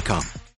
Indeed.com. 0.00 0.49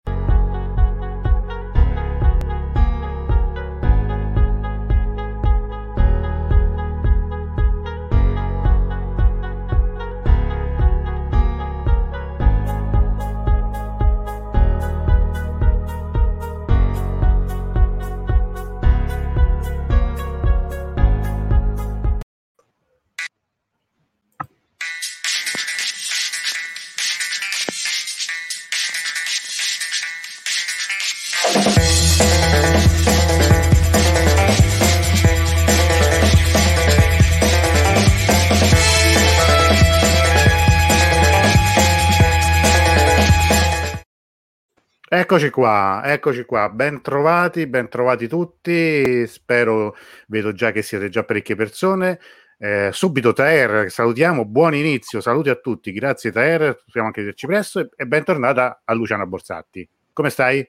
Eccoci 45.32 45.48
qua, 45.48 46.02
eccoci 46.04 46.44
qua, 46.44 46.68
ben 46.68 47.00
trovati, 47.00 47.66
ben 47.66 47.88
trovati 47.88 48.28
tutti, 48.28 49.26
spero, 49.26 49.96
vedo 50.26 50.52
già 50.52 50.72
che 50.72 50.82
siete 50.82 51.08
già 51.08 51.24
parecchie 51.24 51.54
persone. 51.54 52.20
Eh, 52.58 52.90
subito 52.92 53.32
Taer, 53.32 53.90
salutiamo, 53.90 54.44
buon 54.44 54.74
inizio, 54.74 55.22
saluti 55.22 55.48
a 55.48 55.54
tutti, 55.54 55.90
grazie 55.90 56.32
Taer, 56.32 56.82
possiamo 56.84 57.06
anche 57.06 57.22
vederci 57.22 57.46
presto 57.46 57.80
e, 57.80 57.88
e 57.96 58.04
bentornata 58.04 58.82
a 58.84 58.92
Luciana 58.92 59.24
Borsatti. 59.24 59.88
Come 60.12 60.28
stai? 60.28 60.68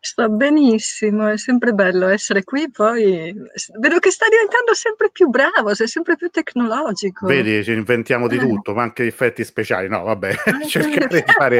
Sto 0.00 0.30
benissimo, 0.30 1.26
è 1.26 1.36
sempre 1.36 1.72
bello 1.72 2.08
essere 2.08 2.44
qui, 2.44 2.70
poi 2.70 3.34
vedo 3.78 3.98
che 3.98 4.10
stai 4.10 4.30
diventando 4.30 4.72
sempre 4.72 5.10
più 5.12 5.28
bravo, 5.28 5.74
sei 5.74 5.86
sempre 5.86 6.16
più 6.16 6.30
tecnologico. 6.30 7.26
Vedi, 7.26 7.62
ci 7.62 7.72
inventiamo 7.72 8.26
di 8.26 8.36
Eh. 8.36 8.38
tutto, 8.38 8.72
ma 8.72 8.84
anche 8.84 9.04
effetti 9.04 9.44
speciali, 9.44 9.86
no 9.86 10.02
vabbè, 10.04 10.34
Ah, 10.46 10.64
cercare 10.66 11.08
di 11.08 11.30
fare... 11.30 11.58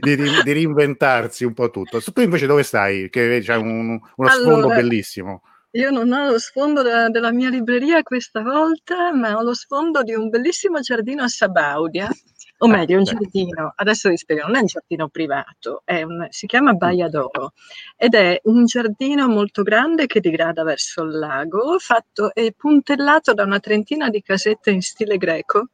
Di, 0.00 0.16
di 0.42 0.52
reinventarsi 0.52 1.44
un 1.44 1.54
po' 1.54 1.70
tutto. 1.70 2.00
Tu 2.02 2.20
invece 2.20 2.46
dove 2.46 2.62
stai? 2.62 3.08
Che 3.08 3.40
c'è 3.42 3.56
un- 3.56 3.98
uno 4.16 4.28
sfondo 4.28 4.68
Allora, 4.68 4.74
bellissimo. 4.76 5.42
Io 5.74 5.90
non 5.90 6.12
ho 6.12 6.30
lo 6.30 6.38
sfondo 6.38 6.82
della, 6.82 7.08
della 7.08 7.32
mia 7.32 7.48
libreria 7.48 8.02
questa 8.02 8.42
volta, 8.42 9.14
ma 9.14 9.36
ho 9.36 9.42
lo 9.42 9.54
sfondo 9.54 10.02
di 10.02 10.14
un 10.14 10.28
bellissimo 10.28 10.80
giardino 10.80 11.22
a 11.22 11.28
Sabaudia, 11.28 12.10
o 12.58 12.66
Ah, 12.66 12.68
meglio, 12.68 12.98
un 12.98 13.04
beh. 13.04 13.10
giardino, 13.10 13.72
adesso 13.76 14.10
vi 14.10 14.16
spiego, 14.18 14.42
non 14.46 14.56
è 14.56 14.60
un 14.60 14.66
giardino 14.66 15.08
privato, 15.08 15.80
è 15.84 16.02
un- 16.02 16.26
si 16.30 16.46
chiama 16.46 16.74
Baia 16.74 17.08
d'Oro 17.08 17.52
ed 17.96 18.14
è 18.14 18.38
un 18.44 18.66
giardino 18.66 19.26
molto 19.28 19.62
grande 19.62 20.06
che 20.06 20.20
digrada 20.20 20.62
verso 20.62 21.02
il 21.04 21.18
lago, 21.18 21.78
fatto 21.78 22.34
e 22.34 22.52
puntellato 22.54 23.32
da 23.32 23.44
una 23.44 23.58
trentina 23.58 24.10
di 24.10 24.20
casette 24.22 24.70
in 24.70 24.82
stile 24.82 25.16
greco, 25.16 25.68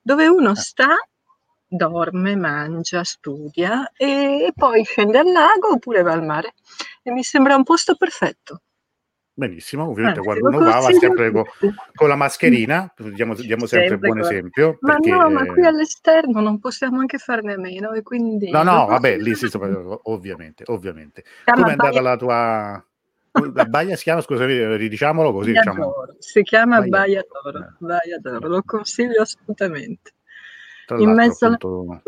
dove 0.00 0.26
uno 0.26 0.54
sta, 0.54 0.88
dorme, 1.76 2.36
mangia, 2.36 3.04
studia 3.04 3.90
e 3.96 4.52
poi 4.54 4.84
scende 4.84 5.18
al 5.18 5.30
lago 5.30 5.72
oppure 5.72 6.02
va 6.02 6.12
al 6.12 6.24
mare. 6.24 6.54
E 7.02 7.10
mi 7.10 7.22
sembra 7.22 7.56
un 7.56 7.62
posto 7.62 7.94
perfetto. 7.96 8.62
Benissimo, 9.36 9.88
ovviamente 9.88 10.20
Anzi, 10.20 10.28
quando 10.28 10.56
uno 10.56 10.70
va, 10.70 10.78
va 10.78 10.92
sempre 10.92 11.32
con, 11.32 11.42
con 11.92 12.06
la 12.08 12.14
mascherina, 12.14 12.94
diamo, 12.96 13.34
diamo 13.34 13.66
sempre, 13.66 13.88
Sempre 13.88 14.08
buon 14.08 14.20
esempio. 14.20 14.78
Ma 14.80 14.92
perché, 14.92 15.10
no, 15.10 15.28
ma 15.28 15.44
qui 15.44 15.62
eh, 15.62 15.66
all'esterno 15.66 16.40
non 16.40 16.60
possiamo 16.60 17.00
anche 17.00 17.18
farne 17.18 17.54
a 17.54 17.58
meno 17.58 17.90
e 17.90 18.02
quindi... 18.02 18.50
No, 18.50 18.62
no, 18.62 18.86
vabbè, 18.86 19.18
lì 19.18 19.34
sopra- 19.34 19.98
ovviamente, 20.04 20.62
ovviamente. 20.68 21.24
chiama 21.42 21.62
Come 21.62 21.68
è 21.68 21.76
andata 21.76 22.00
la 22.00 22.16
tua... 22.16 22.86
La 23.52 23.64
baia 23.64 23.96
si 23.96 24.04
chiama, 24.04 24.20
scusami, 24.20 24.76
ridiciamolo 24.76 25.32
così, 25.32 25.50
Baia 25.50 25.62
diciamo... 25.64 25.94
Si 26.20 26.42
chiama 26.42 26.80
Baia 26.82 27.24
d'Oro. 27.28 27.58
d'Oro. 27.58 27.76
Baia 27.80 28.18
d'Oro, 28.20 28.46
lo 28.46 28.62
consiglio 28.64 29.22
assolutamente. 29.22 30.12
Tra 30.86 30.98
in 30.98 31.10
mezzo 31.12 31.46
appunto, 31.46 32.02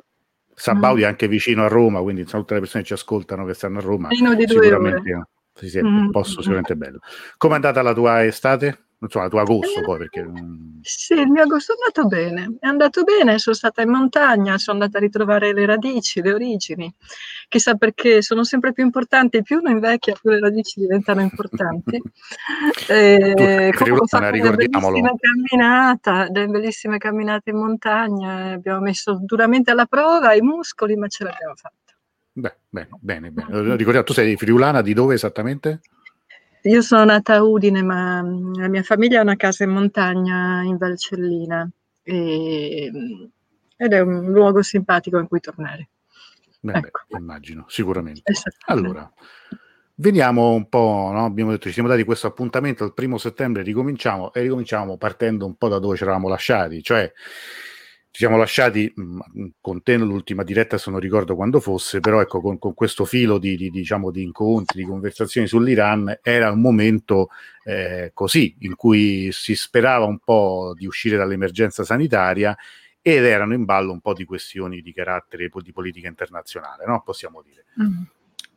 Sabaudi 0.54 1.00
Mm. 1.00 1.04
è 1.04 1.06
anche 1.06 1.28
vicino 1.28 1.64
a 1.64 1.68
Roma, 1.68 2.00
quindi 2.00 2.22
insomma, 2.22 2.42
tutte 2.42 2.54
le 2.54 2.60
persone 2.60 2.82
che 2.82 2.88
ci 2.88 2.94
ascoltano 2.94 3.44
che 3.44 3.54
stanno 3.54 3.78
a 3.78 3.82
Roma, 3.82 4.08
Meno 4.08 4.34
di 4.34 4.44
due 4.46 4.62
sicuramente 4.62 5.26
sì, 5.54 5.68
sì, 5.68 5.78
un 5.78 6.06
Mm. 6.06 6.10
posto 6.10 6.40
sicuramente 6.40 6.76
bello. 6.76 6.98
Come 7.38 7.52
è 7.54 7.56
andata 7.56 7.82
la 7.82 7.94
tua 7.94 8.24
estate? 8.24 8.85
Insomma, 9.06 9.28
tua 9.28 9.40
agosto 9.42 9.80
Eh, 9.80 9.82
poi, 9.82 9.98
perché... 9.98 10.22
mm, 10.24 10.78
Sì, 10.82 11.14
il 11.14 11.28
mio 11.28 11.42
agosto 11.42 11.72
è 11.72 11.76
andato 11.80 12.06
bene, 12.06 12.56
è 12.60 12.66
andato 12.66 13.02
bene, 13.02 13.38
sono 13.38 13.54
stata 13.56 13.82
in 13.82 13.90
montagna, 13.90 14.58
sono 14.58 14.78
andata 14.78 14.98
a 14.98 15.00
ritrovare 15.00 15.52
le 15.52 15.64
radici, 15.66 16.20
le 16.20 16.32
origini. 16.32 16.94
Chissà 17.48 17.74
perché 17.76 18.22
sono 18.22 18.42
sempre 18.44 18.72
più 18.72 18.84
importanti, 18.84 19.42
più 19.42 19.58
uno 19.58 19.70
invecchia, 19.70 20.14
più 20.20 20.30
le 20.30 20.40
radici 20.40 20.80
diventano 20.80 21.20
importanti. 21.22 22.00
Eh, 22.88 23.72
Tu 23.72 23.84
friulana, 23.84 24.30
ricordiamolo. 24.30 24.92
bellissime 25.00 25.16
camminate, 25.18 26.28
delle 26.30 26.46
bellissime 26.46 26.98
camminate 26.98 27.50
in 27.50 27.56
montagna, 27.56 28.50
eh, 28.50 28.52
abbiamo 28.52 28.80
messo 28.80 29.18
duramente 29.20 29.70
alla 29.70 29.86
prova 29.86 30.34
i 30.34 30.40
muscoli, 30.40 30.96
ma 30.96 31.06
ce 31.08 31.24
l'abbiamo 31.24 31.54
fatta. 31.54 31.74
Beh, 32.32 32.56
bene, 32.68 32.88
bene, 33.00 33.30
bene. 33.30 33.76
Ricordiamo, 33.76 34.04
tu 34.04 34.12
sei 34.12 34.36
friulana 34.36 34.82
di 34.82 34.92
dove 34.92 35.14
esattamente? 35.14 35.80
Io 36.66 36.82
sono 36.82 37.04
nata 37.04 37.34
a 37.34 37.42
Udine, 37.42 37.82
ma 37.82 38.22
mm, 38.22 38.54
la 38.54 38.68
mia 38.68 38.82
famiglia 38.82 39.20
ha 39.20 39.22
una 39.22 39.36
casa 39.36 39.64
in 39.64 39.70
montagna 39.70 40.62
in 40.64 40.76
Valcellina 40.76 41.68
e- 42.02 42.90
mm, 42.92 43.24
ed 43.76 43.92
è 43.92 44.00
un 44.00 44.32
luogo 44.32 44.62
simpatico 44.62 45.18
in 45.18 45.28
cui 45.28 45.40
tornare. 45.40 45.88
Beh, 46.60 46.72
beh, 46.72 46.78
Ecco. 46.78 47.16
immagino, 47.16 47.66
sicuramente. 47.68 48.32
Allora, 48.66 49.08
veniamo 49.96 50.52
un 50.52 50.68
po', 50.68 51.10
no? 51.12 51.24
abbiamo 51.24 51.50
detto, 51.50 51.68
ci 51.68 51.74
siamo 51.74 51.88
dati 51.88 52.02
questo 52.02 52.26
appuntamento 52.26 52.84
il 52.84 52.94
primo 52.94 53.18
settembre, 53.18 53.62
ricominciamo 53.62 54.32
e 54.32 54.40
ricominciamo 54.40 54.96
partendo 54.96 55.46
un 55.46 55.54
po' 55.54 55.68
da 55.68 55.78
dove 55.78 55.96
ci 55.96 56.02
eravamo 56.02 56.28
lasciati, 56.28 56.82
cioè 56.82 57.12
ci 58.16 58.22
siamo 58.22 58.38
lasciati 58.38 58.90
mh, 58.94 59.46
con 59.60 59.82
te 59.82 59.98
l'ultima 59.98 60.42
diretta, 60.42 60.78
se 60.78 60.90
non 60.90 61.00
ricordo 61.00 61.34
quando 61.34 61.60
fosse, 61.60 62.00
però 62.00 62.22
ecco, 62.22 62.40
con, 62.40 62.58
con 62.58 62.72
questo 62.72 63.04
filo 63.04 63.36
di, 63.36 63.58
di, 63.58 63.68
diciamo, 63.68 64.10
di 64.10 64.22
incontri, 64.22 64.80
di 64.80 64.88
conversazioni 64.88 65.46
sull'Iran, 65.46 66.20
era 66.22 66.50
un 66.50 66.62
momento 66.62 67.28
eh, 67.64 68.12
così, 68.14 68.56
in 68.60 68.74
cui 68.74 69.28
si 69.32 69.54
sperava 69.54 70.06
un 70.06 70.18
po' 70.18 70.72
di 70.74 70.86
uscire 70.86 71.18
dall'emergenza 71.18 71.84
sanitaria 71.84 72.56
ed 73.02 73.22
erano 73.22 73.52
in 73.52 73.66
ballo 73.66 73.92
un 73.92 74.00
po' 74.00 74.14
di 74.14 74.24
questioni 74.24 74.80
di 74.80 74.94
carattere 74.94 75.50
di 75.62 75.72
politica 75.72 76.08
internazionale, 76.08 76.86
no? 76.86 77.02
possiamo 77.04 77.42
dire. 77.42 77.66
Mm. 77.82 78.02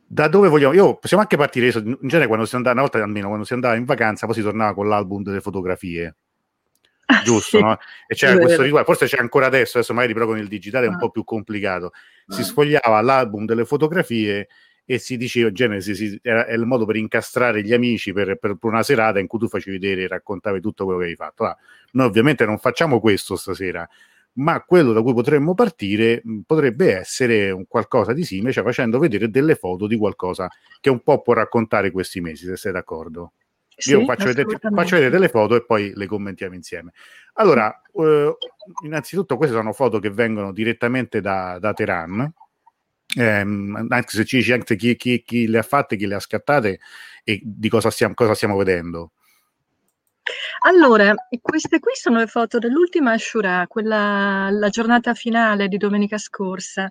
Da 0.06 0.28
dove 0.28 0.48
vogliamo? 0.48 0.72
Io 0.72 0.96
possiamo 0.96 1.22
anche 1.22 1.36
partire. 1.36 1.66
In 1.66 1.98
genere, 2.00 2.28
quando 2.28 2.46
si 2.46 2.56
andava, 2.56 2.80
una 2.80 2.88
volta 2.88 3.04
almeno 3.04 3.26
quando 3.26 3.44
si 3.44 3.52
andava 3.52 3.74
in 3.74 3.84
vacanza, 3.84 4.24
poi 4.24 4.36
si 4.36 4.40
tornava 4.40 4.72
con 4.72 4.88
l'album 4.88 5.22
delle 5.22 5.42
fotografie, 5.42 6.16
giusto? 7.24 7.60
no? 7.60 7.78
E 8.06 8.14
c'era 8.14 8.38
questo 8.38 8.62
riguardo, 8.62 8.92
forse 8.92 9.06
c'è 9.06 9.20
ancora 9.20 9.46
adesso, 9.46 9.78
adesso 9.78 9.94
magari 9.94 10.12
però 10.14 10.26
con 10.26 10.38
il 10.38 10.48
digitale 10.48 10.86
è 10.86 10.88
un 10.88 10.94
Ah. 10.94 10.98
po' 10.98 11.10
più 11.10 11.24
complicato. 11.24 11.92
Si 12.26 12.40
Ah. 12.40 12.44
sfogliava 12.44 13.00
l'album 13.00 13.44
delle 13.44 13.64
fotografie 13.64 14.48
e 14.84 14.98
si 14.98 15.16
diceva, 15.16 15.48
in 15.48 15.54
genere 15.54 15.80
si- 15.82 16.18
era, 16.22 16.46
è 16.46 16.54
il 16.54 16.66
modo 16.66 16.84
per 16.84 16.96
incastrare 16.96 17.62
gli 17.62 17.72
amici 17.72 18.12
per, 18.12 18.36
per- 18.38 18.56
una 18.62 18.82
serata 18.82 19.18
in 19.20 19.26
cui 19.28 19.38
tu 19.38 19.48
facevi 19.48 19.78
vedere 19.78 20.02
e 20.02 20.08
raccontavi 20.08 20.60
tutto 20.60 20.84
quello 20.84 20.98
che 20.98 21.04
avevi 21.04 21.20
fatto. 21.20 21.44
Ah, 21.44 21.56
noi 21.92 22.06
ovviamente 22.06 22.44
non 22.44 22.58
facciamo 22.58 22.98
questo 22.98 23.36
stasera, 23.36 23.88
ma 24.34 24.60
quello 24.62 24.92
da 24.92 25.02
cui 25.02 25.12
potremmo 25.14 25.54
partire 25.54 26.22
potrebbe 26.46 26.96
essere 26.96 27.50
un 27.52 27.66
qualcosa 27.68 28.12
di 28.12 28.24
simile, 28.24 28.52
cioè 28.52 28.64
facendo 28.64 28.98
vedere 28.98 29.28
delle 29.30 29.54
foto 29.54 29.86
di 29.86 29.96
qualcosa 29.96 30.48
che 30.80 30.90
un 30.90 31.00
po' 31.02 31.20
può 31.22 31.34
raccontare 31.34 31.90
questi 31.92 32.20
mesi, 32.20 32.46
se 32.46 32.56
sei 32.56 32.72
d'accordo. 32.72 33.32
Io 33.84 34.00
Sì, 34.00 34.04
faccio 34.04 34.24
vedere, 34.24 34.58
faccio 34.58 34.96
vedere 34.96 35.10
delle 35.10 35.28
foto 35.28 35.56
e 35.56 35.64
poi 35.64 35.92
le 35.94 36.06
commentiamo 36.06 36.54
insieme. 36.54 36.92
Allora, 37.34 37.80
eh, 37.94 38.36
innanzitutto 38.84 39.36
queste 39.36 39.54
sono 39.56 39.72
foto 39.72 39.98
che 39.98 40.10
vengono 40.10 40.52
direttamente 40.52 41.20
da, 41.20 41.58
da 41.58 41.72
Teheran, 41.72 42.32
ehm, 43.16 43.86
anche 43.88 44.10
se 44.10 44.24
ci 44.24 44.36
dici 44.36 44.52
anche 44.52 44.76
chi, 44.76 44.96
chi- 44.96 45.22
chi 45.22 45.46
le 45.46 45.58
ha 45.58 45.62
fatte, 45.62 45.96
chi 45.96 46.06
le 46.06 46.16
ha 46.16 46.20
scattate 46.20 46.80
e 47.24 47.40
di 47.42 47.68
cosa 47.68 47.90
stiamo, 47.90 48.14
cosa 48.14 48.34
stiamo 48.34 48.56
vedendo. 48.56 49.12
Allora, 50.60 51.14
queste 51.40 51.78
qui 51.78 51.92
sono 51.94 52.18
le 52.18 52.26
foto 52.26 52.58
dell'ultima 52.58 53.12
Ashura, 53.12 53.64
quella 53.66 54.48
la 54.50 54.68
giornata 54.68 55.14
finale 55.14 55.68
di 55.68 55.78
domenica 55.78 56.18
scorsa. 56.18 56.88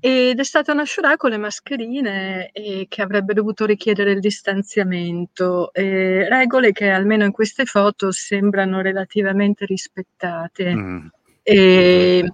Ed 0.00 0.38
è 0.38 0.44
stata 0.44 0.72
una 0.72 0.82
Ashura 0.82 1.16
con 1.16 1.30
le 1.30 1.38
mascherine 1.38 2.50
e 2.52 2.86
che 2.88 3.02
avrebbe 3.02 3.34
dovuto 3.34 3.64
richiedere 3.64 4.12
il 4.12 4.20
distanziamento, 4.20 5.72
eh, 5.72 6.28
regole 6.28 6.72
che 6.72 6.90
almeno 6.90 7.24
in 7.24 7.32
queste 7.32 7.64
foto 7.64 8.10
sembrano 8.10 8.80
relativamente 8.80 9.64
rispettate. 9.64 10.74
Mm. 10.74 11.06
E 11.44 12.24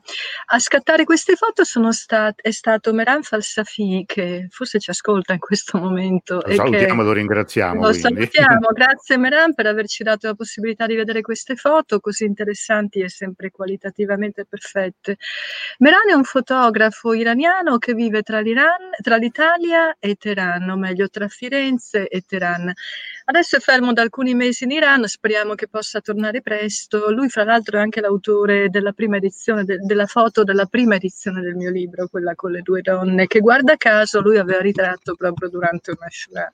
a 0.51 0.59
scattare 0.59 1.05
queste 1.05 1.35
foto 1.35 1.65
sono 1.65 1.93
stat- 1.93 2.41
è 2.43 2.51
stato 2.51 2.93
Meran 2.93 3.23
Falsafi, 3.23 4.05
che 4.07 4.49
forse 4.51 4.79
ci 4.79 4.91
ascolta 4.91 5.33
in 5.33 5.39
questo 5.39 5.79
momento. 5.79 6.43
Lo 6.45 6.55
salutiamo 6.55 7.03
e 7.03 7.05
lo 7.05 7.13
ringraziamo. 7.13 7.87
lo 7.87 7.93
salutiamo, 7.93 8.69
grazie 8.73 9.17
Meran 9.17 9.55
per 9.55 9.67
averci 9.67 10.03
dato 10.03 10.27
la 10.27 10.35
possibilità 10.35 10.87
di 10.87 10.95
vedere 10.95 11.23
queste 11.23 11.57
foto 11.57 12.01
così 12.01 12.25
interessanti 12.25 13.01
e 13.01 13.09
sempre 13.09 13.51
qualitativamente 13.51 14.45
perfette. 14.45 15.17
Meran 15.79 16.11
è 16.11 16.13
un 16.13 16.25
fotografo 16.25 17.15
iraniano 17.15 17.79
che 17.79 17.95
vive 17.95 18.23
tra, 18.23 18.41
l'Iran, 18.41 18.91
tra 19.01 19.17
l'Italia 19.17 19.97
e 19.99 20.17
Teheran, 20.17 20.69
o 20.69 20.77
meglio 20.77 21.09
tra 21.09 21.29
Firenze 21.29 22.09
e 22.09 22.23
Teheran. 22.27 22.71
Adesso 23.25 23.57
è 23.57 23.61
fermo 23.61 23.93
da 23.93 24.03
alcuni 24.03 24.35
mesi 24.35 24.65
in 24.65 24.71
Iran, 24.71 25.07
speriamo 25.07 25.55
che 25.55 25.69
possa 25.69 26.01
tornare 26.01 26.41
presto. 26.43 27.11
Lui, 27.11 27.29
fra 27.29 27.45
l'altro, 27.45 27.79
è 27.79 27.81
anche 27.81 28.01
l'autore 28.01 28.69
della 28.69 28.93
prima 28.99 29.19
edizione, 29.19 29.63
de- 29.63 29.79
della 29.79 30.07
foto 30.07 30.43
della 30.43 30.67
prima 30.67 30.97
edizione 30.97 31.41
del 31.41 31.55
mio 31.55 31.71
libro, 31.71 32.09
quella 32.09 32.35
con 32.35 32.51
le 32.51 32.63
due 32.63 32.81
donne, 32.81 33.29
che 33.29 33.39
guarda 33.39 33.77
caso 33.77 34.21
lui 34.21 34.39
aveva 34.39 34.61
ritratto 34.61 35.15
proprio 35.15 35.49
durante 35.49 35.93
una 35.93 36.09
Shura. 36.11 36.53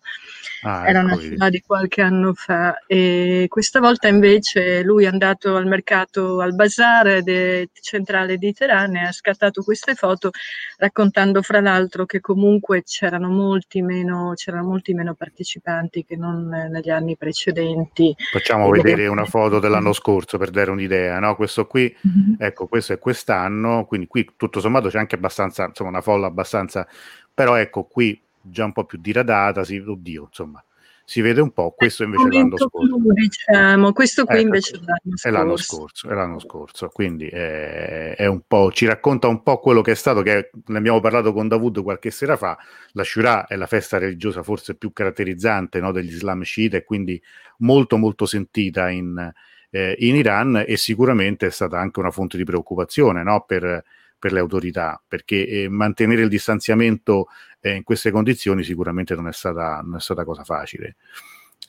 Ah, 0.64 0.86
Era 0.86 1.00
ecco, 1.00 1.12
una. 1.14 1.22
Shura 1.22 1.48
di 1.48 1.62
qualche 1.66 2.02
anno 2.02 2.34
fa 2.34 2.76
e 2.86 3.46
questa 3.48 3.80
volta 3.80 4.08
invece 4.08 4.82
lui 4.82 5.04
è 5.04 5.06
andato 5.06 5.56
al 5.56 5.66
mercato, 5.66 6.40
al 6.42 6.54
bazar 6.54 7.22
de- 7.22 7.70
centrale 7.80 8.36
di 8.36 8.52
Teheran 8.52 8.94
e 8.96 9.06
ha 9.06 9.12
scattato 9.12 9.62
queste 9.62 9.94
foto 9.94 10.30
raccontando 10.76 11.40
fra 11.40 11.60
l'altro 11.60 12.04
che 12.04 12.20
comunque 12.20 12.82
c'erano 12.82 13.28
molti 13.30 13.80
meno, 13.80 14.32
c'erano 14.34 14.68
molti 14.68 14.92
meno 14.92 15.14
partecipanti 15.14 16.04
che 16.04 16.16
non 16.16 16.52
eh, 16.52 16.68
negli 16.68 16.90
anni 16.90 17.16
precedenti. 17.16 18.14
Facciamo 18.30 18.68
vedere 18.68 19.06
una 19.06 19.24
foto 19.24 19.58
dell'anno 19.60 19.92
scorso 19.94 20.36
per 20.36 20.50
dare 20.50 20.70
un'idea, 20.70 21.18
no? 21.20 21.36
Questo 21.36 21.66
qui, 21.66 21.92
Mhm. 22.02 22.33
Ecco, 22.38 22.66
questo 22.66 22.92
è 22.92 22.98
quest'anno, 22.98 23.84
quindi 23.86 24.06
qui 24.06 24.30
tutto 24.36 24.60
sommato 24.60 24.88
c'è 24.88 24.98
anche 24.98 25.14
abbastanza, 25.14 25.66
insomma, 25.66 25.90
una 25.90 26.00
folla 26.00 26.26
abbastanza, 26.26 26.86
però 27.32 27.56
ecco 27.56 27.84
qui 27.84 28.20
già 28.40 28.64
un 28.64 28.72
po' 28.72 28.84
più 28.84 28.98
diradata, 28.98 29.64
si, 29.64 29.76
oddio, 29.78 30.24
insomma, 30.28 30.62
si 31.06 31.20
vede 31.20 31.42
un 31.42 31.50
po', 31.50 31.72
questo 31.76 32.02
invece 32.04 32.28
è 32.28 32.30
l'anno 32.30 32.56
scorso. 32.56 32.96
clou, 32.96 33.12
diciamo, 33.12 33.92
questo 33.92 34.24
qui 34.24 34.36
Ecco, 34.36 34.44
invece 34.44 34.76
è 34.76 34.78
l'anno 34.78 35.14
È 35.22 35.30
l'anno 35.30 35.56
scorso. 35.56 35.76
scorso, 35.76 36.08
è 36.08 36.14
l'anno 36.14 36.38
scorso, 36.38 36.88
quindi 36.88 37.26
è, 37.26 38.14
è 38.16 38.26
un 38.26 38.40
po', 38.46 38.72
ci 38.72 38.86
racconta 38.86 39.28
un 39.28 39.42
po' 39.42 39.58
quello 39.58 39.82
che 39.82 39.92
è 39.92 39.94
stato, 39.94 40.22
che 40.22 40.50
ne 40.64 40.78
abbiamo 40.78 41.00
parlato 41.00 41.34
con 41.34 41.46
Davud 41.46 41.82
qualche 41.82 42.10
sera 42.10 42.36
fa, 42.36 42.56
la 42.92 43.04
Shura 43.04 43.46
è 43.46 43.56
la 43.56 43.66
festa 43.66 43.98
religiosa 43.98 44.42
forse 44.42 44.76
più 44.76 44.92
caratterizzante 44.92 45.78
no, 45.78 45.92
degli 45.92 46.12
Islam 46.12 46.42
sciita 46.42 46.78
e 46.78 46.84
quindi 46.84 47.20
molto 47.58 47.98
molto 47.98 48.24
sentita 48.24 48.88
in, 48.88 49.32
eh, 49.74 49.96
in 49.98 50.14
Iran 50.14 50.62
e 50.64 50.76
sicuramente 50.76 51.46
è 51.46 51.50
stata 51.50 51.80
anche 51.80 51.98
una 51.98 52.12
fonte 52.12 52.36
di 52.36 52.44
preoccupazione 52.44 53.24
no, 53.24 53.44
per, 53.44 53.82
per 54.16 54.32
le 54.32 54.38
autorità, 54.38 55.02
perché 55.06 55.46
eh, 55.48 55.68
mantenere 55.68 56.22
il 56.22 56.28
distanziamento 56.28 57.26
eh, 57.60 57.74
in 57.74 57.82
queste 57.82 58.12
condizioni 58.12 58.62
sicuramente 58.62 59.16
non 59.16 59.26
è 59.26 59.32
stata, 59.32 59.80
non 59.84 59.96
è 59.96 60.00
stata 60.00 60.22
cosa 60.24 60.44
facile. 60.44 60.94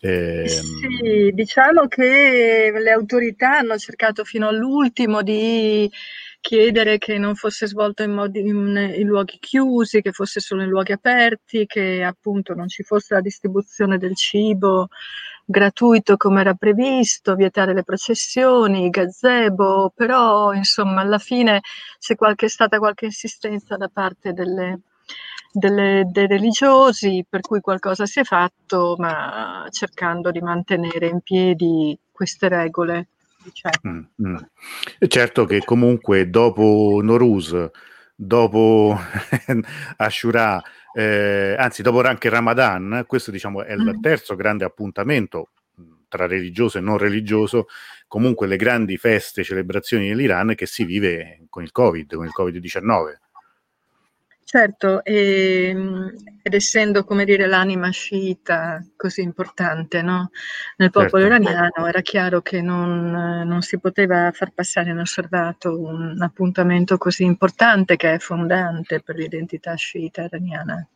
Ehm, 0.02 0.46
Sì, 0.46 1.32
diciamo 1.34 1.88
che 1.88 2.72
le 2.78 2.92
autorità 2.92 3.58
hanno 3.58 3.76
cercato 3.78 4.24
fino 4.24 4.50
all'ultimo 4.50 5.24
di 5.24 5.90
chiedere 6.40 7.00
che 7.00 7.18
non 7.18 7.34
fosse 7.34 7.66
svolto 7.66 8.04
in, 8.04 8.12
modi, 8.12 8.40
in, 8.40 8.94
in 8.98 9.08
luoghi 9.08 9.40
chiusi, 9.40 10.04
che 10.04 10.12
fosse 10.12 10.40
solo 10.40 10.62
in 10.62 10.70
luoghi 10.70 10.92
aperti, 10.92 11.66
che 11.66 12.04
appunto 12.04 12.54
non 12.54 12.68
ci 12.68 12.84
fosse 12.84 13.16
la 13.16 13.22
distribuzione 13.22 13.98
del 13.98 14.16
cibo 14.16 14.90
gratuito 15.46 16.18
come 16.18 16.42
era 16.42 16.56
previsto, 16.56 17.36
vietare 17.36 17.74
le 17.74 17.84
processioni, 17.84 18.86
i 18.86 18.90
gazebo, 18.90 19.92
però 19.96 20.52
insomma 20.54 21.02
alla 21.02 21.20
fine 21.20 21.62
c'è 22.00 22.16
qualche, 22.16 22.50
stata 22.50 22.80
qualche 22.80 23.06
insistenza 23.06 23.78
da 23.78 23.88
parte 23.88 24.34
delle, 24.34 24.82
delle, 25.52 26.04
dei 26.12 26.28
religiosi 26.28 27.26
per 27.30 27.42
cui 27.42 27.62
qualcosa 27.62 28.06
si 28.06 28.20
è 28.20 28.24
fatto, 28.24 28.96
ma 28.98 29.68
cercando 29.70 30.32
di 30.32 30.42
mantenere 30.42 31.08
in 31.08 31.22
piedi 31.22 31.98
queste 32.12 32.48
regole. 32.50 33.10
Diciamo. 33.46 33.76
Mm, 33.88 34.28
mm. 34.28 34.36
Certo 35.08 35.46
che 35.46 35.60
comunque 35.64 36.32
dopo 36.32 37.00
Noruz, 37.04 37.70
dopo 38.16 38.98
Ashura, 39.98 40.62
eh, 40.94 41.56
anzi 41.58 41.82
dopo 41.82 42.02
anche 42.02 42.30
Ramadan, 42.30 43.04
questo 43.08 43.32
diciamo 43.32 43.64
è 43.64 43.74
il 43.74 43.82
Mm. 43.98 44.02
terzo 44.02 44.36
grande 44.36 44.66
appuntamento 44.66 45.50
mh, 45.76 45.84
tra 46.08 46.26
religioso 46.28 46.78
e 46.78 46.82
non 46.82 46.98
religioso, 46.98 47.68
comunque 48.08 48.48
le 48.48 48.56
grandi 48.58 48.98
feste, 48.98 49.44
celebrazioni 49.44 50.08
dell'Iran 50.08 50.56
che 50.56 50.66
si 50.66 50.86
vive 50.86 51.46
con 51.50 51.64
il 51.64 51.72
Covid, 51.72 52.16
con 52.16 52.26
il 52.26 52.32
Covid-19. 52.38 53.20
Certo, 54.48 55.04
e, 55.04 55.76
ed 56.44 56.54
essendo, 56.54 57.04
come 57.04 57.26
dire, 57.26 57.48
l'anima 57.48 57.90
sciita 57.90 58.86
così 58.96 59.22
importante 59.24 60.04
no? 60.04 60.30
nel 60.78 60.92
popolo 60.92 61.24
Certo. 61.28 61.50
iraniano, 61.50 61.88
era 61.88 62.02
chiaro 62.02 62.42
che 62.44 62.62
non, 62.62 63.10
non 63.10 63.62
si 63.64 63.80
poteva 63.80 64.30
far 64.32 64.52
passare 64.54 64.92
inosservato 64.92 65.80
un 65.80 66.22
appuntamento 66.22 66.98
così 67.00 67.24
importante 67.24 67.96
che 67.96 68.14
è 68.14 68.20
fondante 68.20 69.02
per 69.02 69.16
l'identità 69.16 69.74
sciita 69.74 70.26
iraniana. 70.26 70.88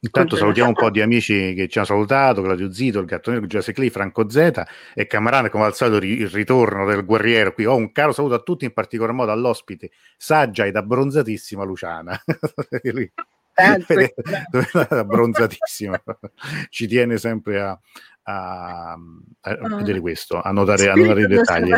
Intanto 0.00 0.36
salutiamo 0.36 0.68
un 0.68 0.74
po' 0.74 0.90
di 0.90 1.00
amici 1.00 1.52
che 1.54 1.68
ci 1.68 1.78
hanno 1.78 1.86
salutato, 1.86 2.42
Claudio 2.42 2.72
Zito, 2.72 3.00
il 3.00 3.06
Gatto 3.06 3.30
Nero, 3.30 3.46
Giuseppe 3.46 3.72
Clay, 3.72 3.90
Franco 3.90 4.28
Z 4.30 4.62
e 4.94 5.06
Camarane, 5.06 5.48
come 5.50 5.64
al 5.64 5.74
solito 5.74 6.04
il 6.04 6.28
ritorno 6.28 6.86
del 6.86 7.04
guerriero 7.04 7.52
qui. 7.52 7.66
Ho 7.66 7.74
un 7.76 7.90
caro 7.92 8.12
saluto 8.12 8.34
a 8.34 8.38
tutti, 8.40 8.64
in 8.64 8.72
particolar 8.72 9.12
modo 9.12 9.32
all'ospite 9.32 9.90
saggia 10.16 10.64
ed 10.66 10.76
abbronzatissima 10.76 11.64
Luciana. 11.64 12.18
Lui- 12.92 13.12
abbronzatissima. 14.88 16.00
Ci 16.70 16.86
tiene 16.86 17.18
sempre 17.18 17.60
a, 17.60 17.78
a- 18.22 18.92
a 18.92 18.98
Ah. 19.42 19.74
vedere 19.76 20.00
questo, 20.00 20.40
a 20.40 20.50
notare, 20.52 20.88
a 20.88 20.94
notare 20.94 21.22
i 21.22 21.26
dettagli. 21.26 21.72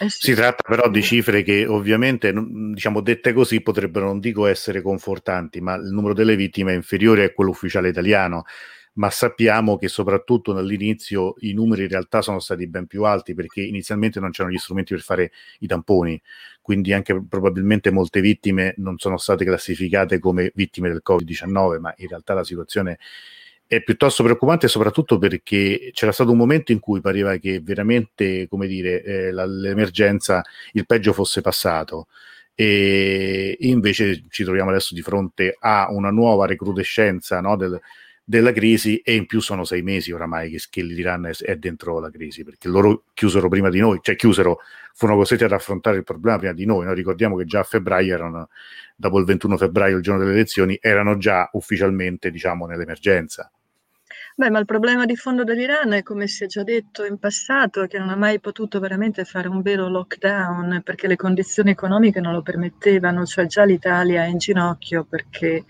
Eh. 0.00 0.08
Si 0.08 0.34
tratta 0.34 0.62
però 0.66 0.88
di 0.88 1.02
cifre 1.02 1.42
che 1.42 1.66
ovviamente, 1.66 2.32
diciamo, 2.34 3.00
dette 3.00 3.32
così 3.32 3.60
potrebbero, 3.60 4.06
non 4.06 4.20
dico 4.20 4.46
essere 4.46 4.82
confortanti, 4.82 5.60
ma 5.60 5.74
il 5.74 5.90
numero 5.90 6.14
delle 6.14 6.36
vittime 6.36 6.72
è 6.72 6.76
inferiore 6.76 7.24
a 7.24 7.32
quello 7.32 7.50
ufficiale 7.50 7.88
italiano 7.88 8.44
ma 8.98 9.10
sappiamo 9.10 9.76
che 9.76 9.88
soprattutto 9.88 10.56
all'inizio 10.56 11.34
i 11.38 11.52
numeri 11.52 11.82
in 11.82 11.88
realtà 11.88 12.20
sono 12.20 12.40
stati 12.40 12.66
ben 12.66 12.86
più 12.86 13.04
alti 13.04 13.32
perché 13.32 13.62
inizialmente 13.62 14.20
non 14.20 14.30
c'erano 14.30 14.54
gli 14.54 14.58
strumenti 14.58 14.92
per 14.92 15.02
fare 15.02 15.32
i 15.60 15.66
tamponi, 15.66 16.20
quindi 16.60 16.92
anche 16.92 17.24
probabilmente 17.26 17.90
molte 17.90 18.20
vittime 18.20 18.74
non 18.78 18.98
sono 18.98 19.16
state 19.16 19.44
classificate 19.44 20.18
come 20.18 20.50
vittime 20.54 20.88
del 20.88 21.02
Covid-19, 21.08 21.78
ma 21.78 21.94
in 21.96 22.08
realtà 22.08 22.34
la 22.34 22.44
situazione 22.44 22.98
è 23.68 23.82
piuttosto 23.82 24.22
preoccupante 24.22 24.66
soprattutto 24.66 25.18
perché 25.18 25.90
c'era 25.92 26.10
stato 26.10 26.30
un 26.32 26.38
momento 26.38 26.72
in 26.72 26.80
cui 26.80 27.02
pareva 27.02 27.36
che 27.36 27.60
veramente, 27.60 28.48
come 28.48 28.66
dire, 28.66 29.02
eh, 29.02 29.32
l'emergenza, 29.32 30.42
il 30.72 30.86
peggio 30.86 31.12
fosse 31.12 31.42
passato 31.42 32.08
e 32.54 33.56
invece 33.60 34.24
ci 34.30 34.42
troviamo 34.42 34.70
adesso 34.70 34.94
di 34.94 35.02
fronte 35.02 35.56
a 35.60 35.88
una 35.90 36.10
nuova 36.10 36.46
recrudescenza 36.46 37.40
no, 37.40 37.56
del, 37.56 37.78
della 38.24 38.52
crisi 38.52 38.96
e 38.98 39.14
in 39.14 39.26
più 39.26 39.40
sono 39.40 39.64
sei 39.64 39.82
mesi 39.82 40.12
oramai 40.12 40.50
che, 40.50 40.60
che 40.68 40.82
l'Iran 40.82 41.26
è, 41.26 41.32
è, 41.32 41.56
dentro 41.56 42.00
la 42.00 42.10
crisi 42.10 42.44
perché 42.44 42.68
loro 42.68 43.04
chiusero 43.12 43.48
prima 43.48 43.68
di 43.68 43.80
noi, 43.80 44.00
cioè 44.02 44.16
chiusero, 44.16 44.60
furono 44.94 45.18
costretti 45.18 45.44
ad 45.44 45.52
affrontare 45.52 45.98
il 45.98 46.04
problema 46.04 46.38
prima 46.38 46.52
di 46.54 46.64
noi. 46.64 46.86
Noi 46.86 46.94
ricordiamo 46.94 47.36
che 47.36 47.44
già 47.44 47.60
a 47.60 47.64
febbraio 47.64 48.14
erano, 48.14 48.48
dopo 48.96 49.18
il 49.18 49.26
21 49.26 49.56
febbraio, 49.56 49.96
il 49.96 50.02
giorno 50.02 50.20
delle 50.20 50.32
elezioni, 50.32 50.78
erano 50.80 51.18
già 51.18 51.48
ufficialmente 51.52 52.30
diciamo 52.30 52.66
nell'emergenza. 52.66 53.52
Beh, 54.38 54.50
ma 54.50 54.60
il 54.60 54.66
problema 54.66 55.04
di 55.04 55.16
fondo 55.16 55.42
dell'Iran 55.42 55.94
è, 55.94 56.04
come 56.04 56.28
si 56.28 56.44
è 56.44 56.46
già 56.46 56.62
detto 56.62 57.04
in 57.04 57.18
passato, 57.18 57.86
che 57.88 57.98
non 57.98 58.08
ha 58.08 58.14
mai 58.14 58.38
potuto 58.38 58.78
veramente 58.78 59.24
fare 59.24 59.48
un 59.48 59.62
vero 59.62 59.88
lockdown 59.88 60.80
perché 60.84 61.08
le 61.08 61.16
condizioni 61.16 61.70
economiche 61.70 62.20
non 62.20 62.34
lo 62.34 62.42
permettevano, 62.42 63.26
cioè 63.26 63.46
già 63.46 63.64
l'Italia 63.64 64.22
è 64.22 64.28
in 64.28 64.38
ginocchio 64.38 65.02
perché 65.02 65.64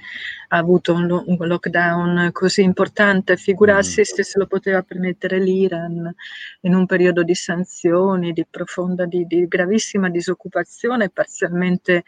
ha 0.48 0.58
avuto 0.58 0.92
un, 0.92 1.06
lo- 1.06 1.24
un 1.28 1.38
lockdown 1.38 2.28
così 2.30 2.60
importante, 2.60 3.38
figurarsi 3.38 4.00
mm. 4.00 4.04
se 4.04 4.22
se 4.22 4.38
lo 4.38 4.46
poteva 4.46 4.82
permettere 4.82 5.38
l'Iran 5.38 6.14
in 6.60 6.74
un 6.74 6.84
periodo 6.84 7.22
di 7.22 7.34
sanzioni, 7.34 8.34
di 8.34 8.44
profonda, 8.50 9.06
di, 9.06 9.26
di 9.26 9.48
gravissima 9.48 10.10
disoccupazione, 10.10 11.08
parzialmente 11.08 12.04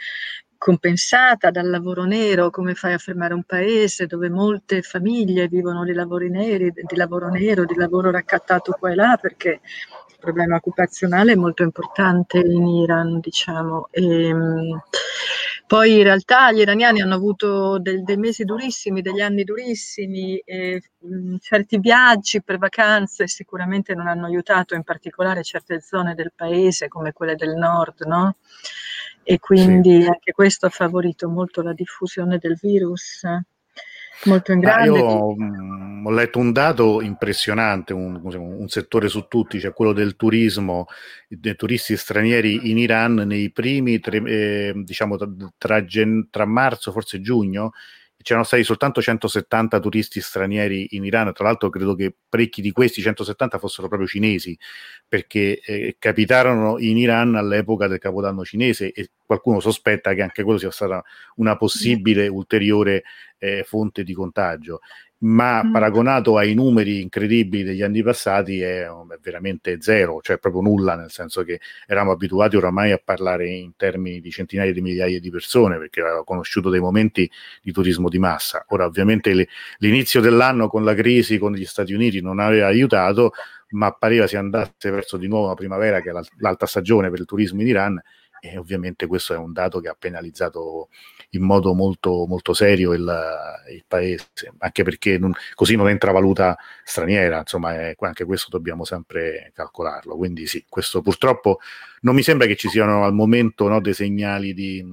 compensata 0.60 1.50
dal 1.50 1.70
lavoro 1.70 2.04
nero, 2.04 2.50
come 2.50 2.74
fai 2.74 2.92
a 2.92 2.98
fermare 2.98 3.32
un 3.32 3.44
paese 3.44 4.04
dove 4.06 4.28
molte 4.28 4.82
famiglie 4.82 5.48
vivono 5.48 5.84
di 5.84 5.94
lavori 5.94 6.28
neri, 6.28 6.70
di 6.70 6.96
lavoro 6.96 7.30
nero, 7.30 7.64
di 7.64 7.74
lavoro 7.76 8.10
raccattato 8.10 8.72
qua 8.78 8.90
e 8.90 8.94
là, 8.94 9.18
perché 9.18 9.60
il 10.10 10.16
problema 10.20 10.56
occupazionale 10.56 11.32
è 11.32 11.34
molto 11.34 11.62
importante 11.62 12.38
in 12.40 12.66
Iran, 12.66 13.20
diciamo. 13.20 13.88
E, 13.90 14.26
ehm, 14.28 14.80
poi 15.66 15.96
in 15.96 16.02
realtà 16.02 16.52
gli 16.52 16.58
iraniani 16.58 17.00
hanno 17.00 17.14
avuto 17.14 17.78
del, 17.78 18.02
dei 18.02 18.16
mesi 18.18 18.44
durissimi, 18.44 19.00
degli 19.00 19.20
anni 19.22 19.44
durissimi, 19.44 20.36
e, 20.44 20.82
mh, 20.98 21.36
certi 21.40 21.78
viaggi 21.78 22.42
per 22.42 22.58
vacanze 22.58 23.26
sicuramente 23.28 23.94
non 23.94 24.08
hanno 24.08 24.26
aiutato, 24.26 24.74
in 24.74 24.82
particolare 24.82 25.42
certe 25.42 25.80
zone 25.80 26.14
del 26.14 26.32
paese 26.36 26.88
come 26.88 27.12
quelle 27.14 27.34
del 27.34 27.54
nord, 27.54 28.02
no? 28.04 28.34
E 29.22 29.38
quindi 29.38 30.02
sì. 30.02 30.08
anche 30.08 30.32
questo 30.32 30.66
ha 30.66 30.70
favorito 30.70 31.28
molto 31.28 31.62
la 31.62 31.72
diffusione 31.72 32.38
del 32.38 32.58
virus 32.60 33.24
molto 34.24 34.52
in 34.52 34.60
grande. 34.60 34.98
io 34.98 35.04
ho, 35.04 35.34
mm, 35.34 36.06
ho 36.06 36.10
letto 36.10 36.38
un 36.38 36.52
dato 36.52 37.00
impressionante, 37.00 37.92
un, 37.92 38.20
un, 38.22 38.68
settore 38.68 39.08
su 39.08 39.26
tutti, 39.28 39.60
cioè 39.60 39.72
quello 39.72 39.92
del 39.92 40.16
turismo, 40.16 40.86
dei 41.28 41.56
turisti 41.56 41.96
stranieri 41.96 42.70
in 42.70 42.78
Iran 42.78 43.14
nei 43.14 43.50
primi, 43.50 44.00
tre, 44.00 44.22
eh, 44.24 44.72
diciamo 44.76 45.16
tra, 45.56 45.84
gen, 45.84 46.28
tra 46.30 46.44
marzo, 46.44 46.92
forse 46.92 47.20
giugno, 47.20 47.72
c'erano 48.22 48.44
stati 48.44 48.64
soltanto 48.64 49.00
170 49.00 49.80
turisti 49.80 50.20
stranieri 50.20 50.88
in 50.90 51.04
Iran, 51.04 51.32
tra 51.32 51.44
l'altro 51.44 51.70
credo 51.70 51.94
che 51.94 52.14
parecchi 52.28 52.60
di 52.60 52.70
questi 52.72 53.00
170 53.00 53.58
fossero 53.58 53.88
proprio 53.88 54.08
cinesi, 54.08 54.56
perché 55.08 55.60
eh, 55.60 55.96
capitarono 55.98 56.78
in 56.78 56.98
Iran 56.98 57.34
all'epoca 57.34 57.86
del 57.88 57.98
Capodanno 57.98 58.44
cinese 58.44 58.92
e 58.92 59.10
qualcuno 59.24 59.60
sospetta 59.60 60.12
che 60.14 60.22
anche 60.22 60.42
quello 60.42 60.58
sia 60.58 60.70
stata 60.70 61.02
una 61.36 61.56
possibile 61.56 62.28
ulteriore 62.28 63.04
eh, 63.40 63.64
fonte 63.66 64.04
di 64.04 64.14
contagio 64.14 64.80
ma 65.22 65.62
mm. 65.62 65.72
paragonato 65.72 66.36
ai 66.36 66.54
numeri 66.54 67.00
incredibili 67.00 67.62
degli 67.62 67.82
anni 67.82 68.02
passati 68.02 68.60
è, 68.60 68.84
è, 68.84 69.18
veramente 69.20 69.80
zero, 69.80 70.20
cioè 70.22 70.38
proprio 70.38 70.62
nulla, 70.62 70.94
nel 70.94 71.10
senso 71.10 71.42
che 71.42 71.60
eravamo 71.86 72.12
abituati 72.12 72.56
oramai 72.56 72.92
a 72.92 73.00
parlare 73.02 73.48
in 73.48 73.72
termini 73.76 74.20
di 74.20 74.30
centinaia 74.30 74.72
di 74.72 74.80
migliaia 74.80 75.20
di 75.20 75.30
persone, 75.30 75.78
perché 75.78 76.00
avevamo 76.00 76.24
conosciuto 76.24 76.70
dei 76.70 76.80
momenti 76.80 77.30
di 77.62 77.72
turismo 77.72 78.08
di 78.08 78.18
massa. 78.18 78.64
Ora 78.68 78.86
ovviamente 78.86 79.34
le, 79.34 79.48
l'inizio 79.78 80.20
dell'anno 80.20 80.68
con 80.68 80.84
la 80.84 80.94
crisi 80.94 81.38
con 81.38 81.52
gli 81.52 81.66
Stati 81.66 81.92
Uniti 81.92 82.20
non 82.22 82.38
aveva 82.38 82.66
aiutato, 82.66 83.32
ma 83.70 83.92
pareva 83.92 84.26
si 84.26 84.36
andasse 84.36 84.90
verso 84.90 85.16
di 85.16 85.28
nuovo 85.28 85.48
la 85.48 85.54
primavera, 85.54 86.00
che 86.00 86.10
è 86.10 86.14
l'alta 86.38 86.66
stagione 86.66 87.10
per 87.10 87.20
il 87.20 87.26
turismo 87.26 87.60
in 87.60 87.68
Iran, 87.68 88.02
e 88.40 88.56
ovviamente 88.58 89.06
questo 89.06 89.34
è 89.34 89.36
un 89.36 89.52
dato 89.52 89.80
che 89.80 89.88
ha 89.88 89.96
penalizzato 89.98 90.88
in 91.30 91.42
modo 91.42 91.74
molto, 91.74 92.26
molto 92.26 92.52
serio 92.54 92.92
il, 92.92 93.00
il 93.72 93.84
paese, 93.86 94.30
anche 94.58 94.82
perché 94.82 95.18
non, 95.18 95.32
così 95.54 95.76
non 95.76 95.88
entra 95.88 96.10
valuta 96.10 96.56
straniera, 96.82 97.38
insomma 97.38 97.74
è, 97.74 97.94
anche 97.98 98.24
questo 98.24 98.48
dobbiamo 98.50 98.84
sempre 98.84 99.52
calcolarlo, 99.54 100.16
quindi 100.16 100.46
sì, 100.46 100.64
questo 100.68 101.02
purtroppo 101.02 101.58
non 102.00 102.14
mi 102.14 102.22
sembra 102.22 102.46
che 102.46 102.56
ci 102.56 102.68
siano 102.68 103.04
al 103.04 103.14
momento 103.14 103.68
no, 103.68 103.80
dei 103.80 103.94
segnali 103.94 104.54
di, 104.54 104.84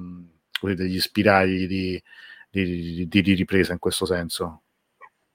degli 0.62 1.00
spiragli 1.00 1.68
di, 1.68 2.04
di, 2.50 3.08
di, 3.08 3.22
di 3.22 3.34
ripresa 3.34 3.74
in 3.74 3.80
questo 3.80 4.06
senso. 4.06 4.64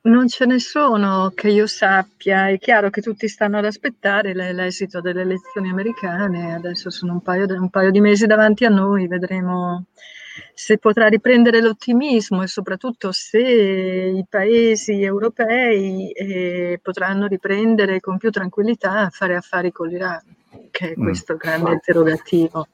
Non 0.05 0.27
ce 0.27 0.47
ne 0.47 0.59
sono 0.59 1.31
che 1.33 1.49
io 1.49 1.69
sappia, 1.69 2.49
è 2.49 2.59
chiaro 2.59 2.91
che 2.91 3.01
tutti 3.01 3.29
stanno 3.29 3.59
ad 3.59 3.67
aspettare 3.67 4.35
l'esito 4.35 5.01
delle 5.01 5.21
elezioni 5.21 5.71
americane, 5.71 6.55
adesso 6.55 6.91
sono 6.91 7.13
un 7.13 7.21
paio, 7.21 7.47
un 7.47 7.71
paio 7.71 7.93
di 7.93 8.01
mesi 8.01 8.27
davanti 8.27 8.65
a 8.65 8.69
noi, 8.69 9.07
vedremo 9.07 9.85
se 10.55 10.79
potrà 10.79 11.07
riprendere 11.07 11.61
l'ottimismo 11.61 12.43
e 12.43 12.49
soprattutto 12.49 13.13
se 13.13 13.39
i 13.39 14.25
paesi 14.29 15.03
europei 15.03 16.11
eh, 16.11 16.81
potranno 16.83 17.29
riprendere 17.29 18.01
con 18.01 18.19
più 18.19 18.31
tranquillità 18.31 19.03
a 19.03 19.11
fare 19.11 19.37
affari 19.37 19.71
con 19.71 19.87
l'Iran, 19.87 20.23
che 20.73 20.93
è 20.93 20.95
mm. 20.99 21.03
questo 21.03 21.35
mm. 21.35 21.37
grande 21.37 21.73
interrogativo. 21.73 22.67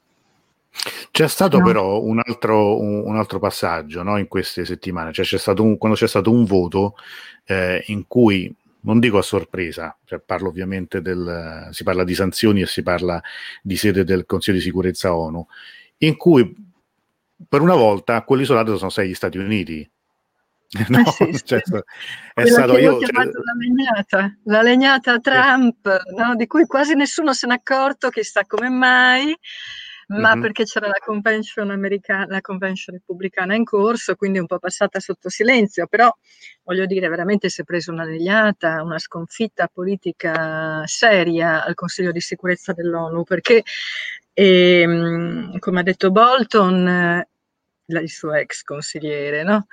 C'è 1.11 1.27
stato 1.27 1.57
no. 1.57 1.65
però 1.65 2.01
un 2.01 2.21
altro, 2.23 2.79
un, 2.79 3.01
un 3.05 3.17
altro 3.17 3.39
passaggio 3.39 4.03
no, 4.03 4.17
in 4.17 4.27
queste 4.27 4.65
settimane, 4.65 5.11
cioè 5.11 5.25
c'è 5.25 5.37
stato 5.37 5.63
un, 5.63 5.77
quando 5.77 5.97
c'è 5.97 6.07
stato 6.07 6.31
un 6.31 6.45
voto 6.45 6.95
eh, 7.45 7.83
in 7.87 8.07
cui, 8.07 8.53
non 8.81 8.99
dico 8.99 9.17
a 9.17 9.23
sorpresa, 9.23 9.97
cioè 10.05 10.19
parlo 10.19 10.49
ovviamente 10.49 11.01
del, 11.01 11.69
si 11.71 11.83
parla 11.83 12.03
di 12.03 12.13
sanzioni 12.13 12.61
e 12.61 12.67
si 12.67 12.83
parla 12.83 13.21
di 13.61 13.75
sede 13.75 14.03
del 14.03 14.25
Consiglio 14.25 14.57
di 14.57 14.63
sicurezza 14.63 15.15
ONU, 15.15 15.45
in 15.97 16.15
cui 16.15 16.55
per 17.47 17.61
una 17.61 17.75
volta 17.75 18.21
quell'isolato 18.23 18.77
sono 18.77 18.89
stati 18.89 19.09
gli 19.09 19.13
Stati 19.13 19.37
Uniti. 19.37 19.89
No, 20.87 20.99
eh 20.99 21.11
sì, 21.11 21.43
cioè, 21.45 21.61
sì. 21.63 21.79
è 22.35 22.45
stato 22.45 22.77
io, 22.77 22.99
cioè... 22.99 23.11
la, 23.11 23.53
legnata, 23.57 24.37
la 24.43 24.61
legnata 24.61 25.19
Trump, 25.19 26.03
no? 26.15 26.35
di 26.35 26.45
cui 26.45 26.67
quasi 26.67 26.93
nessuno 26.93 27.33
se 27.33 27.47
n'è 27.47 27.55
accorto, 27.55 28.09
chissà 28.09 28.45
come 28.45 28.69
mai, 28.69 29.35
ma 30.09 30.31
mm-hmm. 30.31 30.41
perché 30.41 30.63
c'era 30.63 30.87
la 30.87 30.99
convention 31.03 31.69
americana, 31.69 32.25
la 32.27 32.41
convention 32.41 32.95
repubblicana 32.95 33.53
in 33.55 33.63
corso, 33.63 34.15
quindi 34.15 34.39
un 34.39 34.47
po' 34.47 34.57
passata 34.57 34.99
sotto 34.99 35.29
silenzio, 35.29 35.85
però 35.87 36.11
voglio 36.63 36.85
dire, 36.85 37.07
veramente 37.09 37.49
si 37.49 37.61
è 37.61 37.63
presa 37.63 37.91
una 37.91 38.05
legnata, 38.05 38.81
una 38.81 38.97
sconfitta 38.97 39.69
politica 39.71 40.83
seria 40.85 41.63
al 41.63 41.75
Consiglio 41.75 42.11
di 42.11 42.21
sicurezza 42.21 42.73
dell'ONU, 42.73 43.23
perché 43.23 43.63
ehm, 44.33 45.59
come 45.59 45.79
ha 45.79 45.83
detto 45.83 46.09
Bolton, 46.09 47.23
il 47.85 48.09
suo 48.09 48.33
ex 48.33 48.63
consigliere, 48.63 49.43
no? 49.43 49.67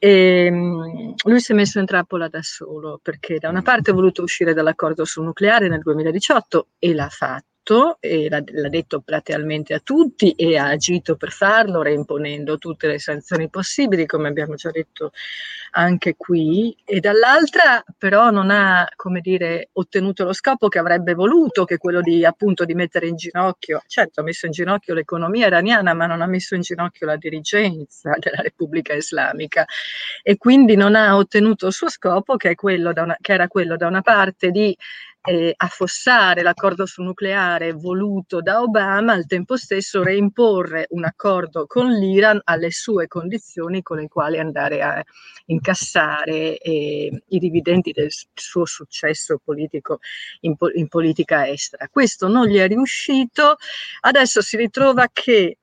E 0.00 0.44
ehm, 0.46 1.14
lui 1.24 1.40
si 1.40 1.52
è 1.52 1.54
messo 1.54 1.78
in 1.78 1.86
trappola 1.86 2.28
da 2.28 2.42
solo 2.42 3.00
perché 3.02 3.38
da 3.38 3.48
una 3.48 3.62
parte 3.62 3.90
ha 3.90 3.94
voluto 3.94 4.22
uscire 4.22 4.54
dall'accordo 4.54 5.04
sul 5.04 5.24
nucleare 5.24 5.68
nel 5.68 5.80
2018 5.80 6.68
e 6.78 6.94
l'ha 6.94 7.08
fatto 7.08 7.57
fatto 7.68 7.98
e 8.00 8.28
l'ha, 8.28 8.42
l'ha, 8.46 8.68
detto 8.68 9.00
platealmente 9.00 9.74
a 9.74 9.80
tutti 9.80 10.32
e 10.32 10.56
ha 10.56 10.68
agito 10.68 11.16
per 11.16 11.30
farlo, 11.30 11.82
reimponendo 11.82 12.56
tutte 12.56 12.86
le 12.86 12.98
sanzioni 12.98 13.50
possibili, 13.50 14.06
come 14.06 14.28
abbiamo 14.28 14.54
già 14.54 14.70
detto 14.70 15.12
anche 15.72 16.14
qui, 16.16 16.74
e 16.84 16.98
dall'altra 17.00 17.84
però 17.96 18.30
non 18.30 18.50
ha, 18.50 18.88
come 18.96 19.20
dire, 19.20 19.68
ottenuto 19.72 20.24
lo 20.24 20.32
scopo 20.32 20.68
che 20.68 20.78
avrebbe 20.78 21.12
voluto, 21.12 21.64
che 21.64 21.74
è 21.74 21.78
quello 21.78 22.00
di 22.00 22.24
appunto 22.24 22.64
di 22.64 22.74
mettere 22.74 23.06
in 23.06 23.16
ginocchio, 23.16 23.82
certo 23.86 24.20
ha 24.20 24.24
messo 24.24 24.46
in 24.46 24.52
ginocchio 24.52 24.94
l'economia 24.94 25.46
iraniana, 25.46 25.92
ma 25.92 26.06
non 26.06 26.22
ha 26.22 26.26
messo 26.26 26.54
in 26.54 26.62
ginocchio 26.62 27.06
la 27.06 27.16
dirigenza 27.16 28.14
della 28.18 28.40
Repubblica 28.40 28.94
Islamica. 28.94 29.66
E 30.22 30.36
quindi 30.38 30.74
non 30.74 30.94
ha 30.94 31.16
ottenuto 31.16 31.66
il 31.66 31.72
suo 31.72 31.90
scopo 31.90 32.36
che, 32.36 32.54
una, 32.58 33.16
che 33.20 33.32
era 33.32 33.48
quello 33.48 33.76
da 33.76 33.86
una 33.86 34.02
parte 34.02 34.50
di 34.50 34.74
eh, 35.28 35.52
affossare 35.54 36.40
l'accordo 36.40 36.86
sul 36.86 37.04
nucleare 37.04 37.72
voluto 37.72 38.40
da 38.40 38.62
Obama, 38.62 39.12
al 39.12 39.26
tempo 39.26 39.56
stesso 39.56 40.02
reimporre 40.02 40.86
un 40.90 41.04
accordo 41.04 41.66
con 41.66 41.90
l'Iran 41.90 42.40
alle 42.44 42.70
sue 42.70 43.06
condizioni 43.08 43.82
con 43.82 43.98
le 43.98 44.08
quali 44.08 44.38
andare 44.38 44.80
a 44.80 45.04
incassare 45.46 46.56
eh, 46.56 47.22
i 47.28 47.38
dividendi 47.38 47.92
del 47.92 48.08
suo 48.32 48.64
successo 48.64 49.38
politico 49.44 49.98
in, 50.40 50.54
in 50.74 50.88
politica 50.88 51.46
estera. 51.46 51.88
Questo 51.88 52.26
non 52.26 52.46
gli 52.46 52.56
è 52.56 52.66
riuscito, 52.66 53.56
adesso 54.00 54.40
si 54.40 54.56
ritrova 54.56 55.08
che 55.12 55.58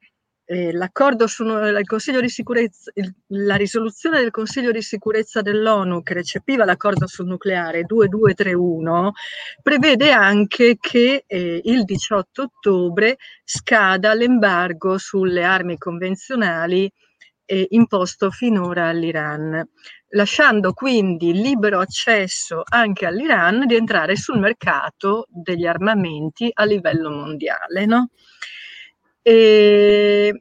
eh, 0.46 0.72
l'accordo 0.72 1.28
sul 1.28 1.82
Consiglio 1.86 2.22
di 2.22 2.30
sicurezza, 2.30 2.92
il, 2.96 3.14
la 3.28 3.56
risoluzione 3.56 4.20
del 4.20 4.32
Consiglio 4.32 4.72
di 4.72 4.82
sicurezza 4.82 5.42
dell'ONU 5.42 6.04
che 6.04 6.14
recepiva 6.14 6.66
l'accordo 6.66 7.08
sul 7.08 7.26
nucleare 7.26 7.84
2231 7.84 9.14
prevede 9.62 10.12
anche 10.12 10.78
che 10.80 11.24
eh, 11.26 11.62
il 11.64 11.84
18 11.84 12.44
ottobre 12.44 13.18
scada 13.44 14.14
l'embargo 14.14 14.98
sulle 14.98 15.44
armi 15.44 15.78
convenzionali 15.78 16.92
eh, 17.46 17.68
imposto 17.72 18.32
finora 18.32 18.88
all'Iran, 18.88 19.68
lasciando 20.10 20.74
quindi 20.74 21.34
libero 21.34 21.80
accesso 21.80 22.62
anche 22.64 23.06
all'Iran 23.06 23.66
di 23.66 23.76
entrare 23.76 24.16
sul 24.16 24.40
mercato 24.40 25.26
degli 25.30 25.66
armamenti 25.66 26.50
a 26.54 26.66
livello 26.66 27.10
mondiale. 27.10 27.86
No? 27.86 28.10
E 29.28 30.40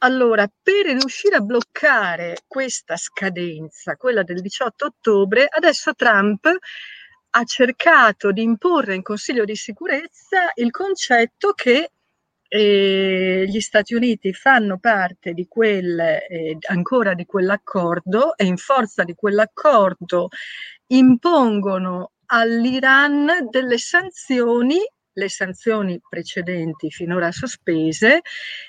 allora, 0.00 0.46
per 0.62 0.84
riuscire 0.84 1.36
a 1.36 1.40
bloccare 1.40 2.42
questa 2.46 2.98
scadenza, 2.98 3.96
quella 3.96 4.22
del 4.22 4.42
18 4.42 4.84
ottobre, 4.84 5.46
adesso 5.48 5.94
Trump 5.94 6.46
ha 7.34 7.44
cercato 7.44 8.30
di 8.30 8.42
imporre 8.42 8.96
in 8.96 9.02
Consiglio 9.02 9.46
di 9.46 9.56
sicurezza 9.56 10.52
il 10.56 10.70
concetto 10.70 11.52
che 11.54 11.92
eh, 12.48 13.46
gli 13.48 13.60
Stati 13.60 13.94
Uniti 13.94 14.34
fanno 14.34 14.78
parte 14.78 15.32
di 15.32 15.46
quel, 15.48 15.98
eh, 15.98 16.58
ancora 16.68 17.14
di 17.14 17.24
quell'accordo 17.24 18.36
e 18.36 18.44
in 18.44 18.58
forza 18.58 19.04
di 19.04 19.14
quell'accordo 19.14 20.28
impongono 20.88 22.10
all'Iran 22.26 23.48
delle 23.48 23.78
sanzioni 23.78 24.80
le 25.14 25.28
sanzioni 25.28 26.00
precedenti 26.08 26.90
finora 26.90 27.30
sospese. 27.32 28.20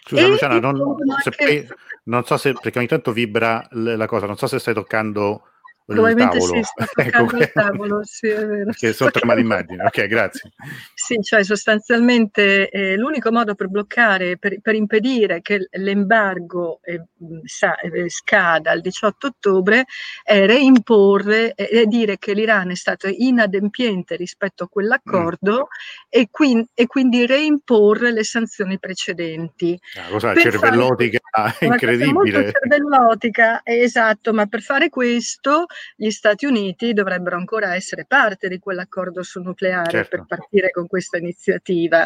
Scusa, 0.06 0.28
Luciana, 0.28 0.60
non, 0.60 0.76
anche... 1.24 1.68
non, 2.04 2.26
so 2.26 2.38
se 2.38 2.54
perché 2.54 2.80
ogni 2.80 2.88
tanto 2.88 3.12
vibra 3.12 3.68
la 3.72 4.06
cosa, 4.08 4.26
non 4.26 4.38
so 4.38 4.48
se 4.48 4.60
stai 4.60 4.74
toccando 4.74 5.48
Probabilmente 5.86 6.40
sì, 6.40 6.62
sta 6.64 6.86
ecco, 6.96 7.38
il 7.38 7.52
tavolo, 7.52 8.00
sì, 8.04 8.28
è 8.28 8.46
vero. 8.46 8.72
Che 8.72 8.94
sotto 8.94 9.20
okay. 9.22 9.36
l'immagine, 9.36 9.84
ok, 9.84 10.06
grazie. 10.08 10.52
Sì, 10.94 11.22
cioè 11.22 11.44
sostanzialmente 11.44 12.70
eh, 12.70 12.96
l'unico 12.96 13.32
modo 13.32 13.54
per 13.54 13.68
bloccare, 13.68 14.38
per, 14.38 14.62
per 14.62 14.76
impedire 14.76 15.42
che 15.42 15.68
l'embargo 15.72 16.80
eh, 16.84 17.04
sa, 17.44 17.76
eh, 17.76 18.10
scada 18.10 18.72
il 18.72 18.82
18 18.82 19.28
ottobre 19.28 19.86
è 20.24 20.46
reimporre 20.46 21.54
e 21.54 21.70
eh, 21.72 21.86
dire 21.86 22.18
che 22.18 22.34
l'Iran 22.34 22.72
è 22.72 22.76
stato 22.76 23.08
inadempiente 23.10 24.16
rispetto 24.16 24.64
a 24.64 24.70
quell'accordo 24.70 25.68
mm. 25.68 26.08
e, 26.08 26.28
qui, 26.32 26.66
e, 26.74 26.88
quindi 26.88 27.26
reimporre 27.26 28.12
le 28.14 28.24
sanzioni 28.24 28.80
precedenti. 28.80 29.78
Ah, 29.96 30.10
cosa 30.10 30.34
cervellotica 30.34 31.20
fare, 31.30 31.66
incredibile. 31.66 32.12
Molto 32.14 32.52
cervellotica, 32.52 33.62
esatto, 33.66 34.34
ma 34.34 34.46
per 34.46 34.62
fare 34.62 34.90
questo 34.90 35.66
gli 35.96 36.10
Stati 36.10 36.46
Uniti 36.46 36.94
dovrebbero 36.94 37.38
ancora 37.38 37.76
essere 37.76 38.06
parte 38.06 38.48
di 38.48 38.60
quell'accordo 38.60 39.24
sul 39.24 39.44
nucleare 39.44 39.90
certo. 39.90 40.18
per 40.18 40.26
partire 40.26 40.72
con 40.72 40.88
questa 40.88 41.18
iniziativa, 41.18 42.06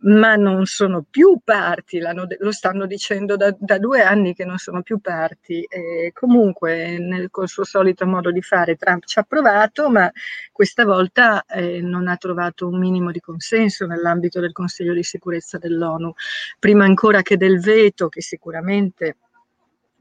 ma 0.00 0.34
non 0.36 0.66
sono 0.66 1.04
più 1.08 1.40
parti, 1.44 2.00
lo 2.00 2.52
stanno 2.52 2.86
dicendo 2.86 3.36
da, 3.36 3.54
da, 3.58 3.78
due 3.78 4.02
anni 4.02 4.34
che 4.34 4.44
non 4.44 4.58
sono 4.58 4.82
più 4.82 4.98
parti. 5.00 5.64
E 5.68 6.10
comunque, 6.12 6.98
nel, 6.98 7.30
col 7.30 7.48
suo 7.48 7.64
solito 7.64 8.06
modo 8.06 8.30
di 8.30 8.42
fare, 8.42 8.76
Trump 8.76 9.04
ci 9.04 9.18
ha 9.18 9.22
provato, 9.22 9.90
ma 9.90 10.10
questa 10.50 10.84
volta 10.84 11.44
eh, 11.44 11.80
non 11.80 12.08
ha 12.08 12.16
trovato 12.16 12.68
un 12.68 12.78
minimo 12.78 13.10
di 13.10 13.20
consenso 13.20 13.86
nell'ambito 13.86 14.40
del 14.40 14.52
Consiglio 14.52 14.94
di 14.94 15.02
sicurezza 15.02 15.58
dell'ONU, 15.58 16.12
prima 16.58 16.84
ancora 16.84 17.22
che 17.22 17.36
del 17.36 17.60
veto, 17.60 18.08
che 18.08 18.22
sicuramente 18.22 19.16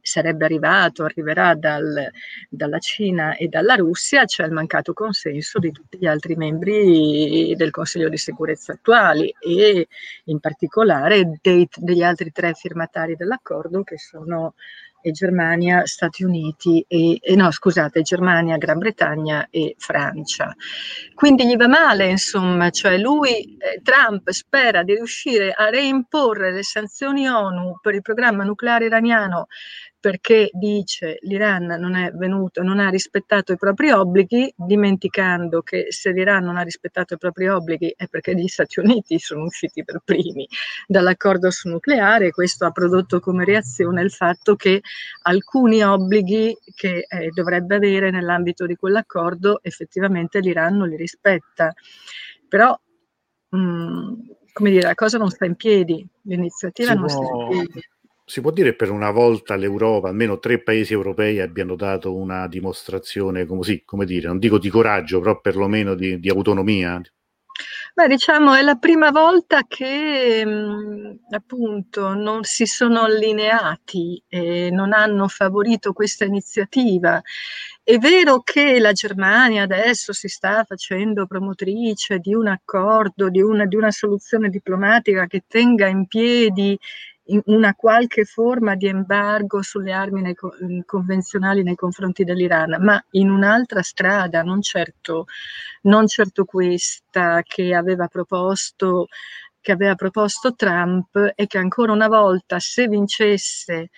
sarebbe 0.01 0.45
arrivato, 0.45 1.03
arriverà 1.03 1.55
dal, 1.55 2.09
dalla 2.49 2.79
Cina 2.79 3.35
e 3.35 3.47
dalla 3.47 3.75
Russia, 3.75 4.25
c'è 4.25 4.45
il 4.45 4.51
mancato 4.51 4.93
consenso 4.93 5.59
di 5.59 5.71
tutti 5.71 5.97
gli 5.97 6.07
altri 6.07 6.35
membri 6.35 7.53
del 7.55 7.71
Consiglio 7.71 8.09
di 8.09 8.17
sicurezza 8.17 8.73
attuali 8.73 9.33
e 9.39 9.87
in 10.25 10.39
particolare 10.39 11.39
dei, 11.41 11.67
degli 11.75 12.03
altri 12.03 12.31
tre 12.31 12.53
firmatari 12.53 13.15
dell'accordo 13.15 13.83
che 13.83 13.97
sono 13.97 14.53
Germania, 15.09 15.85
Stati 15.87 16.23
Uniti 16.23 16.85
e, 16.87 17.17
e, 17.19 17.35
no, 17.35 17.49
scusate, 17.49 18.03
Germania, 18.03 18.57
Gran 18.57 18.77
Bretagna 18.77 19.47
e 19.49 19.73
Francia. 19.79 20.55
Quindi 21.15 21.47
gli 21.47 21.55
va 21.55 21.67
male, 21.67 22.09
insomma, 22.09 22.69
cioè 22.69 22.97
lui, 22.97 23.57
eh, 23.57 23.81
Trump, 23.81 24.29
spera 24.29 24.83
di 24.83 24.93
riuscire 24.93 25.51
a 25.51 25.69
reimporre 25.69 26.51
le 26.51 26.63
sanzioni 26.63 27.27
ONU 27.27 27.79
per 27.81 27.95
il 27.95 28.01
programma 28.01 28.43
nucleare 28.43 28.85
iraniano 28.85 29.47
perché 30.01 30.49
dice 30.51 31.19
l'Iran 31.21 31.67
non 31.79 31.93
è 31.93 32.11
venuto, 32.11 32.63
non 32.63 32.79
ha 32.79 32.89
rispettato 32.89 33.53
i 33.53 33.57
propri 33.57 33.91
obblighi, 33.91 34.51
dimenticando 34.57 35.61
che 35.61 35.85
se 35.89 36.11
l'Iran 36.11 36.43
non 36.43 36.57
ha 36.57 36.63
rispettato 36.63 37.13
i 37.13 37.17
propri 37.19 37.47
obblighi 37.47 37.93
è 37.95 38.07
perché 38.07 38.33
gli 38.33 38.47
Stati 38.47 38.79
Uniti 38.79 39.19
sono 39.19 39.43
usciti 39.43 39.83
per 39.83 40.01
primi 40.03 40.47
dall'accordo 40.87 41.51
sul 41.51 41.71
nucleare 41.71 42.25
e 42.25 42.31
questo 42.31 42.65
ha 42.65 42.71
prodotto 42.71 43.19
come 43.19 43.45
reazione 43.45 44.01
il 44.01 44.09
fatto 44.09 44.55
che 44.55 44.81
alcuni 45.21 45.83
obblighi 45.83 46.57
che 46.73 47.05
eh, 47.07 47.29
dovrebbe 47.29 47.75
avere 47.75 48.09
nell'ambito 48.09 48.65
di 48.65 48.75
quell'accordo 48.75 49.59
effettivamente 49.61 50.39
l'Iran 50.39 50.77
non 50.77 50.89
li 50.89 50.95
rispetta. 50.97 51.71
Però 52.49 52.75
mh, 53.49 53.57
mm, 53.57 54.13
come 54.51 54.71
dire, 54.71 54.87
la 54.87 54.95
cosa 54.95 55.19
non 55.19 55.29
sta 55.29 55.45
in 55.45 55.55
piedi, 55.55 56.03
l'iniziativa 56.23 56.89
si 56.89 56.97
non 56.97 57.05
può, 57.05 57.23
sta 57.23 57.35
in 57.35 57.67
piedi 57.67 57.89
si 58.31 58.39
può 58.39 58.51
dire 58.51 58.73
per 58.75 58.89
una 58.91 59.11
volta 59.11 59.57
l'Europa, 59.57 60.07
almeno 60.07 60.39
tre 60.39 60.63
paesi 60.63 60.93
europei 60.93 61.41
abbiano 61.41 61.75
dato 61.75 62.15
una 62.15 62.47
dimostrazione, 62.47 63.45
come, 63.45 63.61
sì, 63.63 63.83
come 63.83 64.05
dire, 64.05 64.27
non 64.27 64.39
dico 64.39 64.57
di 64.57 64.69
coraggio, 64.69 65.19
però 65.19 65.41
perlomeno 65.41 65.95
di, 65.95 66.17
di 66.17 66.29
autonomia? 66.29 67.01
Beh, 67.93 68.07
diciamo, 68.07 68.53
è 68.53 68.61
la 68.61 68.75
prima 68.75 69.11
volta 69.11 69.63
che 69.67 70.45
mh, 70.45 70.49
mm, 70.49 71.11
appunto 71.31 72.13
non 72.13 72.43
si 72.43 72.65
sono 72.65 73.01
allineati 73.01 74.23
e 74.29 74.69
non 74.71 74.93
hanno 74.93 75.27
favorito 75.27 75.91
questa 75.91 76.23
iniziativa. 76.23 77.21
È 77.83 77.97
vero 77.97 78.39
che 78.39 78.79
la 78.79 78.93
Germania 78.93 79.63
adesso 79.63 80.13
si 80.13 80.29
sta 80.29 80.63
facendo 80.63 81.25
promotrice 81.25 82.19
di 82.19 82.33
un 82.33 82.47
accordo, 82.47 83.29
di 83.29 83.41
una, 83.41 83.65
di 83.65 83.75
una 83.75 83.91
soluzione 83.91 84.47
diplomatica 84.47 85.27
che 85.27 85.43
tenga 85.45 85.87
in 85.87 86.07
piedi 86.07 86.79
una 87.45 87.73
qualche 87.75 88.25
forma 88.25 88.75
di 88.75 88.87
embargo 88.87 89.61
sulle 89.61 89.91
armi 89.93 90.21
nei, 90.21 90.35
convenzionali 90.85 91.63
nei 91.63 91.75
confronti 91.75 92.23
dell'Iran, 92.23 92.77
ma 92.81 93.01
in 93.11 93.29
un'altra 93.29 93.81
strada, 93.81 94.41
non 94.41 94.61
certo, 94.61 95.25
non 95.83 96.07
certo 96.07 96.45
questa 96.45 97.41
che 97.43 97.73
aveva 97.73 98.07
proposto 98.07 99.07
che 99.61 99.71
aveva 99.71 99.93
proposto 99.93 100.55
Trump 100.55 101.33
e 101.35 101.45
che 101.45 101.59
ancora 101.59 101.91
una 101.91 102.07
volta 102.07 102.57
se 102.59 102.87
vincesse 102.87 103.91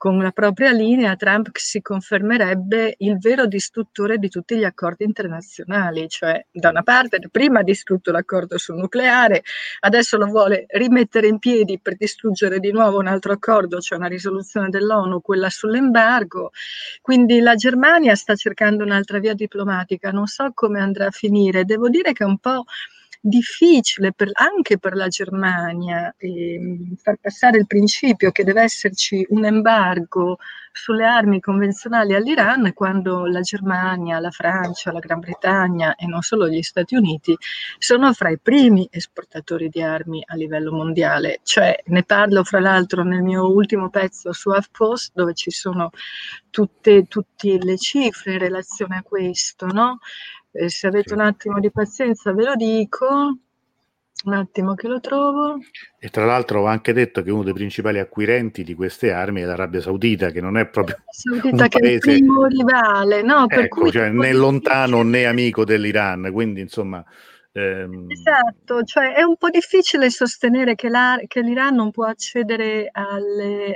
con 0.00 0.16
la 0.16 0.30
propria 0.30 0.72
linea 0.72 1.14
Trump 1.14 1.50
si 1.52 1.82
confermerebbe 1.82 2.94
il 3.00 3.18
vero 3.18 3.44
distruttore 3.44 4.16
di 4.16 4.30
tutti 4.30 4.56
gli 4.56 4.64
accordi 4.64 5.04
internazionali, 5.04 6.08
cioè 6.08 6.42
da 6.50 6.70
una 6.70 6.82
parte 6.82 7.18
prima 7.30 7.60
ha 7.60 7.62
distrutto 7.62 8.10
l'accordo 8.10 8.56
sul 8.56 8.76
nucleare, 8.76 9.42
adesso 9.80 10.16
lo 10.16 10.24
vuole 10.24 10.64
rimettere 10.68 11.26
in 11.26 11.38
piedi 11.38 11.78
per 11.78 11.98
distruggere 11.98 12.60
di 12.60 12.72
nuovo 12.72 12.98
un 12.98 13.08
altro 13.08 13.34
accordo, 13.34 13.78
cioè 13.78 13.98
una 13.98 14.06
risoluzione 14.06 14.70
dell'ONU, 14.70 15.20
quella 15.20 15.50
sull'embargo. 15.50 16.52
Quindi 17.02 17.40
la 17.40 17.54
Germania 17.54 18.14
sta 18.14 18.34
cercando 18.36 18.84
un'altra 18.84 19.18
via 19.18 19.34
diplomatica, 19.34 20.10
non 20.12 20.26
so 20.26 20.50
come 20.54 20.80
andrà 20.80 21.08
a 21.08 21.10
finire, 21.10 21.66
devo 21.66 21.90
dire 21.90 22.14
che 22.14 22.24
è 22.24 22.26
un 22.26 22.38
po' 22.38 22.64
difficile 23.20 24.12
per, 24.12 24.30
anche 24.32 24.78
per 24.78 24.94
la 24.94 25.08
Germania 25.08 26.14
eh, 26.16 26.78
far 26.96 27.16
passare 27.20 27.58
il 27.58 27.66
principio 27.66 28.30
che 28.30 28.44
deve 28.44 28.62
esserci 28.62 29.24
un 29.28 29.44
embargo 29.44 30.38
sulle 30.72 31.04
armi 31.04 31.40
convenzionali 31.40 32.14
all'Iran 32.14 32.72
quando 32.74 33.26
la 33.26 33.40
Germania, 33.40 34.20
la 34.20 34.30
Francia, 34.30 34.92
la 34.92 34.98
Gran 35.00 35.20
Bretagna 35.20 35.94
e 35.94 36.06
non 36.06 36.22
solo 36.22 36.48
gli 36.48 36.62
Stati 36.62 36.94
Uniti 36.94 37.36
sono 37.78 38.12
fra 38.12 38.30
i 38.30 38.38
primi 38.38 38.88
esportatori 38.90 39.68
di 39.68 39.82
armi 39.82 40.22
a 40.26 40.36
livello 40.36 40.72
mondiale. 40.72 41.40
Cioè, 41.42 41.82
ne 41.86 42.02
parlo 42.04 42.44
fra 42.44 42.60
l'altro 42.60 43.02
nel 43.02 43.22
mio 43.22 43.52
ultimo 43.52 43.90
pezzo 43.90 44.32
su 44.32 44.50
HuffPost 44.50 45.12
dove 45.14 45.34
ci 45.34 45.50
sono 45.50 45.90
tutte, 46.50 47.04
tutte 47.04 47.58
le 47.58 47.76
cifre 47.76 48.32
in 48.32 48.38
relazione 48.38 48.96
a 48.96 49.02
questo, 49.02 49.66
no? 49.66 49.98
Eh, 50.52 50.68
se 50.68 50.86
avete 50.86 51.14
un 51.14 51.20
attimo 51.20 51.60
di 51.60 51.70
pazienza 51.70 52.32
ve 52.32 52.44
lo 52.44 52.54
dico. 52.56 53.38
Un 54.22 54.34
attimo 54.34 54.74
che 54.74 54.86
lo 54.86 55.00
trovo. 55.00 55.58
E 55.98 56.08
tra 56.10 56.26
l'altro 56.26 56.62
ho 56.62 56.66
anche 56.66 56.92
detto 56.92 57.22
che 57.22 57.30
uno 57.30 57.42
dei 57.42 57.54
principali 57.54 57.98
acquirenti 57.98 58.62
di 58.62 58.74
queste 58.74 59.12
armi 59.12 59.40
è 59.40 59.44
l'Arabia 59.44 59.80
Saudita, 59.80 60.30
che 60.30 60.42
non 60.42 60.58
è 60.58 60.66
proprio 60.66 60.96
Saudita 61.08 61.68
che 61.68 61.78
paese... 61.78 62.10
è 62.10 62.14
il 62.14 62.18
primo 62.18 62.44
rivale, 62.44 63.22
no? 63.22 63.46
Per 63.46 63.60
ecco, 63.60 63.80
cui 63.80 63.90
cioè, 63.90 64.10
né 64.10 64.32
lontano 64.34 65.02
né 65.02 65.24
amico 65.24 65.64
dell'Iran, 65.64 66.30
quindi 66.32 66.60
insomma... 66.60 67.02
Ehm... 67.52 68.06
Esatto, 68.08 68.82
cioè 68.84 69.14
è 69.14 69.22
un 69.22 69.36
po' 69.36 69.48
difficile 69.48 70.10
sostenere 70.10 70.74
che, 70.74 70.90
che 71.26 71.40
l'Iran 71.40 71.74
non 71.74 71.90
può 71.90 72.04
accedere 72.04 72.90
alle, 72.92 73.74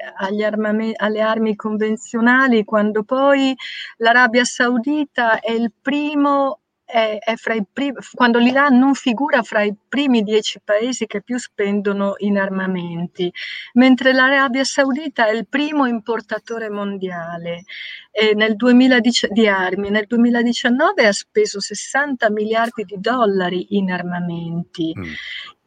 alle 0.97 1.21
armi 1.21 1.57
convenzionali 1.57 2.65
quando 2.65 3.03
poi 3.03 3.55
l'Arabia 3.97 4.45
Saudita 4.45 5.41
è 5.41 5.53
il 5.53 5.73
primo 5.81 6.61
è, 6.85 7.19
è 7.19 7.35
primi, 7.73 7.97
quando 8.13 8.39
l'Iran 8.39 8.79
non 8.79 8.95
figura 8.95 9.43
fra 9.43 9.63
i 9.63 9.75
primi 9.89 10.23
dieci 10.23 10.61
paesi 10.63 11.07
che 11.07 11.23
più 11.23 11.39
spendono 11.39 12.15
in 12.19 12.39
armamenti, 12.39 13.33
mentre 13.75 14.13
l'Arabia 14.13 14.65
Saudita 14.65 15.27
è 15.27 15.33
il 15.33 15.47
primo 15.49 15.87
importatore 15.87 16.71
mondiale 16.71 17.65
eh, 18.11 18.35
nel 18.35 18.57
2010, 18.57 19.29
di 19.31 19.49
armi. 19.49 19.91
Nel 19.91 20.07
2019 20.07 21.07
ha 21.07 21.13
speso 21.13 21.61
60 21.61 22.31
miliardi 22.31 22.85
di 22.85 22.97
dollari 22.99 23.77
in 23.77 23.91
armamenti. 23.91 24.93
Mm 24.97 25.13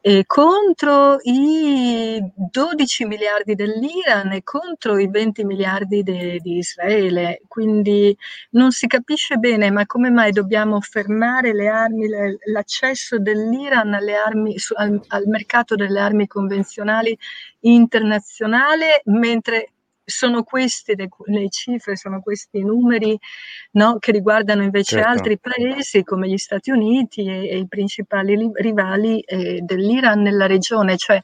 eh, 0.02 0.24
contro 0.26 1.18
i 1.24 2.22
12 2.36 3.06
miliardi 3.06 3.56
dell'Iran 3.56 4.32
e 4.32 4.44
contro 4.44 4.98
i 4.98 5.10
20 5.10 5.44
miliardi 5.44 6.04
de, 6.04 6.40
di 6.42 6.58
Israele. 6.58 7.42
Quindi 7.48 8.16
non 8.52 8.72
si 8.72 8.88
capisce 8.88 9.38
bene, 9.38 9.70
ma 9.72 9.86
come 9.86 10.10
mai 10.10 10.32
dobbiamo 10.32 10.80
fermare 10.82 11.54
le 11.54 11.68
armi, 11.68 12.08
le, 12.08 12.38
l'accesso 12.46 13.20
dell'Iran 13.20 13.94
armi, 14.14 14.58
su, 14.58 14.74
al, 14.78 15.02
al 15.08 15.26
mercato 15.28 15.76
delle 15.76 16.00
armi 16.00 16.28
convenzionali 16.28 17.18
internazionale, 17.62 19.02
mentre 19.06 19.72
sono 20.10 20.43
queste 20.43 20.96
le, 20.96 21.10
le, 21.26 21.50
cifre, 21.50 21.98
sono 21.98 22.22
questi 22.22 22.60
i 22.60 22.63
numeri 22.63 23.20
no, 23.72 23.98
che 24.00 24.13
riguardano 24.13 24.63
invece 24.63 24.96
certo. 24.96 25.10
altri 25.10 25.38
paesi 25.38 26.04
come 26.04 26.30
gli 26.30 26.38
Stati 26.38 26.72
Uniti 26.72 27.26
e, 27.26 27.50
e 27.50 27.58
i 27.58 27.67
principali 27.67 28.38
li, 28.38 28.50
rivali 28.54 29.20
eh, 29.20 29.60
dell'Iran 29.62 30.22
nella 30.22 30.46
regione. 30.48 30.96
Cioè, 30.96 31.22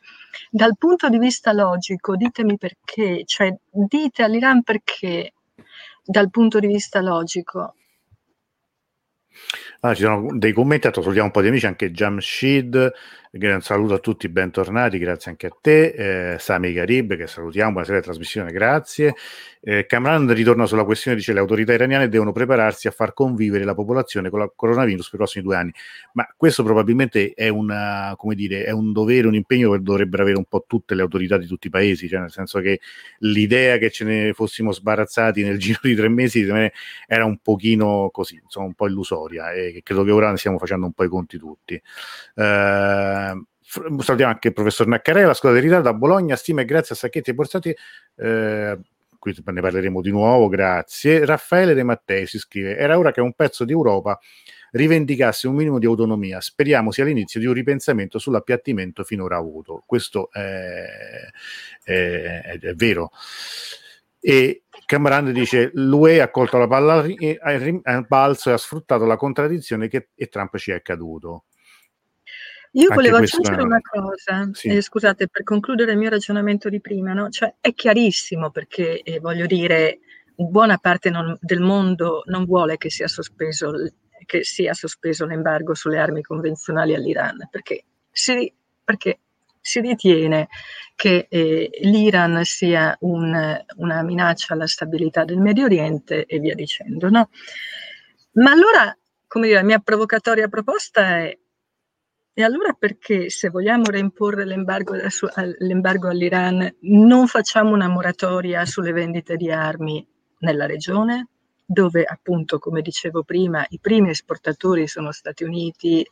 dal 0.49 0.75
punto 0.77 1.07
di 1.07 1.17
vista 1.17 1.53
logico, 1.53 2.17
ditemi 2.17 2.57
perché, 2.57 3.23
cioè, 3.23 3.55
dite 3.69 4.21
all'Iran 4.21 4.63
perché 4.63 5.31
dal 6.03 6.29
punto 6.29 6.59
di 6.59 6.67
vista 6.67 6.99
logico. 6.99 7.75
Ah, 9.79 9.95
ci 9.95 10.01
sono 10.01 10.37
dei 10.37 10.51
commenti, 10.51 10.89
salutiamo 10.91 11.27
un 11.27 11.31
po' 11.31 11.41
di 11.41 11.47
amici, 11.47 11.65
anche 11.65 11.91
Jamshid 11.91 12.91
un 13.35 13.61
saluto 13.61 13.95
a 13.95 13.97
tutti, 13.97 14.29
bentornati, 14.29 14.99
grazie 14.99 15.31
anche 15.31 15.47
a 15.47 15.57
te. 15.59 16.33
Eh, 16.33 16.39
Sami 16.39 16.71
Garib, 16.71 17.15
che 17.15 17.25
salutiamo, 17.25 17.71
buonasera 17.71 17.99
trasmissione, 17.99 18.51
grazie. 18.51 19.15
Eh, 19.59 19.87
Kamran 19.87 20.31
ritorna 20.33 20.67
sulla 20.67 20.83
questione, 20.83 21.17
dice 21.17 21.33
le 21.33 21.39
autorità 21.39 21.73
iraniane 21.73 22.09
devono 22.09 22.31
prepararsi 22.31 22.87
a 22.87 22.91
far 22.91 23.13
convivere 23.13 23.63
la 23.63 23.73
popolazione 23.73 24.29
con 24.29 24.41
il 24.41 24.51
coronavirus 24.55 25.05
per 25.05 25.13
i 25.15 25.17
prossimi 25.17 25.43
due 25.45 25.55
anni, 25.55 25.71
ma 26.13 26.27
questo 26.37 26.63
probabilmente 26.63 27.31
è, 27.33 27.47
una, 27.47 28.15
dire, 28.35 28.65
è 28.65 28.71
un 28.71 28.91
dovere, 28.91 29.25
un 29.25 29.33
impegno 29.33 29.71
che 29.71 29.79
dovrebbero 29.81 30.21
avere 30.21 30.37
un 30.37 30.45
po' 30.45 30.65
tutte 30.67 30.93
le 30.93 31.01
autorità 31.01 31.37
di 31.37 31.47
tutti 31.47 31.67
i 31.67 31.69
paesi, 31.71 32.07
cioè 32.07 32.19
nel 32.19 32.29
senso 32.31 32.59
che 32.59 32.81
l'idea 33.19 33.77
che 33.77 33.89
ce 33.89 34.03
ne 34.03 34.33
fossimo 34.33 34.71
sbarazzati 34.71 35.41
nel 35.41 35.57
giro 35.59 35.79
di 35.81 35.95
tre 35.95 36.07
mesi 36.07 36.45
era 37.07 37.25
un 37.25 37.37
pochino 37.41 38.09
così, 38.11 38.39
insomma 38.43 38.67
un 38.67 38.73
po' 38.75 38.85
illusoria 38.85 39.53
e 39.53 39.81
credo 39.83 40.03
che 40.03 40.11
ora 40.11 40.29
ne 40.29 40.37
stiamo 40.37 40.59
facendo 40.59 40.85
un 40.85 40.91
po' 40.91 41.03
i 41.03 41.09
conti 41.09 41.39
tutti. 41.39 41.81
Eh, 42.35 43.22
salutiamo 43.63 44.31
anche 44.31 44.49
il 44.49 44.53
professor 44.53 44.87
Naccarella, 44.87 45.27
la 45.27 45.33
scuola 45.33 45.55
di 45.55 45.61
ritardo 45.61 45.89
a 45.89 45.93
Bologna, 45.93 46.35
stima 46.35 46.61
e 46.61 46.65
grazie 46.65 46.95
a 46.95 46.97
Sacchetti 46.97 47.29
e 47.29 47.33
Borsati. 47.33 47.75
Eh, 48.15 48.79
qui 49.17 49.35
ne 49.45 49.61
parleremo 49.61 50.01
di 50.01 50.11
nuovo, 50.11 50.49
grazie. 50.49 51.25
Raffaele 51.25 51.73
De 51.73 51.83
Mattei 51.83 52.25
si 52.27 52.37
scrive: 52.37 52.75
Era 52.75 52.97
ora 52.97 53.11
che 53.11 53.21
un 53.21 53.33
pezzo 53.33 53.63
di 53.63 53.71
Europa 53.71 54.19
rivendicasse 54.71 55.47
un 55.47 55.55
minimo 55.55 55.79
di 55.79 55.85
autonomia. 55.85 56.41
Speriamo 56.41 56.91
sia 56.91 57.05
l'inizio 57.05 57.39
di 57.39 57.45
un 57.45 57.53
ripensamento 57.53 58.19
sull'appiattimento 58.19 59.03
finora 59.03 59.37
avuto. 59.37 59.83
Questo 59.85 60.29
è, 60.31 60.85
è, 61.83 62.57
è 62.59 62.73
vero. 62.73 63.11
E 64.19 64.63
Cameron 64.85 65.31
dice: 65.31 65.71
L'UE 65.73 66.21
ha 66.21 66.29
colto 66.29 66.57
la 66.57 66.67
palla 66.67 67.05
al 67.83 68.05
balzo 68.07 68.49
e 68.49 68.53
ha 68.53 68.57
sfruttato 68.57 69.05
la 69.05 69.17
contraddizione 69.17 69.87
che 69.87 70.09
e 70.15 70.27
Trump 70.27 70.57
ci 70.57 70.71
è 70.71 70.81
caduto. 70.81 71.45
Io 72.75 72.89
Anche 72.89 72.95
volevo 72.95 73.17
aggiungere 73.17 73.61
una 73.61 73.81
cosa, 73.81 74.49
sì. 74.51 74.69
eh, 74.69 74.81
scusate, 74.81 75.27
per 75.27 75.43
concludere 75.43 75.91
il 75.91 75.97
mio 75.97 76.09
ragionamento 76.09 76.69
di 76.69 76.81
prima, 76.81 77.13
no? 77.13 77.29
cioè, 77.29 77.53
è 77.59 77.73
chiarissimo 77.73 78.49
perché, 78.49 79.01
eh, 79.01 79.19
voglio 79.19 79.45
dire, 79.45 79.99
buona 80.35 80.77
parte 80.79 81.11
non, 81.11 81.37
del 81.39 81.59
mondo 81.59 82.23
non 82.25 82.45
vuole 82.45 82.77
che 82.77 82.89
sia, 82.89 83.07
sospeso, 83.07 83.71
che 84.25 84.43
sia 84.43 84.73
sospeso 84.73 85.27
l'embargo 85.27 85.75
sulle 85.75 85.99
armi 85.99 86.23
convenzionali 86.23 86.95
all'Iran, 86.95 87.47
perché 87.51 87.83
si, 88.09 88.51
perché 88.83 89.19
si 89.61 89.79
ritiene 89.79 90.47
che 90.95 91.27
eh, 91.29 91.69
l'Iran 91.83 92.43
sia 92.43 92.97
un, 93.01 93.63
una 93.75 94.01
minaccia 94.01 94.55
alla 94.55 94.67
stabilità 94.67 95.23
del 95.25 95.37
Medio 95.37 95.65
Oriente 95.65 96.25
e 96.25 96.39
via 96.39 96.55
dicendo. 96.55 97.09
No? 97.09 97.29
Ma 98.33 98.49
allora, 98.49 98.97
come 99.27 99.45
dire, 99.45 99.59
la 99.59 99.65
mia 99.65 99.79
provocatoria 99.79 100.47
proposta 100.47 101.19
è 101.19 101.37
e 102.33 102.43
allora 102.43 102.73
perché 102.73 103.29
se 103.29 103.49
vogliamo 103.49 103.85
reimporre 103.85 104.45
l'embargo, 104.45 104.95
l'embargo 105.59 106.09
all'Iran 106.09 106.75
non 106.81 107.27
facciamo 107.27 107.71
una 107.71 107.87
moratoria 107.87 108.65
sulle 108.65 108.91
vendite 108.91 109.35
di 109.35 109.51
armi 109.51 110.05
nella 110.39 110.65
regione? 110.65 111.27
dove 111.65 112.03
appunto, 112.03 112.59
come 112.59 112.81
dicevo 112.81 113.23
prima, 113.23 113.65
i 113.69 113.79
primi 113.79 114.09
esportatori 114.09 114.87
sono 114.87 115.11
Stati 115.11 115.43
Uniti 115.43 116.05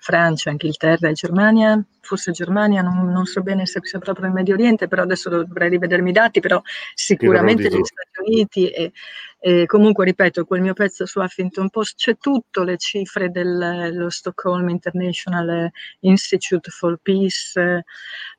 Francia, 0.00 0.50
Inghilterra 0.50 1.08
e 1.08 1.12
Germania, 1.12 1.84
forse 2.00 2.30
Germania, 2.30 2.82
non, 2.82 3.10
non, 3.10 3.26
so 3.26 3.42
bene 3.42 3.66
se 3.66 3.80
sia 3.82 3.98
proprio 3.98 4.28
il 4.28 4.32
Medio 4.32 4.54
Oriente, 4.54 4.88
però 4.88 5.02
adesso 5.02 5.28
dovrei 5.28 5.68
rivedermi 5.68 6.10
i 6.10 6.12
dati, 6.12 6.40
però 6.40 6.62
sicuramente 6.94 7.68
gli 7.68 7.82
Stati 7.82 8.20
Uniti 8.24 8.68
e, 8.68 8.92
e, 9.40 9.66
comunque 9.66 10.04
ripeto, 10.04 10.44
quel 10.44 10.60
mio 10.60 10.72
pezzo 10.72 11.06
su 11.06 11.20
Huffington 11.20 11.70
Post 11.70 11.96
c'è 11.96 12.16
tutto, 12.18 12.64
le 12.64 12.76
cifre 12.76 13.30
dello 13.30 14.10
Stockholm 14.10 14.68
International 14.68 15.70
Institute 16.00 16.70
for 16.70 16.98
Peace, 17.00 17.84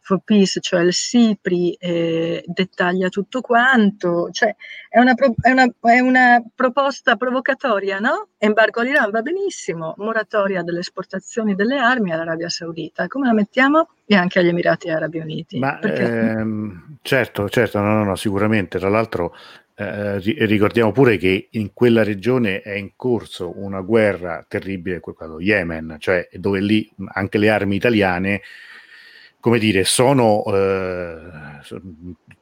for 0.02 0.20
Peace 0.26 0.60
cioè 0.60 0.82
il 0.82 0.94
SIPRI, 0.94 1.74
eh, 1.80 2.44
dettaglia 2.46 3.08
tutto 3.08 3.40
quanto, 3.40 4.30
cioè 4.32 4.54
è 4.90 5.00
una, 5.00 5.14
pro, 5.14 5.34
è, 5.40 5.52
una, 5.52 5.72
è 5.82 6.00
una, 6.00 6.44
proposta 6.54 7.16
provocatoria, 7.16 8.00
no? 8.00 8.30
Embargo 8.38 8.82
all'Iran 8.82 9.10
va 9.10 9.22
benissimo, 9.22 9.94
moratoria 9.98 10.64
delle 10.64 10.80
esportazioni 10.80 11.56
delle 11.56 11.78
armi 11.78 12.12
all'Arabia 12.12 12.50
Saudita, 12.50 13.08
come 13.08 13.28
la 13.28 13.34
mettiamo? 13.34 13.88
e 14.12 14.16
anche 14.16 14.40
agli 14.40 14.48
Emirati 14.48 14.90
Arabi 14.90 15.20
Uniti. 15.20 15.60
Ma, 15.60 15.80
ehm, 15.82 16.98
certo, 17.04 17.48
certo, 17.48 17.80
no, 17.80 17.94
no, 17.94 18.04
no, 18.04 18.16
sicuramente. 18.16 18.80
Tra 18.80 18.90
l'altro 18.90 19.36
eh, 19.80 20.46
ricordiamo 20.46 20.92
pure 20.92 21.16
che 21.16 21.48
in 21.52 21.72
quella 21.74 22.04
regione 22.04 22.62
è 22.62 22.74
in 22.74 22.92
corso 22.98 23.54
una 23.58 23.80
guerra 23.80 24.46
terribile, 24.46 25.00
quello 25.00 25.40
Yemen, 25.40 25.96
cioè 26.00 26.28
dove 26.34 26.60
lì 26.60 26.92
anche 27.14 27.38
le 27.38 27.50
armi 27.50 27.78
italiane 27.78 28.42
come 29.40 29.58
dire, 29.58 29.86
sono, 29.86 30.44
eh, 30.48 31.18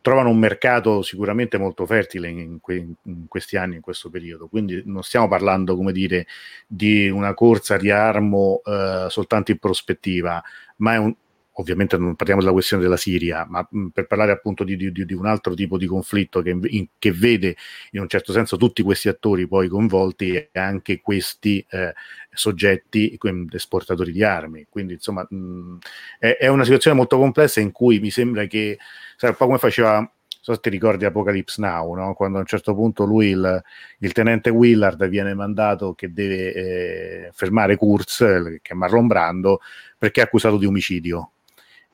trovano 0.01 0.29
un 0.29 0.39
mercato 0.39 1.03
sicuramente 1.03 1.59
molto 1.59 1.85
fertile 1.85 2.27
in, 2.27 2.59
que- 2.59 2.87
in, 3.03 3.27
questi 3.27 3.55
anni, 3.55 3.75
in 3.75 3.81
questo 3.81 4.09
periodo. 4.09 4.47
Quindi 4.47 4.81
non 4.85 5.03
stiamo 5.03 5.27
parlando, 5.27 5.75
come 5.75 5.91
dire, 5.91 6.25
di 6.65 7.07
una 7.07 7.35
corsa 7.35 7.77
di 7.77 7.91
armo 7.91 8.61
eh, 8.65 9.05
soltanto 9.09 9.51
in 9.51 9.59
prospettiva, 9.59 10.41
ma 10.77 10.93
è 10.95 10.97
un, 10.97 11.15
ovviamente 11.59 11.97
non 11.97 12.15
parliamo 12.15 12.41
della 12.41 12.53
questione 12.53 12.83
della 12.83 12.97
Siria, 12.97 13.45
ma 13.47 13.65
mh, 13.69 13.87
per 13.87 14.07
parlare 14.07 14.31
appunto 14.31 14.63
di, 14.63 14.75
di, 14.75 14.91
di, 14.91 15.13
un 15.13 15.25
altro 15.25 15.53
tipo 15.53 15.77
di 15.77 15.85
conflitto 15.85 16.41
che, 16.41 16.57
in, 16.61 16.87
che, 16.97 17.11
vede 17.11 17.55
in 17.91 18.01
un 18.01 18.07
certo 18.07 18.31
senso 18.31 18.57
tutti 18.57 18.83
questi 18.83 19.07
attori 19.07 19.47
poi 19.47 19.67
coinvolti 19.67 20.33
e 20.33 20.49
anche 20.53 21.01
questi 21.01 21.65
eh, 21.69 21.93
soggetti 22.31 23.17
esportatori 23.51 24.11
di 24.11 24.23
armi. 24.23 24.67
Quindi 24.69 24.93
insomma 24.93 25.25
mh, 25.27 25.77
è, 26.19 26.37
è, 26.39 26.47
una 26.47 26.63
situazione 26.63 26.97
molto 26.97 27.17
complessa 27.17 27.59
in 27.59 27.71
cui 27.71 27.99
mi 27.99 28.11
sembra 28.11 28.45
che, 28.45 28.77
sai, 29.15 29.29
un 29.31 29.35
po' 29.35 29.45
come 29.45 29.57
faceva 29.57 30.09
so 30.39 30.53
se 30.53 30.59
ti 30.61 30.69
ricordi 30.69 31.03
Apocalypse 31.03 31.59
Now, 31.59 31.93
no? 31.93 32.13
quando 32.13 32.37
a 32.37 32.41
un 32.41 32.45
certo 32.45 32.73
punto 32.73 33.03
lui, 33.03 33.29
il, 33.31 33.61
il 33.99 34.11
tenente 34.13 34.49
Willard, 34.49 35.05
viene 35.09 35.33
mandato 35.33 35.93
che 35.93 36.13
deve 36.13 36.53
eh, 36.53 37.29
fermare 37.33 37.75
Kurz, 37.75 38.19
che 38.61 38.71
è 38.71 38.73
Marlon 38.73 39.07
Brando, 39.07 39.59
perché 39.97 40.21
è 40.21 40.23
accusato 40.23 40.57
di 40.57 40.65
omicidio. 40.65 41.31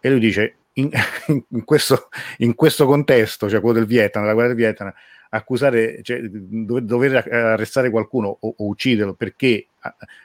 E 0.05 0.09
lui 0.09 0.19
dice, 0.19 0.55
in, 0.73 0.89
in, 1.47 1.63
questo, 1.63 2.09
in 2.39 2.55
questo, 2.55 2.85
contesto, 2.85 3.49
cioè 3.49 3.61
quello 3.61 3.79
del 3.79 3.87
Vietnam, 3.87 4.23
della 4.23 4.33
guerra 4.33 4.49
del 4.49 4.57
Vietnam, 4.57 4.93
accusare, 5.29 6.03
cioè, 6.03 6.19
dover 6.23 7.25
arrestare 7.31 7.89
qualcuno 7.89 8.27
o, 8.37 8.53
o 8.57 8.67
ucciderlo 8.67 9.13
perché 9.13 9.67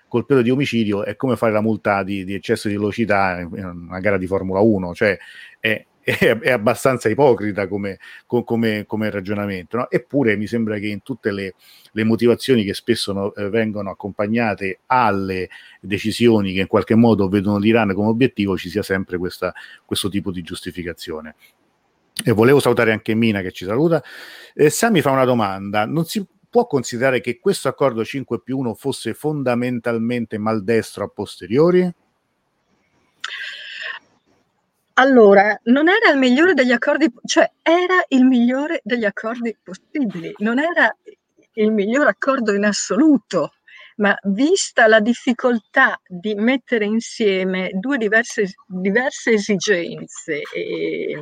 colpito 0.08 0.42
di 0.42 0.50
omicidio 0.50 1.04
è 1.04 1.14
come 1.14 1.36
fare 1.36 1.52
la 1.52 1.60
multa 1.60 2.02
di, 2.02 2.24
di, 2.24 2.34
eccesso 2.34 2.66
di 2.66 2.74
velocità 2.74 3.38
in 3.38 3.86
una 3.88 4.00
gara 4.00 4.18
di 4.18 4.26
Formula 4.26 4.58
1, 4.58 4.94
cioè 4.94 5.16
è, 5.60 5.86
è, 6.16 6.38
è 6.38 6.50
abbastanza 6.50 7.08
ipocrita 7.10 7.68
come, 7.68 7.98
come, 8.26 8.84
come 8.86 9.10
ragionamento. 9.10 9.76
No? 9.76 9.90
Eppure 9.90 10.36
mi 10.36 10.46
sembra 10.46 10.78
che 10.78 10.86
in 10.86 11.02
tutte 11.02 11.30
le, 11.30 11.54
le 11.92 12.04
motivazioni 12.04 12.64
che 12.64 12.72
spesso 12.72 13.12
no, 13.12 13.34
eh, 13.34 13.50
vengono 13.50 13.90
accompagnate 13.90 14.80
alle 14.86 15.50
decisioni 15.80 16.54
che 16.54 16.60
in 16.60 16.66
qualche 16.66 16.94
modo 16.94 17.28
vedono 17.28 17.58
l'Iran 17.58 17.92
come 17.92 18.08
obiettivo 18.08 18.56
ci 18.56 18.70
sia 18.70 18.82
sempre 18.82 19.18
questa, 19.18 19.52
questo 19.84 20.08
tipo 20.08 20.30
di 20.30 20.40
giustificazione. 20.42 21.34
E 22.24 22.32
volevo 22.32 22.58
salutare 22.58 22.92
anche 22.92 23.14
Mina 23.14 23.42
che 23.42 23.52
ci 23.52 23.64
saluta. 23.64 24.02
Eh, 24.54 24.70
Sami 24.70 25.02
fa 25.02 25.10
una 25.10 25.24
domanda: 25.24 25.84
non 25.84 26.04
si 26.04 26.26
può 26.48 26.66
considerare 26.66 27.20
che 27.20 27.38
questo 27.38 27.68
accordo 27.68 28.04
5 28.04 28.40
più 28.40 28.58
1 28.58 28.74
fosse 28.74 29.14
fondamentalmente 29.14 30.38
maldestro 30.38 31.04
a 31.04 31.08
posteriori? 31.08 31.92
Allora, 35.00 35.56
non 35.64 35.88
era 35.88 36.10
il 36.10 36.18
migliore 36.18 36.54
degli 36.54 36.72
accordi, 36.72 37.08
cioè 37.24 37.48
era 37.62 38.04
il 38.08 38.24
migliore 38.24 38.80
degli 38.82 39.04
accordi 39.04 39.56
possibili, 39.62 40.34
non 40.38 40.58
era 40.58 40.92
il 41.52 41.70
miglior 41.70 42.08
accordo 42.08 42.52
in 42.52 42.64
assoluto, 42.64 43.52
ma 43.98 44.16
vista 44.24 44.88
la 44.88 44.98
difficoltà 44.98 46.00
di 46.04 46.34
mettere 46.34 46.84
insieme 46.84 47.70
due 47.74 47.96
diverse, 47.96 48.54
diverse 48.66 49.30
esigenze 49.34 50.42
e, 50.52 51.16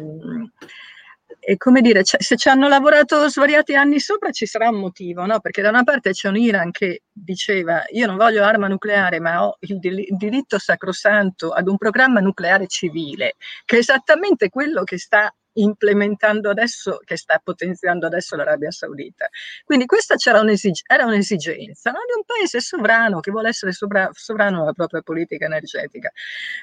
e 1.48 1.56
come 1.58 1.80
dire, 1.80 2.02
cioè, 2.02 2.20
se 2.20 2.34
ci 2.34 2.48
hanno 2.48 2.66
lavorato 2.66 3.28
svariati 3.28 3.76
anni 3.76 4.00
sopra 4.00 4.32
ci 4.32 4.46
sarà 4.46 4.68
un 4.68 4.80
motivo, 4.80 5.24
no? 5.26 5.38
Perché 5.38 5.62
da 5.62 5.68
una 5.68 5.84
parte 5.84 6.10
c'è 6.10 6.26
un 6.26 6.36
Iran 6.36 6.72
che 6.72 7.02
diceva 7.12 7.84
io 7.90 8.08
non 8.08 8.16
voglio 8.16 8.42
arma 8.42 8.66
nucleare, 8.66 9.20
ma 9.20 9.46
ho 9.46 9.56
il, 9.60 9.78
il 9.80 10.16
diritto 10.16 10.58
sacrosanto 10.58 11.52
ad 11.52 11.68
un 11.68 11.76
programma 11.76 12.18
nucleare 12.18 12.66
civile, 12.66 13.34
che 13.64 13.76
è 13.76 13.78
esattamente 13.78 14.48
quello 14.48 14.82
che 14.82 14.98
sta 14.98 15.32
implementando 15.56 16.50
adesso, 16.50 16.98
che 17.04 17.16
sta 17.16 17.40
potenziando 17.42 18.06
adesso 18.06 18.36
l'Arabia 18.36 18.70
Saudita. 18.70 19.28
Quindi 19.64 19.86
questa 19.86 20.16
un'esig- 20.40 20.84
era 20.86 21.04
un'esigenza 21.04 21.90
no? 21.90 21.98
di 22.06 22.16
un 22.16 22.24
paese 22.24 22.60
sovrano 22.60 23.20
che 23.20 23.30
vuole 23.30 23.48
essere 23.48 23.72
sovra- 23.72 24.10
sovrano 24.12 24.60
nella 24.60 24.72
propria 24.72 25.02
politica 25.02 25.44
energetica. 25.44 26.10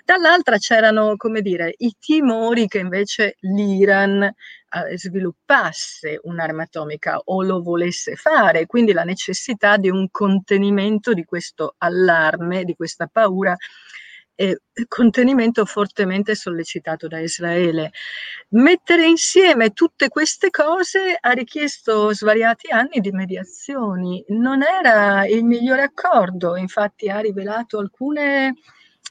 Dall'altra 0.03 0.57
c'erano, 0.57 1.15
come 1.17 1.41
dire, 1.41 1.73
i 1.77 1.95
timori 1.99 2.67
che 2.67 2.79
invece 2.79 3.37
l'Iran 3.41 4.23
eh, 4.23 4.97
sviluppasse 4.97 6.19
un'arma 6.23 6.63
atomica 6.63 7.21
o 7.25 7.43
lo 7.43 7.61
volesse 7.61 8.15
fare, 8.15 8.65
quindi 8.65 8.91
la 8.91 9.03
necessità 9.03 9.77
di 9.77 9.89
un 9.89 10.09
contenimento 10.09 11.13
di 11.13 11.23
questo 11.25 11.75
allarme, 11.77 12.63
di 12.63 12.75
questa 12.75 13.07
paura 13.07 13.55
e 14.35 14.59
contenimento 14.87 15.65
fortemente 15.65 16.35
sollecitato 16.35 17.07
da 17.07 17.19
Israele. 17.19 17.91
Mettere 18.49 19.05
insieme 19.05 19.71
tutte 19.71 20.09
queste 20.09 20.49
cose 20.49 21.15
ha 21.19 21.31
richiesto 21.31 22.13
svariati 22.13 22.71
anni 22.71 22.99
di 22.99 23.11
mediazioni. 23.11 24.23
Non 24.29 24.63
era 24.63 25.25
il 25.27 25.43
migliore 25.43 25.83
accordo, 25.83 26.55
infatti 26.55 27.09
ha 27.09 27.19
rivelato 27.19 27.77
alcune, 27.77 28.55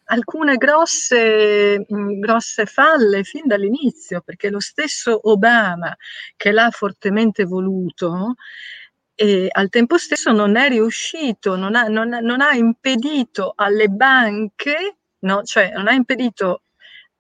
alcune 0.07 0.57
grosse, 0.57 1.85
grosse 1.89 2.67
falle 2.67 3.23
fin 3.23 3.47
dall'inizio, 3.47 4.23
perché 4.23 4.51
lo 4.51 4.61
stesso 4.61 5.21
Obama, 5.31 5.95
che 6.37 6.51
l'ha 6.51 6.71
fortemente 6.71 7.45
voluto, 7.45 8.35
e 9.15 9.47
al 9.53 9.69
tempo 9.69 9.99
stesso 9.99 10.33
non 10.33 10.57
è 10.57 10.69
riuscito, 10.69 11.55
non 11.55 11.77
ha, 11.77 11.85
non, 11.85 12.09
non 12.09 12.41
ha 12.41 12.55
impedito 12.55 13.53
alle 13.55 13.89
banche 13.89 14.97
no? 15.23 15.43
cioè 15.43 15.71
non 15.73 15.89
ha 15.89 15.93
impedito 15.93 16.63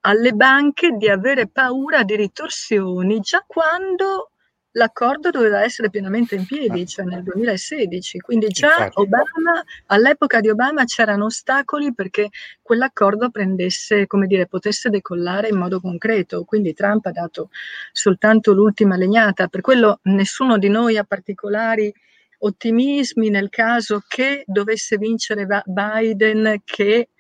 alle 0.00 0.32
banche 0.32 0.96
di 0.96 1.08
avere 1.08 1.48
paura 1.48 2.02
di 2.02 2.16
ritorsioni 2.16 3.20
già 3.20 3.44
quando 3.46 4.32
l'accordo 4.72 5.30
doveva 5.30 5.62
essere 5.62 5.90
pienamente 5.90 6.34
in 6.34 6.46
piedi, 6.46 6.86
cioè 6.86 7.04
nel 7.04 7.22
2016. 7.22 8.18
Quindi 8.20 8.48
già 8.48 8.88
Obama, 8.94 9.62
all'epoca 9.86 10.40
di 10.40 10.48
Obama 10.48 10.84
c'erano 10.84 11.26
ostacoli 11.26 11.94
perché 11.94 12.30
quell'accordo 12.60 13.30
prendesse, 13.30 14.06
come 14.06 14.26
dire, 14.26 14.46
potesse 14.46 14.88
decollare 14.90 15.48
in 15.48 15.56
modo 15.56 15.80
concreto. 15.80 16.44
Quindi 16.44 16.74
Trump 16.74 17.06
ha 17.06 17.12
dato 17.12 17.50
soltanto 17.92 18.52
l'ultima 18.52 18.96
legnata. 18.96 19.48
Per 19.48 19.60
quello 19.60 20.00
nessuno 20.04 20.58
di 20.58 20.68
noi 20.68 20.96
ha 20.96 21.04
particolari 21.04 21.92
ottimismi 22.38 23.30
nel 23.30 23.50
caso 23.50 24.02
che 24.06 24.42
dovesse 24.46 24.96
vincere 24.96 25.46
Biden 25.64 26.60
che 26.64 27.10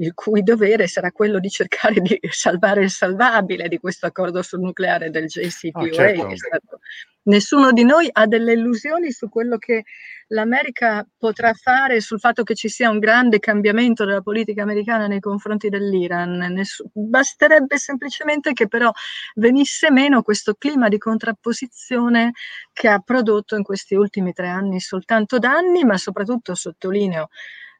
il 0.00 0.14
cui 0.14 0.42
dovere 0.42 0.86
sarà 0.86 1.12
quello 1.12 1.38
di 1.38 1.48
cercare 1.48 2.00
di 2.00 2.18
salvare 2.30 2.82
il 2.82 2.90
salvabile 2.90 3.68
di 3.68 3.78
questo 3.78 4.06
accordo 4.06 4.42
sul 4.42 4.60
nucleare 4.60 5.10
del 5.10 5.26
JCPOA. 5.26 5.82
Oh, 5.82 5.90
certo. 5.90 6.36
stato... 6.36 6.80
Nessuno 7.22 7.70
di 7.72 7.84
noi 7.84 8.08
ha 8.10 8.26
delle 8.26 8.54
illusioni 8.54 9.10
su 9.12 9.28
quello 9.28 9.58
che 9.58 9.84
l'America 10.28 11.06
potrà 11.18 11.52
fare, 11.52 12.00
sul 12.00 12.18
fatto 12.18 12.44
che 12.44 12.54
ci 12.54 12.70
sia 12.70 12.88
un 12.88 12.98
grande 12.98 13.38
cambiamento 13.38 14.06
della 14.06 14.22
politica 14.22 14.62
americana 14.62 15.06
nei 15.06 15.20
confronti 15.20 15.68
dell'Iran. 15.68 16.38
Ness... 16.50 16.82
basterebbe 16.92 17.76
semplicemente 17.76 18.54
che 18.54 18.68
però 18.68 18.90
venisse 19.34 19.90
meno 19.90 20.22
questo 20.22 20.54
clima 20.54 20.88
di 20.88 20.96
contrapposizione 20.96 22.32
che 22.72 22.88
ha 22.88 23.00
prodotto 23.00 23.54
in 23.54 23.64
questi 23.64 23.94
ultimi 23.94 24.32
tre 24.32 24.48
anni 24.48 24.80
soltanto 24.80 25.38
danni, 25.38 25.84
ma 25.84 25.98
soprattutto 25.98 26.54
sottolineo 26.54 27.28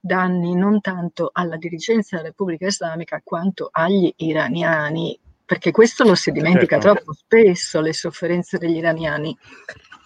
danni 0.00 0.54
non 0.54 0.80
tanto 0.80 1.30
alla 1.32 1.56
dirigenza 1.56 2.16
della 2.16 2.28
Repubblica 2.28 2.66
Islamica 2.66 3.20
quanto 3.22 3.68
agli 3.70 4.12
iraniani, 4.16 5.18
perché 5.44 5.70
questo 5.70 6.04
lo 6.04 6.14
si 6.14 6.30
dimentica 6.30 6.80
certo. 6.80 6.94
troppo 6.94 7.12
spesso, 7.12 7.80
le 7.80 7.92
sofferenze 7.92 8.58
degli 8.58 8.76
iraniani 8.76 9.36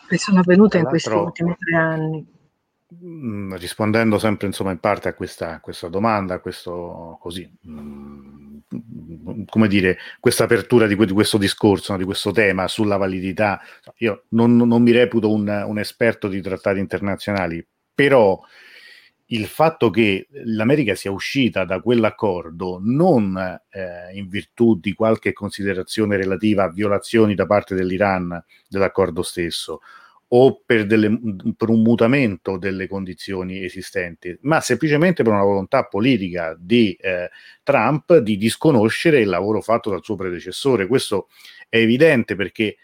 che 0.09 0.19
sono 0.19 0.41
avvenute 0.41 0.79
in 0.79 0.85
questi 0.85 1.11
ultimi 1.11 1.57
tre 1.59 1.77
anni. 1.77 2.27
Mm, 3.03 3.55
rispondendo 3.55 4.19
sempre 4.19 4.47
insomma 4.47 4.71
in 4.71 4.79
parte 4.79 5.09
a 5.09 5.15
questa, 5.15 5.59
questa 5.61 5.89
domanda, 5.89 6.35
a 6.35 6.39
questo 6.39 7.17
così, 7.21 7.51
mh, 7.63 7.81
mm, 8.77 9.45
come 9.47 9.69
dire, 9.69 9.99
questa 10.21 10.45
apertura 10.45 10.87
di, 10.87 10.95
questo 10.95 11.39
discorso, 11.39 11.93
no, 11.93 11.99
di 11.99 12.05
questo 12.05 12.31
tema 12.31 12.69
sulla 12.69 12.97
validità, 12.97 13.61
io 13.97 14.25
non, 14.31 14.57
non 14.57 14.83
mi 14.83 14.93
reputo 14.93 15.31
un, 15.31 15.65
un, 15.67 15.79
esperto 15.79 16.29
di 16.29 16.41
trattati 16.41 16.79
internazionali, 16.79 17.67
però 17.95 18.41
il 19.27 19.47
fatto 19.47 19.91
che 19.91 20.29
l'America 20.45 20.95
sia 20.95 21.11
uscita 21.11 21.65
da 21.65 21.81
quell'accordo 21.81 22.79
non 22.83 23.37
eh, 23.71 24.17
in 24.17 24.29
virtù 24.29 24.79
di 24.79 24.93
qualche 24.93 25.33
considerazione 25.33 26.17
relativa 26.17 26.65
a 26.65 26.71
violazioni 26.71 27.35
da 27.35 27.47
parte 27.47 27.75
dell'Iran 27.75 28.43
dell'accordo 28.69 29.23
stesso 29.23 29.81
o 30.29 30.63
per, 30.67 30.87
delle, 30.87 31.17
per, 31.57 31.69
un 31.69 31.83
mutamento 31.83 32.59
delle 32.59 32.89
condizioni 32.89 33.63
esistenti, 33.63 34.37
ma 34.43 34.61
semplicemente 34.61 35.23
per 35.23 35.33
una 35.33 35.43
volontà 35.43 35.85
politica 35.85 36.57
di 36.59 36.93
eh, 36.95 37.31
Trump 37.63 38.17
di 38.19 38.37
disconoscere 38.37 39.21
il 39.21 39.29
lavoro 39.29 39.61
fatto 39.61 39.91
dal 39.91 40.03
suo 40.03 40.17
predecessore. 40.17 40.87
Questo 40.87 41.29
è 41.69 41.77
evidente 41.77 42.35
perché 42.35 42.77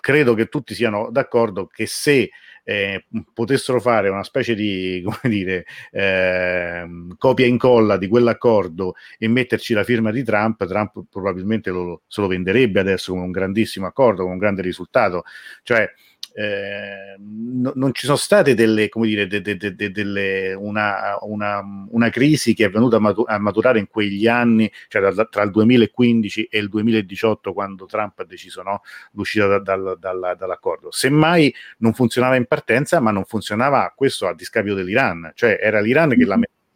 credo 0.00 0.34
che 0.34 0.46
tutti 0.46 0.74
siano 0.74 1.10
d'accordo 1.10 1.66
che 1.66 1.86
se 1.86 2.30
eh, 2.64 3.06
potessero 3.32 3.80
fare 3.80 4.08
una 4.08 4.22
specie 4.22 4.54
di 4.54 5.02
come 5.04 5.32
dire, 5.34 5.64
eh, 5.90 6.86
copia 7.18 7.44
e 7.44 7.48
incolla 7.48 7.96
di 7.96 8.08
quell'accordo 8.08 8.94
e 9.18 9.28
metterci 9.28 9.74
la 9.74 9.84
firma 9.84 10.10
di 10.10 10.22
Trump, 10.22 10.66
Trump 10.66 11.04
probabilmente 11.10 11.70
lo, 11.70 12.02
se 12.06 12.20
lo 12.20 12.26
venderebbe 12.28 12.80
adesso 12.80 13.12
come 13.12 13.24
un 13.24 13.30
grandissimo 13.30 13.86
accordo, 13.86 14.22
come 14.22 14.34
un 14.34 14.38
grande 14.38 14.62
risultato. 14.62 15.24
Cioè, 15.62 15.90
eh, 16.34 17.16
no, 17.18 17.72
non 17.74 17.92
ci 17.92 18.06
sono 18.06 18.16
state 18.16 18.54
delle, 18.54 18.88
come 18.88 19.06
dire, 19.06 19.26
de, 19.26 19.40
de, 19.42 19.56
de, 19.56 19.90
delle, 19.90 20.54
una, 20.54 21.18
una, 21.20 21.62
una, 21.90 22.10
crisi 22.10 22.54
che 22.54 22.66
è 22.66 22.70
venuta 22.70 22.96
a, 22.96 23.00
matu- 23.00 23.28
a, 23.28 23.38
maturare 23.38 23.78
in 23.78 23.88
quegli 23.88 24.26
anni, 24.26 24.70
cioè 24.88 25.02
da, 25.10 25.24
tra 25.26 25.42
il 25.42 25.50
2015 25.50 26.44
e 26.44 26.58
il 26.58 26.68
2018, 26.68 27.52
quando 27.52 27.86
Trump 27.86 28.18
ha 28.18 28.24
deciso 28.24 28.62
no, 28.62 28.82
l'uscita 29.12 29.46
da, 29.46 29.58
dal, 29.58 29.96
dal, 29.98 30.34
dall'accordo. 30.38 30.90
Semmai 30.90 31.54
non 31.78 31.92
funzionava 31.92 32.36
in 32.36 32.46
partenza, 32.46 33.00
ma 33.00 33.10
non 33.10 33.24
funzionava 33.24 33.92
questo 33.94 34.26
a 34.26 34.34
discapito 34.34 34.74
dell'Iran, 34.74 35.32
cioè 35.34 35.58
era 35.60 35.80
l'Iran 35.80 36.10
che 36.10 36.26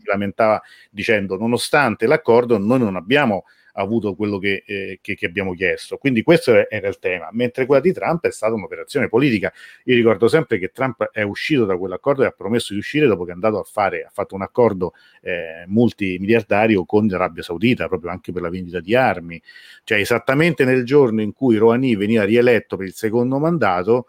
lamentava 0.04 0.62
dicendo 0.90 1.36
nonostante 1.36 2.06
l'accordo 2.06 2.58
noi 2.58 2.78
non 2.78 2.94
abbiamo 2.94 3.44
avuto 3.76 4.14
quello 4.14 4.38
che, 4.38 4.62
eh, 4.66 4.98
che, 5.00 5.14
che 5.14 5.26
abbiamo 5.26 5.54
chiesto. 5.54 5.96
Quindi 5.96 6.22
questo 6.22 6.68
era 6.68 6.88
il 6.88 6.98
tema, 6.98 7.28
mentre 7.32 7.66
quella 7.66 7.80
di 7.80 7.92
Trump 7.92 8.26
è 8.26 8.30
stata 8.30 8.54
un'operazione 8.54 9.08
politica. 9.08 9.52
Io 9.84 9.94
ricordo 9.94 10.28
sempre 10.28 10.58
che 10.58 10.68
Trump 10.68 11.10
è 11.10 11.22
uscito 11.22 11.64
da 11.64 11.76
quell'accordo 11.76 12.22
e 12.22 12.26
ha 12.26 12.30
promesso 12.30 12.72
di 12.72 12.78
uscire 12.78 13.06
dopo 13.06 13.24
che 13.24 13.30
è 13.30 13.34
andato 13.34 13.58
a 13.58 13.64
fare, 13.64 14.04
ha 14.04 14.10
fatto 14.12 14.34
un 14.34 14.42
accordo 14.42 14.92
eh, 15.22 15.64
multimiliardario 15.66 16.84
con 16.84 17.06
l'Arabia 17.06 17.42
Saudita, 17.42 17.88
proprio 17.88 18.10
anche 18.10 18.32
per 18.32 18.42
la 18.42 18.50
vendita 18.50 18.80
di 18.80 18.94
armi. 18.94 19.40
Cioè 19.84 19.98
esattamente 19.98 20.64
nel 20.64 20.84
giorno 20.84 21.20
in 21.20 21.32
cui 21.32 21.56
Rouhani 21.56 21.96
veniva 21.96 22.24
rieletto 22.24 22.76
per 22.76 22.86
il 22.86 22.94
secondo 22.94 23.38
mandato, 23.38 24.06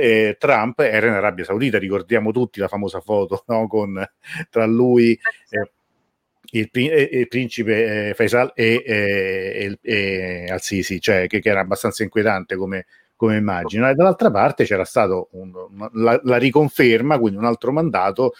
eh, 0.00 0.36
Trump 0.38 0.78
era 0.80 1.06
in 1.06 1.12
Arabia 1.14 1.44
Saudita, 1.44 1.78
ricordiamo 1.78 2.30
tutti 2.30 2.60
la 2.60 2.68
famosa 2.68 3.00
foto 3.00 3.44
no? 3.48 3.66
con, 3.66 4.04
tra 4.50 4.66
lui, 4.66 5.18
eh, 5.50 5.70
il, 6.50 6.68
eh, 6.72 7.08
il, 7.12 7.28
principe 7.28 8.08
eh, 8.08 8.14
Faisal 8.14 8.52
e, 8.54 8.82
e, 8.84 9.78
e 9.80 10.46
Al-Sisi, 10.48 11.00
cioè 11.00 11.26
che, 11.26 11.40
che, 11.40 11.48
era 11.48 11.60
abbastanza 11.60 12.02
inquietante 12.02 12.56
come, 12.56 12.86
come 13.16 13.36
immagine. 13.36 13.90
E 13.90 13.94
dall'altra 13.94 14.30
parte 14.30 14.64
c'era 14.64 14.84
stata 14.84 15.14
la, 15.92 16.20
la, 16.22 16.36
riconferma, 16.36 17.18
quindi 17.18 17.38
un 17.38 17.44
altro 17.44 17.72
mandato 17.72 18.32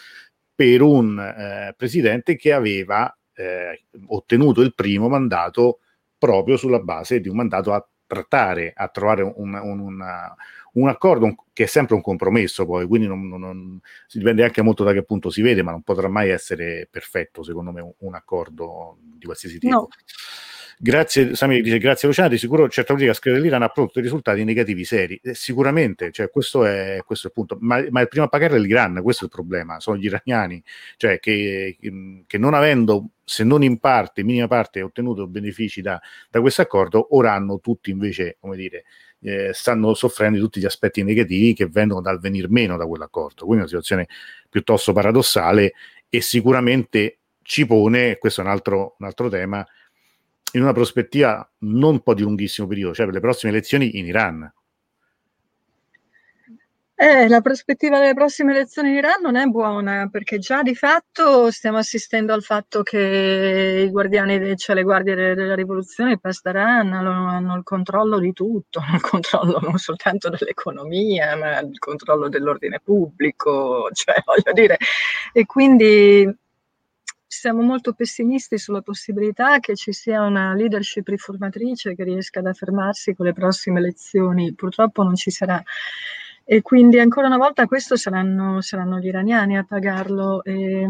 per 0.53 0.81
un 0.81 1.19
eh, 1.19 1.73
presidente 1.75 2.35
che 2.35 2.53
aveva 2.53 3.15
eh, 3.33 3.83
ottenuto 4.07 4.61
il 4.61 4.73
primo 4.73 5.07
mandato 5.07 5.79
proprio 6.17 6.57
sulla 6.57 6.79
base 6.79 7.19
di 7.19 7.29
un 7.29 7.35
mandato 7.35 7.73
a 7.73 7.87
trattare, 8.07 8.73
a 8.75 8.87
trovare 8.87 9.21
un, 9.21 9.53
un, 9.53 9.79
una, 9.79 10.33
un 10.79 10.89
accordo 10.89 11.45
che 11.53 11.63
è 11.63 11.67
sempre 11.67 11.95
un 11.95 12.01
compromesso 12.01 12.65
poi, 12.65 12.85
quindi 12.85 13.07
non, 13.07 13.27
non, 13.27 13.39
non, 13.39 13.79
si 14.05 14.19
dipende 14.19 14.43
anche 14.43 14.61
molto 14.61 14.83
da 14.83 14.93
che 14.93 15.03
punto 15.03 15.29
si 15.29 15.41
vede, 15.41 15.63
ma 15.63 15.71
non 15.71 15.81
potrà 15.81 16.07
mai 16.07 16.29
essere 16.29 16.87
perfetto 16.89 17.43
secondo 17.43 17.71
me 17.71 17.81
un, 17.81 17.93
un 17.99 18.15
accordo 18.15 18.97
di 19.01 19.25
qualsiasi 19.25 19.59
tipo. 19.59 19.73
No. 19.73 19.87
Grazie, 20.79 21.33
Samir 21.33 21.63
dice 21.63 21.79
grazie 21.79 22.07
Luciano, 22.07 22.29
di 22.29 22.37
sicuro 22.37 22.69
certa 22.69 22.93
politica 22.93 23.15
scrive 23.15 23.39
l'Iran 23.39 23.63
ha 23.63 23.69
prodotto 23.69 23.99
risultati 23.99 24.43
negativi 24.43 24.85
seri. 24.85 25.19
Eh, 25.23 25.33
sicuramente, 25.33 26.11
cioè, 26.11 26.29
questo, 26.29 26.65
è, 26.65 27.01
questo 27.03 27.25
è 27.25 27.29
il 27.29 27.35
punto, 27.35 27.57
ma, 27.59 27.83
ma, 27.89 28.01
il 28.01 28.07
primo 28.07 28.25
a 28.25 28.27
pagare 28.27 28.57
è 28.57 28.59
l'Iran, 28.59 29.01
questo 29.01 29.23
è 29.23 29.25
il 29.25 29.33
problema, 29.33 29.79
sono 29.79 29.97
gli 29.97 30.05
iraniani, 30.05 30.63
cioè 30.97 31.19
che, 31.19 31.77
che 32.27 32.37
non 32.37 32.53
avendo, 32.53 33.09
se 33.23 33.43
non 33.43 33.63
in 33.63 33.79
parte, 33.79 34.21
in 34.21 34.27
minima 34.27 34.47
parte, 34.47 34.83
ottenuto 34.83 35.25
benefici 35.25 35.81
da, 35.81 35.99
da 36.29 36.41
questo 36.41 36.61
accordo, 36.61 37.07
ora 37.15 37.33
hanno 37.33 37.59
tutti 37.59 37.89
invece, 37.89 38.37
come 38.39 38.55
dire, 38.55 38.83
eh, 39.21 39.51
stanno 39.53 39.93
soffrendo 39.93 40.37
di 40.37 40.43
tutti 40.43 40.59
gli 40.59 40.65
aspetti 40.65 41.03
negativi 41.03 41.53
che 41.53 41.67
vengono 41.67 42.01
dal 42.01 42.19
venir 42.19 42.49
meno 42.49 42.77
da 42.77 42.85
quell'accordo. 42.85 43.45
Quindi 43.45 43.55
è 43.55 43.59
una 43.59 43.67
situazione 43.67 44.07
piuttosto 44.49 44.93
paradossale 44.93 45.73
e 46.09 46.21
sicuramente 46.21 47.19
ci 47.41 47.65
pone, 47.65 48.17
questo 48.17 48.41
è 48.41 48.43
un 48.43 48.49
altro, 48.49 48.95
un 48.99 49.05
altro 49.05 49.29
tema, 49.29 49.65
in 50.53 50.61
una 50.61 50.73
prospettiva 50.73 51.49
non 51.59 51.93
un 51.93 52.01
po' 52.01 52.13
di 52.13 52.21
lunghissimo 52.21 52.67
periodo, 52.67 52.93
cioè 52.93 53.05
per 53.05 53.15
le 53.15 53.21
prossime 53.21 53.51
elezioni 53.51 53.97
in 53.97 54.05
Iran. 54.05 54.51
Eh, 56.99 57.27
la 57.27 57.41
prospettiva 57.41 57.99
delle 57.99 58.15
prossime 58.15 58.53
elezioni 58.53 58.89
in 58.89 58.95
Iran 58.95 59.21
non 59.21 59.35
è 59.35 59.45
buona 59.45 60.09
perché 60.11 60.39
già 60.39 60.63
di 60.63 60.73
fatto 60.73 61.51
stiamo 61.51 61.77
assistendo 61.77 62.33
al 62.33 62.41
fatto 62.41 62.81
che 62.81 63.83
i 63.85 63.91
guardiani, 63.91 64.57
cioè 64.57 64.75
le 64.75 64.81
guardie 64.81 65.13
della, 65.13 65.53
rivoluzione 65.53 66.17
Pasdaran 66.17 66.91
hanno, 66.91 67.27
hanno 67.27 67.55
il 67.55 67.61
controllo 67.61 68.17
di 68.17 68.33
tutto, 68.33 68.81
il 68.91 69.01
controllo 69.01 69.59
non 69.61 69.77
soltanto 69.77 70.29
dell'economia, 70.29 71.35
ma 71.35 71.59
il 71.59 71.77
controllo 71.77 72.29
dell'ordine 72.29 72.79
pubblico, 72.83 73.89
cioè 73.93 74.15
voglio 74.25 74.53
dire, 74.53 74.77
e 75.33 75.45
quindi 75.45 76.35
siamo 77.27 77.61
molto 77.61 77.93
pessimisti 77.93 78.57
sulla 78.57 78.81
possibilità 78.81 79.59
che 79.59 79.75
ci 79.75 79.93
sia 79.93 80.23
una 80.23 80.55
leadership 80.55 81.07
riformatrice 81.07 81.93
che 81.93 82.03
riesca 82.03 82.39
ad 82.39 82.47
affermarsi 82.47 83.13
con 83.13 83.27
le 83.27 83.33
prossime 83.33 83.77
elezioni. 83.77 84.55
Purtroppo 84.55 85.03
non 85.03 85.15
ci 85.15 85.29
sarà. 85.29 85.61
E 86.49 86.61
quindi 86.61 86.97
ancora 86.97 87.27
una 87.27 87.35
volta 87.35 87.65
questo 87.65 87.97
saranno, 87.97 88.61
saranno 88.61 88.99
gli 88.99 89.07
iraniani 89.07 89.57
a 89.57 89.65
pagarlo. 89.65 90.41
E, 90.45 90.87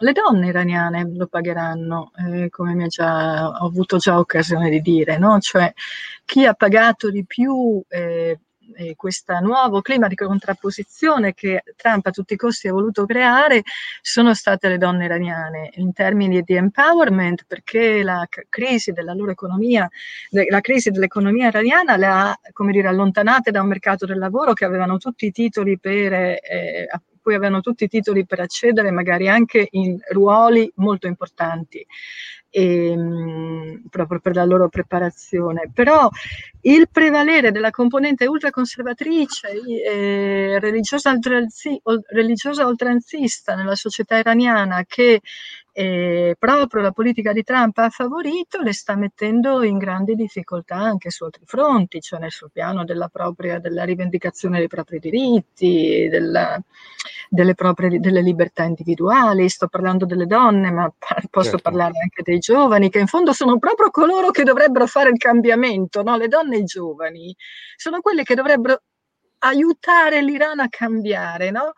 le 0.00 0.12
donne 0.12 0.48
iraniane 0.48 1.10
lo 1.14 1.26
pagheranno, 1.28 2.10
eh, 2.14 2.50
come 2.50 2.88
già, 2.88 3.48
ho 3.48 3.66
avuto 3.66 3.96
già 3.96 4.18
occasione 4.18 4.68
di 4.68 4.82
dire, 4.82 5.16
no? 5.16 5.38
Cioè 5.40 5.72
chi 6.26 6.44
ha 6.44 6.52
pagato 6.52 7.10
di 7.10 7.24
più 7.24 7.82
eh, 7.88 8.38
eh, 8.78 8.94
questo 8.96 9.38
nuovo 9.40 9.80
clima 9.80 10.06
di 10.06 10.14
contrapposizione 10.14 11.34
che 11.34 11.62
Trump 11.76 12.06
a 12.06 12.10
tutti 12.10 12.34
i 12.34 12.36
costi 12.36 12.68
ha 12.68 12.72
voluto 12.72 13.06
creare 13.06 13.62
sono 14.00 14.34
state 14.34 14.68
le 14.68 14.78
donne 14.78 15.06
iraniane. 15.06 15.70
In 15.74 15.92
termini 15.92 16.42
di 16.42 16.54
empowerment 16.54 17.44
perché 17.46 18.02
la 18.02 18.24
c- 18.28 18.46
crisi 18.48 18.92
della 18.92 19.14
loro 19.14 19.32
economia, 19.32 19.88
de- 20.30 20.46
la 20.48 20.60
crisi 20.60 20.90
dell'economia 20.90 21.48
iraniana 21.48 21.96
le 21.96 22.06
ha 22.06 22.38
come 22.52 22.72
dire, 22.72 22.88
allontanate 22.88 23.50
da 23.50 23.62
un 23.62 23.68
mercato 23.68 24.06
del 24.06 24.18
lavoro 24.18 24.52
che 24.52 24.64
avevano 24.64 24.98
tutti 24.98 25.26
i 25.26 25.32
titoli 25.32 25.78
per 25.78 26.12
eh, 26.12 26.88
cui 27.28 27.36
avevano 27.36 27.60
tutti 27.60 27.84
i 27.84 27.88
titoli 27.88 28.24
per 28.24 28.40
accedere 28.40 28.90
magari 28.90 29.28
anche 29.28 29.68
in 29.72 29.98
ruoli 30.12 30.70
molto 30.76 31.06
importanti 31.06 31.84
e, 32.48 32.90
ehm, 32.90 33.82
proprio 33.90 34.18
per 34.18 34.34
la 34.34 34.46
loro 34.46 34.70
preparazione. 34.70 35.70
Però 35.74 36.08
il 36.62 36.88
prevalere 36.90 37.50
della 37.50 37.70
componente 37.70 38.26
ultraconservatrice 38.26 39.48
eh, 39.84 40.58
religiosa, 40.58 41.14
religiosa 42.08 42.66
oltranzista 42.66 43.54
nella 43.54 43.74
società 43.74 44.16
iraniana 44.16 44.84
che 44.86 45.20
eh, 45.78 46.34
proprio 46.36 46.82
la 46.82 46.90
politica 46.90 47.32
di 47.32 47.44
Trump 47.44 47.78
ha 47.78 47.88
favorito, 47.88 48.60
le 48.60 48.72
sta 48.72 48.96
mettendo 48.96 49.62
in 49.62 49.78
grandi 49.78 50.16
difficoltà 50.16 50.74
anche 50.74 51.08
su 51.10 51.22
altri 51.22 51.44
fronti, 51.46 52.00
cioè 52.00 52.18
nel 52.18 52.32
suo 52.32 52.48
piano 52.52 52.84
della, 52.84 53.06
propria, 53.06 53.60
della 53.60 53.84
rivendicazione 53.84 54.58
dei 54.58 54.66
propri 54.66 54.98
diritti, 54.98 56.08
della, 56.10 56.60
delle, 57.28 57.54
proprie, 57.54 58.00
delle 58.00 58.22
libertà 58.22 58.64
individuali. 58.64 59.48
Sto 59.48 59.68
parlando 59.68 60.04
delle 60.04 60.26
donne, 60.26 60.72
ma 60.72 60.92
posso 61.30 61.50
certo. 61.50 61.62
parlare 61.62 62.00
anche 62.02 62.24
dei 62.24 62.40
giovani, 62.40 62.90
che 62.90 62.98
in 62.98 63.06
fondo 63.06 63.32
sono 63.32 63.60
proprio 63.60 63.90
coloro 63.90 64.32
che 64.32 64.42
dovrebbero 64.42 64.88
fare 64.88 65.10
il 65.10 65.16
cambiamento, 65.16 66.02
no? 66.02 66.16
le 66.16 66.26
donne 66.26 66.56
e 66.56 66.58
i 66.58 66.64
giovani, 66.64 67.32
sono 67.76 68.00
quelle 68.00 68.24
che 68.24 68.34
dovrebbero 68.34 68.82
aiutare 69.38 70.22
l'Iran 70.22 70.58
a 70.58 70.68
cambiare, 70.68 71.52
no? 71.52 71.72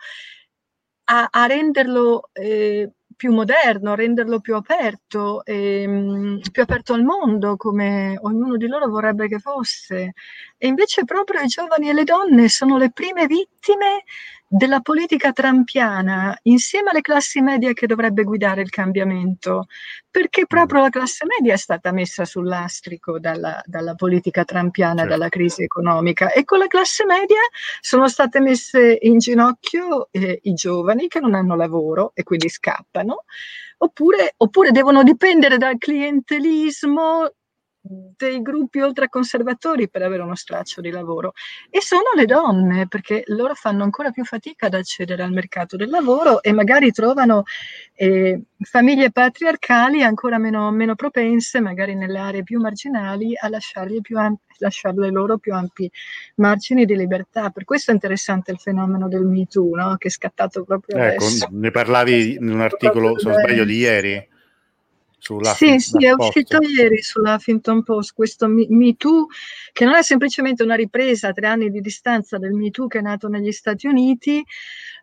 a, 1.04 1.28
a 1.30 1.44
renderlo... 1.44 2.30
Eh, 2.32 2.90
più 3.20 3.35
moderno, 3.35 3.94
renderlo 3.94 4.40
più 4.40 4.54
aperto, 4.54 5.44
e, 5.44 5.83
ehm, 5.83 6.40
più 6.50 6.62
aperto 6.62 6.94
al 6.94 7.02
mondo, 7.04 7.56
come 7.56 8.16
ognuno 8.22 8.56
di 8.56 8.66
loro 8.66 8.88
vorrebbe 8.88 9.28
che 9.28 9.38
fosse. 9.38 10.12
E 10.56 10.66
invece 10.66 11.04
proprio 11.04 11.42
i 11.42 11.46
giovani 11.46 11.90
e 11.90 11.92
le 11.92 12.04
donne 12.04 12.48
sono 12.48 12.78
le 12.78 12.90
prime 12.90 13.26
vittime 13.26 14.04
della 14.52 14.80
politica 14.80 15.30
trampiana 15.30 16.36
insieme 16.42 16.90
alle 16.90 17.02
classi 17.02 17.40
medie 17.40 17.72
che 17.72 17.86
dovrebbe 17.86 18.24
guidare 18.24 18.62
il 18.62 18.68
cambiamento, 18.68 19.66
perché 20.10 20.44
proprio 20.46 20.80
la 20.82 20.88
classe 20.88 21.24
media 21.24 21.54
è 21.54 21.56
stata 21.56 21.92
messa 21.92 22.24
sull'astrico 22.24 23.20
dalla, 23.20 23.62
dalla 23.64 23.94
politica 23.94 24.44
trampiana, 24.44 25.02
certo. 25.02 25.10
dalla 25.10 25.28
crisi 25.28 25.62
economica 25.62 26.32
e 26.32 26.44
con 26.44 26.58
la 26.58 26.66
classe 26.66 27.04
media 27.06 27.38
sono 27.80 28.08
state 28.08 28.40
messe 28.40 28.98
in 29.02 29.18
ginocchio 29.18 30.08
eh, 30.10 30.40
i 30.42 30.54
giovani 30.54 31.06
che 31.06 31.20
non 31.20 31.34
hanno 31.34 31.54
lavoro 31.54 32.10
e 32.14 32.24
quindi 32.24 32.48
scappano, 32.48 33.26
oppure, 33.78 34.34
oppure 34.36 34.72
devono 34.72 35.04
dipendere 35.04 35.58
dal 35.58 35.78
clientelismo 35.78 37.34
dei 37.82 38.42
gruppi 38.42 38.78
ultraconservatori 38.80 39.88
per 39.88 40.02
avere 40.02 40.22
uno 40.22 40.34
straccio 40.34 40.80
di 40.80 40.90
lavoro. 40.90 41.32
E 41.70 41.80
sono 41.80 42.10
le 42.14 42.26
donne 42.26 42.86
perché 42.86 43.22
loro 43.28 43.54
fanno 43.54 43.84
ancora 43.84 44.10
più 44.10 44.24
fatica 44.24 44.66
ad 44.66 44.74
accedere 44.74 45.22
al 45.22 45.32
mercato 45.32 45.76
del 45.76 45.88
lavoro 45.88 46.42
e 46.42 46.52
magari 46.52 46.92
trovano 46.92 47.44
eh, 47.94 48.42
famiglie 48.60 49.10
patriarcali 49.10 50.02
ancora 50.02 50.38
meno, 50.38 50.70
meno, 50.70 50.94
propense 50.94 51.60
magari 51.60 51.94
nelle 51.94 52.18
aree 52.18 52.42
più 52.42 52.60
marginali 52.60 53.32
a 53.36 53.48
più 54.02 54.18
ampi, 54.18 54.54
lasciarle 54.58 55.10
loro 55.10 55.38
più 55.38 55.54
ampi 55.54 55.90
margini 56.36 56.84
di 56.84 56.96
libertà. 56.96 57.48
Per 57.48 57.64
questo 57.64 57.90
è 57.90 57.94
interessante 57.94 58.52
il 58.52 58.58
fenomeno 58.58 59.08
del 59.08 59.24
Me 59.24 59.46
Too 59.46 59.74
no? 59.74 59.96
che 59.96 60.08
è 60.08 60.10
scattato 60.10 60.64
proprio 60.64 60.98
ecco, 60.98 61.24
adesso. 61.24 61.48
ne 61.50 61.70
parlavi 61.70 62.34
in 62.34 62.50
un 62.50 62.60
articolo 62.60 63.18
se 63.18 63.28
non 63.28 63.38
sbaglio 63.38 63.64
di 63.64 63.76
ieri 63.76 64.28
sulla 65.20 65.52
sì, 65.52 65.78
sì, 65.78 66.04
è 66.04 66.12
uscito 66.12 66.59
ieri 66.62 67.02
sulla 67.02 67.35
Huffington 67.35 67.83
Post 67.83 68.14
questo 68.14 68.48
Me, 68.48 68.66
Me 68.70 68.96
Too, 68.96 69.26
che 69.72 69.85
non 69.85 69.94
è 69.94 70.02
semplicemente 70.02 70.62
una 70.62 70.74
ripresa 70.74 71.28
a 71.28 71.33
tre 71.33 71.46
anni 71.46 71.70
di 71.70 71.80
distanza 71.80 72.38
del 72.38 72.52
Me 72.52 72.70
Too 72.70 72.87
che 72.87 72.98
è 72.98 73.02
nato 73.02 73.28
negli 73.28 73.52
Stati 73.52 73.87
Uniti, 73.87 74.42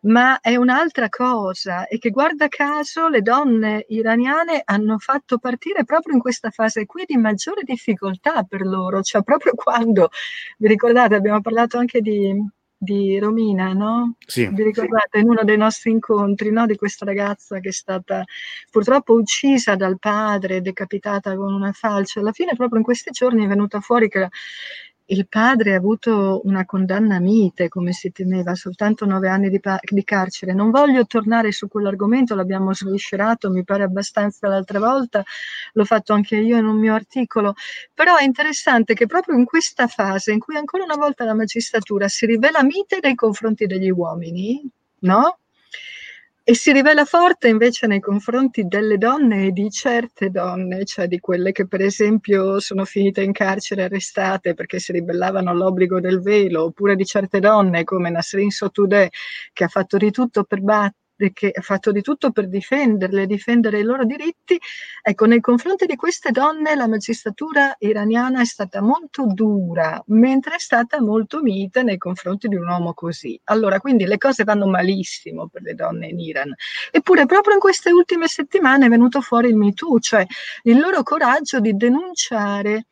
ma 0.02 0.40
è 0.40 0.56
un'altra 0.56 1.08
cosa 1.10 1.88
e 1.88 2.00
che 2.00 2.10
guarda 2.10 2.48
caso 2.48 3.08
le 3.08 3.22
donne 3.22 3.86
iraniane 3.90 4.62
hanno 4.66 4.98
fatto 4.98 5.38
partire 5.38 5.84
proprio 5.84 6.16
in 6.16 6.20
questa 6.20 6.50
fase 6.50 6.86
qui 6.86 7.04
di 7.06 7.18
maggiore 7.18 7.62
difficoltà 7.64 8.44
per 8.44 8.62
loro, 8.62 9.02
cioè 9.04 9.22
proprio 9.22 9.54
quando, 9.54 10.10
vi 10.58 10.68
ricordate, 10.68 11.16
abbiamo 11.16 11.42
parlato 11.42 11.78
anche 11.78 12.02
di 12.02 12.34
di 12.78 13.18
Romina, 13.20 13.74
no? 13.74 14.16
Sì. 14.26 14.48
Vi 14.48 14.64
ricordate 14.64 15.20
in 15.20 15.30
uno 15.30 15.44
dei 15.44 15.58
nostri 15.58 15.92
incontri, 15.92 16.52
no? 16.52 16.66
Di 16.66 16.76
questa 16.76 17.06
ragazza 17.06 17.60
che 17.60 17.70
è 17.70 17.72
stata 17.72 18.24
purtroppo 18.70 19.14
uccisa 19.14 19.76
dal 19.76 19.98
padre, 20.00 20.62
decapitata 20.62 21.36
con 21.36 21.54
una 21.54 21.72
falce. 21.72 22.20
Alla 22.20 22.32
fine, 22.32 22.56
proprio 22.56 22.78
in 22.80 22.86
questi 22.86 23.12
giorni 23.12 23.46
è 23.46 23.48
venuta 23.48 23.80
fuori 23.80 24.10
che 24.10 24.30
il 25.10 25.28
padre 25.28 25.74
ha 25.74 25.78
avuto 25.78 26.42
una 26.44 26.66
condanna 26.66 27.20
mite, 27.20 27.70
come 27.70 27.94
si 27.94 28.12
temeva, 28.12 28.56
soltanto 28.56 29.06
nove 29.06 29.30
anni 29.30 29.50
di, 29.50 29.60
pa- 29.60 29.80
di, 29.82 30.04
carcere. 30.04 30.54
Non 30.54 30.70
voglio 30.70 31.06
tornare 31.06 31.52
su 31.52 31.68
quell'argomento, 31.68 32.36
l'abbiamo 32.36 32.74
sviscerato, 32.74 33.50
mi 33.50 33.64
pare 33.64 33.84
abbastanza 33.84 34.48
l'altra 34.48 34.80
volta, 34.80 35.24
l'ho 35.74 35.86
fatto 35.86 36.14
anche 36.14 36.36
io 36.36 36.58
in 36.58 36.66
un 36.66 36.78
mio 36.78 36.94
articolo, 36.94 37.56
però 37.94 38.18
è 38.18 38.24
interessante 38.24 38.94
che 38.94 39.06
proprio 39.06 39.38
in 39.38 39.46
questa 39.46 39.88
fase 39.88 40.34
in 40.34 40.40
cui 40.40 40.58
ancora 40.58 40.84
una 40.84 40.96
volta 40.96 41.24
la 41.24 41.36
magistratura 41.36 42.08
si 42.10 42.26
rivela 42.26 42.62
mite 42.64 43.00
nei 43.02 43.16
confronti 43.16 43.66
degli 43.66 43.90
uomini, 43.90 44.70
no? 45.00 45.40
E 46.50 46.56
si 46.56 46.72
rivela 46.72 47.04
forte 47.04 47.50
invece 47.50 47.88
nei 47.88 48.00
confronti 48.00 48.64
delle 48.70 48.98
donne 48.98 49.48
e 49.48 49.52
di 49.52 49.70
certe 49.70 50.30
donne, 50.30 50.86
cioè 50.86 51.06
di 51.08 51.20
quelle 51.20 51.52
che 51.52 51.68
per 51.68 51.82
esempio 51.82 52.62
sono 52.62 52.86
finite 52.86 53.22
in 53.22 53.34
carcere 53.34 53.84
arrestate 53.84 54.54
perché 54.54 54.80
si 54.80 54.94
ribellavano 54.94 55.50
all'obbligo 55.50 56.00
del 56.00 56.22
velo, 56.22 56.64
oppure 56.64 56.96
di 56.96 57.04
certe 57.04 57.42
donne 57.42 57.84
come 57.84 58.10
Nasrin 58.10 58.50
Sotoudeh 58.50 59.10
che 59.52 59.64
ha 59.66 59.68
fatto 59.68 59.98
di 59.98 60.10
tutto 60.10 60.46
per 60.46 60.62
battere 60.62 61.07
che 61.34 61.52
ha 61.54 61.62
fatto 61.62 61.92
di 61.92 62.02
tutto 62.02 62.32
per 62.32 62.48
difenderle, 62.48 63.26
difendere 63.26 63.80
i 63.80 63.84
loro 63.84 64.06
diritti, 64.06 64.60
ecco, 65.02 65.26
nei 65.26 65.40
confronti 65.40 65.86
di 65.86 65.96
queste 65.96 66.32
donne 66.32 66.76
la 66.76 66.88
magistratura 66.88 67.76
iraniana 67.80 68.42
è 68.42 68.46
stata 68.46 68.82
molto 68.82 69.26
dura, 69.28 70.02
mentre 70.08 70.56
è 70.56 70.60
stata 70.60 71.02
molto 71.02 71.42
mite 71.42 71.84
nei 71.84 71.98
confronti 71.98 72.48
di 72.48 72.56
un 72.56 72.68
uomo 72.68 72.94
così. 72.94 73.40
Allora, 73.46 73.80
quindi 73.80 74.06
le 74.06 74.18
cose 74.18 74.44
vanno 74.44 74.68
malissimo 74.68 75.48
per 75.48 75.64
le 75.64 75.74
donne 75.74 76.08
in 76.08 76.20
Iran. 76.20 76.54
Eppure 76.92 77.26
proprio 77.26 77.54
in 77.56 77.60
queste 77.60 77.92
ultime 77.92 78.28
settimane 78.28 78.86
è 78.86 78.90
venuto 78.90 79.22
fuori 79.22 79.50
il 79.50 79.56
MeToo, 79.56 80.00
cioè 80.00 80.26
il 80.64 80.80
loro 80.80 81.04
coraggio 81.04 81.60
di 81.60 81.76
denunciare 81.76 82.86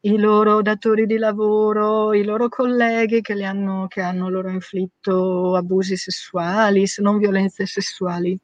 i 0.00 0.16
loro 0.16 0.62
datori 0.62 1.06
di 1.06 1.18
lavoro, 1.18 2.12
i 2.14 2.24
loro 2.24 2.48
colleghi 2.48 3.20
che, 3.20 3.42
hanno, 3.44 3.86
che 3.88 4.00
hanno 4.00 4.28
loro 4.28 4.48
inflitto 4.50 5.56
abusi 5.56 5.96
sessuali, 5.96 6.86
se 6.86 7.02
non 7.02 7.18
violenze 7.18 7.66
sessuali 7.66 8.38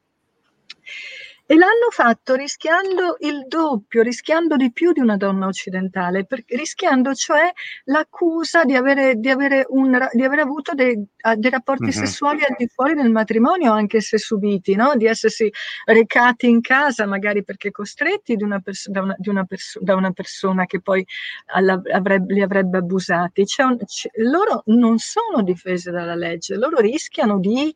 e 1.47 1.57
l'hanno 1.57 1.91
fatto 1.91 2.35
rischiando 2.35 3.17
il 3.21 3.45
doppio, 3.47 4.03
rischiando 4.03 4.57
di 4.57 4.73
più 4.73 4.93
di 4.93 5.01
una 5.01 5.19
donna 5.19 5.47
occidentale, 5.47 6.25
per, 6.25 6.43
rischiando 6.47 7.13
cioè 7.13 7.53
l'accusa 7.85 8.65
di 8.65 8.75
avere, 8.75 9.17
di 9.17 9.29
avere, 9.29 9.67
un, 9.69 10.09
di 10.13 10.23
avere 10.23 10.41
avuto 10.41 10.73
dei, 10.73 10.97
dei 11.37 11.51
rapporti 11.51 11.85
uh-huh. 11.85 11.91
sessuali 11.91 12.43
al 12.45 12.55
di 12.57 12.67
fuori 12.67 12.95
del 12.95 13.11
matrimonio, 13.11 13.73
anche 13.73 14.01
se 14.01 14.17
subiti, 14.17 14.75
no? 14.75 14.95
di 14.97 15.05
essersi 15.05 15.53
recati 15.85 16.49
in 16.49 16.63
casa 16.63 17.05
magari 17.05 17.45
perché 17.45 17.71
costretti 17.71 18.37
una 18.41 18.61
perso- 18.61 18.91
da, 18.91 19.03
una, 19.03 19.17
una 19.19 19.45
perso- 19.45 19.81
da, 19.83 19.95
una, 19.97 20.13
persona 20.13 20.65
che 20.65 20.81
poi 20.81 21.05
alla, 21.53 21.81
avrebbe, 21.93 22.33
li 22.33 22.41
avrebbe 22.41 22.79
abusati. 22.79 23.45
Un, 23.59 23.77
loro 24.31 24.63
non 24.67 24.99
sono 24.99 25.43
difese 25.43 25.91
dalla 25.91 26.15
legge, 26.15 26.57
loro 26.57 26.81
rischiano 26.81 27.39
di 27.39 27.73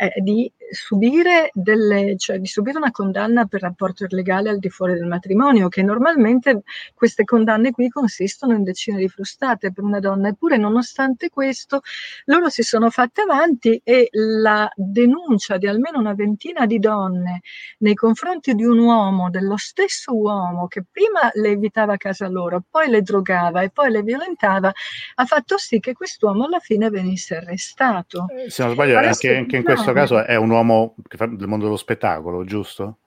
eh, 0.00 0.12
di 0.20 0.50
subire 0.70 1.50
delle, 1.52 2.16
cioè 2.16 2.38
di 2.38 2.46
subire 2.46 2.78
una 2.78 2.90
condanna 2.90 3.46
per 3.46 3.60
rapporto 3.62 4.04
illegale 4.04 4.50
al 4.50 4.58
di 4.58 4.68
fuori 4.68 4.94
del 4.94 5.06
matrimonio, 5.06 5.68
che 5.68 5.82
normalmente 5.82 6.62
queste 6.94 7.24
condanne 7.24 7.70
qui 7.70 7.88
consistono 7.88 8.54
in 8.54 8.62
decine 8.62 8.98
di 8.98 9.08
frustate 9.08 9.72
per 9.72 9.84
una 9.84 10.00
donna. 10.00 10.28
Eppure, 10.28 10.56
nonostante 10.56 11.30
questo, 11.30 11.80
loro 12.26 12.48
si 12.48 12.62
sono 12.62 12.90
fatte 12.90 13.22
avanti 13.22 13.80
e 13.82 14.08
la 14.12 14.70
denuncia 14.74 15.56
di 15.56 15.66
almeno 15.66 15.98
una 15.98 16.14
ventina 16.14 16.66
di 16.66 16.78
donne 16.78 17.40
nei 17.78 17.94
confronti 17.94 18.54
di 18.54 18.64
un 18.64 18.78
uomo, 18.78 19.30
dello 19.30 19.56
stesso 19.56 20.14
uomo 20.16 20.66
che 20.66 20.84
prima 20.90 21.30
le 21.34 21.50
evitava 21.50 21.94
a 21.94 21.96
casa 21.96 22.28
loro, 22.28 22.62
poi 22.68 22.88
le 22.88 23.02
drogava 23.02 23.62
e 23.62 23.70
poi 23.70 23.90
le 23.90 24.02
violentava, 24.02 24.72
ha 25.14 25.24
fatto 25.24 25.58
sì 25.58 25.80
che 25.80 25.92
quest'uomo 25.92 26.44
alla 26.44 26.60
fine 26.60 26.90
venisse 26.90 27.36
arrestato. 27.36 28.26
Eh, 28.28 28.50
se 28.50 28.62
non 28.62 28.72
sbaglio, 28.72 28.98
anche, 28.98 29.36
anche 29.36 29.56
in 29.56 29.64
questo 29.64 29.92
caso 29.92 30.24
è 30.24 30.36
un 30.36 30.50
uomo 30.50 30.57
che 31.06 31.16
fa 31.16 31.26
del 31.26 31.46
mondo 31.48 31.64
dello 31.64 31.76
spettacolo, 31.76 32.44
giusto? 32.44 32.98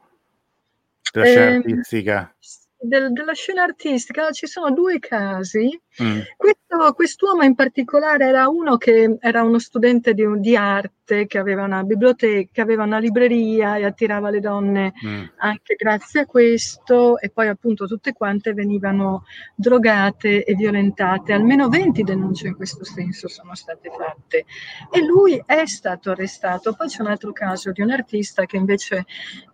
Della 1.11 1.25
scena 1.25 1.49
eh, 1.49 1.55
artistica 1.55 2.35
del, 2.81 3.11
della 3.11 3.33
scena 3.33 3.63
artistica 3.63 4.31
ci 4.31 4.47
sono 4.47 4.71
due 4.71 4.99
casi. 4.99 5.79
Mm. 6.01 6.19
Questo, 6.37 6.93
quest'uomo 6.93 7.43
in 7.43 7.53
particolare 7.53 8.25
era 8.25 8.47
uno 8.47 8.77
che 8.77 9.17
era 9.19 9.43
uno 9.43 9.59
studente 9.59 10.13
di, 10.13 10.23
di, 10.39 10.55
arte, 10.55 11.27
che 11.27 11.37
aveva 11.37 11.65
una 11.65 11.83
biblioteca, 11.83 12.61
aveva 12.61 12.83
una 12.83 12.97
libreria 12.97 13.75
e 13.75 13.83
attirava 13.83 14.29
le 14.29 14.39
donne 14.39 14.93
mm. 15.05 15.23
anche 15.37 15.75
grazie 15.75 16.21
a 16.21 16.25
questo 16.25 17.19
e 17.19 17.29
poi 17.29 17.49
appunto 17.49 17.87
tutte 17.87 18.13
quante 18.13 18.53
venivano 18.53 19.25
drogate 19.53 20.45
e 20.45 20.55
violentate. 20.55 21.33
Almeno 21.33 21.67
20 21.67 22.03
denunce 22.03 22.47
in 22.47 22.55
questo 22.55 22.85
senso 22.85 23.27
sono 23.27 23.53
state 23.53 23.89
fatte 23.89 24.45
e 24.89 25.03
lui 25.03 25.41
è 25.45 25.65
stato 25.65 26.11
arrestato. 26.11 26.73
Poi 26.73 26.87
c'è 26.87 27.01
un 27.01 27.07
altro 27.07 27.33
caso 27.33 27.73
di 27.73 27.81
un 27.81 27.91
artista 27.91 28.45
che 28.45 28.55
invece 28.55 29.05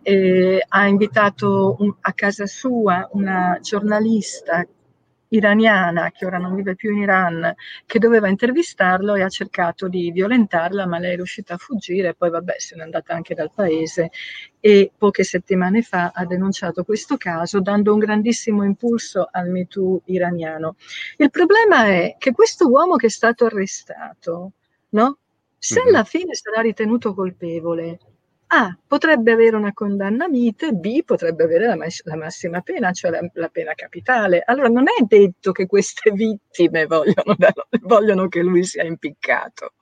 eh, 0.02 0.64
ha 0.68 0.86
invitato 0.86 1.74
un, 1.80 1.92
a 2.00 2.12
casa 2.12 2.46
sua 2.46 3.08
una 3.12 3.58
giornalista 3.60 4.64
iraniana 5.28 6.10
che 6.10 6.26
ora 6.26 6.38
non 6.38 6.54
vive 6.54 6.74
più 6.74 6.92
in 6.92 6.98
Iran, 6.98 7.54
che 7.86 7.98
doveva 7.98 8.28
intervistarlo 8.28 9.14
e 9.14 9.22
ha 9.22 9.28
cercato 9.28 9.88
di 9.88 10.10
violentarla, 10.10 10.86
ma 10.86 10.98
lei 10.98 11.12
è 11.12 11.16
riuscita 11.16 11.54
a 11.54 11.58
fuggire, 11.58 12.14
poi 12.14 12.30
vabbè 12.30 12.54
se 12.58 12.76
n'è 12.76 12.82
andata 12.82 13.14
anche 13.14 13.34
dal 13.34 13.50
paese 13.52 14.10
e 14.60 14.90
poche 14.96 15.24
settimane 15.24 15.82
fa 15.82 16.10
ha 16.14 16.24
denunciato 16.24 16.84
questo 16.84 17.16
caso 17.16 17.60
dando 17.60 17.92
un 17.92 17.98
grandissimo 17.98 18.64
impulso 18.64 19.28
al 19.30 19.50
MeToo 19.50 20.02
iraniano. 20.06 20.76
Il 21.16 21.30
problema 21.30 21.86
è 21.86 22.16
che 22.18 22.32
questo 22.32 22.68
uomo 22.68 22.96
che 22.96 23.06
è 23.06 23.10
stato 23.10 23.46
arrestato, 23.46 24.52
no? 24.90 25.18
Se 25.58 25.80
mhm. 25.80 25.88
alla 25.88 26.04
fine 26.04 26.34
sarà 26.34 26.60
ritenuto 26.60 27.14
colpevole, 27.14 27.98
a 28.50 28.76
potrebbe 28.86 29.32
avere 29.32 29.56
una 29.56 29.72
condanna 29.74 30.24
a 30.24 30.28
mite, 30.28 30.72
B 30.72 31.02
potrebbe 31.04 31.44
avere 31.44 31.66
la, 31.66 31.76
mas- 31.76 32.02
la 32.04 32.16
massima 32.16 32.60
pena, 32.62 32.92
cioè 32.92 33.10
la, 33.10 33.20
la, 33.34 33.48
pena 33.48 33.74
capitale. 33.74 34.42
Allora 34.44 34.68
non 34.68 34.84
è 34.88 35.02
detto 35.04 35.52
che 35.52 35.66
queste 35.66 36.10
vittime 36.12 36.86
vogliono, 36.86 37.36
vogliono, 37.82 38.28
che 38.28 38.40
lui 38.40 38.64
sia 38.64 38.84
impiccato, 38.84 39.74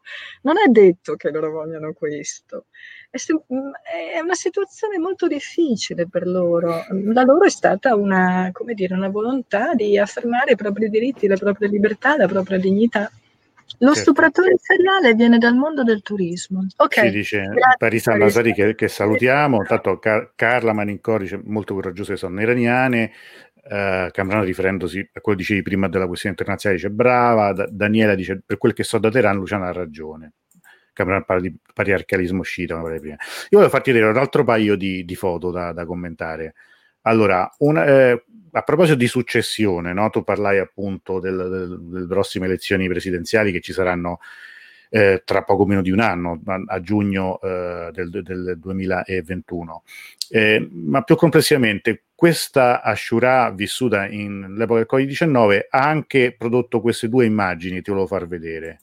non 0.43 0.57
è 0.59 0.69
detto 0.69 1.15
che 1.15 1.31
loro 1.31 1.51
vogliano 1.51 1.93
questo. 1.93 2.67
È, 3.09 3.19
mm, 3.33 3.71
è, 4.15 4.19
una 4.21 4.35
situazione 4.35 4.99
molto 4.99 5.29
difficile 5.29 6.09
per 6.09 6.27
loro. 6.27 6.85
La 7.13 7.23
loro 7.23 7.45
è 7.45 7.51
stata 7.51 7.95
una, 7.95 8.51
dire, 8.75 8.95
una 8.95 9.09
volontà 9.09 9.75
di 9.75 9.97
affermare 9.97 10.53
i 10.53 10.57
propri 10.57 10.89
diritti, 10.89 11.29
le 11.29 11.37
proprie 11.37 11.69
libertà, 11.69 12.17
la 12.17 12.27
propria 12.27 12.59
dignità. 12.59 13.09
Lo 13.79 13.89
certo. 13.89 14.01
stupratore 14.01 14.57
seriale 14.59 15.15
viene 15.15 15.39
dal 15.39 15.55
mondo 15.55 15.83
del 15.83 16.03
turismo. 16.03 16.67
Okay. 16.77 17.11
Ci 17.11 17.17
dice 17.17 17.49
Parisa 17.77 18.17
Nasari 18.17 18.53
che, 18.53 18.75
che, 18.75 18.89
salutiamo. 18.89 19.59
Intanto 19.59 19.99
Car- 19.99 20.33
Carla 20.35 20.73
Manincori 20.73 21.25
dice 21.25 21.41
molto 21.45 21.75
coraggiose 21.75 22.17
sono 22.17 22.41
iraniane. 22.41 23.13
Uh, 23.69 24.11
Cambrano 24.13 24.45
riferendosi 24.45 25.01
a 25.01 25.21
quello 25.21 25.37
che 25.37 25.45
dicevi 25.45 25.63
prima 25.63 25.89
della 25.89 26.07
questione 26.07 26.37
internazionale 26.39 26.81
dice 26.81 26.93
brava. 26.93 27.53
Da- 27.53 27.69
Daniela 27.71 28.15
dice 28.15 28.41
per 28.45 28.59
quel 28.59 28.73
che 28.73 28.85
so 28.85 28.99
da 28.99 29.11
Teheran 29.11 29.37
Luciana 29.37 29.67
ha 29.67 29.73
ragione. 29.73 30.33
Cambrano 30.93 31.25
parla 31.25 31.43
di 31.43 31.55
patriarcalismo 31.75 32.41
uscita. 32.41 32.75
Io 32.75 32.83
volevo 33.51 33.69
farti 33.69 33.93
vedere 33.93 34.11
un 34.11 34.17
altro 34.17 34.45
paio 34.45 34.77
di, 34.77 35.05
di 35.05 35.15
foto 35.15 35.51
da, 35.51 35.73
da 35.73 35.85
commentare. 35.85 36.55
Allora, 37.07 37.49
una, 37.59 37.85
eh, 37.87 38.25
a 38.51 38.63
proposito 38.63 38.97
di 38.97 39.07
successione, 39.07 39.93
no? 39.93 40.11
tu 40.11 40.25
parlai 40.25 40.59
appunto 40.59 41.21
del, 41.21 41.37
del, 41.37 41.81
delle 41.81 42.07
prossime 42.07 42.47
elezioni 42.47 42.89
presidenziali 42.89 43.53
che 43.53 43.61
ci 43.61 43.73
saranno 43.73 44.19
eh, 44.89 45.23
tra 45.25 45.43
poco 45.43 45.67
meno 45.67 45.83
di 45.83 45.91
un 45.91 46.01
anno, 46.01 46.41
a, 46.47 46.63
a 46.67 46.81
giugno 46.81 47.41
eh, 47.41 47.91
del, 47.93 48.23
del, 48.23 48.59
2021. 48.59 49.83
Eh, 50.31 50.69
ma 50.73 51.03
più 51.03 51.15
complessivamente, 51.15 52.07
questa 52.15 52.83
Ashura 52.83 53.51
vissuta 53.51 54.07
nell'epoca 54.07 54.81
del 54.81 54.89
Covid-19 54.91 55.67
ha 55.71 55.89
anche 55.89 56.35
prodotto 56.37 56.81
queste 56.81 57.09
due 57.09 57.25
immagini, 57.25 57.83
ti 57.83 57.91
volevo 57.91 58.09
far 58.09 58.27
vedere. 58.27 58.81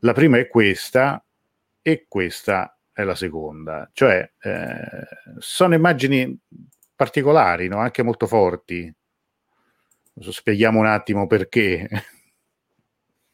La 0.00 0.12
prima 0.12 0.38
è 0.38 0.48
questa 0.48 1.22
e 1.82 2.06
questa 2.08 2.76
è 2.92 3.04
la 3.04 3.14
seconda, 3.14 3.88
cioè 3.92 4.28
eh, 4.40 4.80
sono 5.38 5.74
immagini 5.74 6.36
particolari, 6.98 7.68
no? 7.68 7.78
anche 7.78 8.02
molto 8.02 8.26
forti. 8.26 8.92
Adesso 10.16 10.32
spieghiamo 10.32 10.80
un 10.80 10.86
attimo 10.86 11.28
perché. 11.28 11.88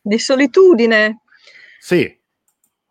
Di 0.02 0.18
solitudine. 0.18 1.22
Sì, 1.80 2.14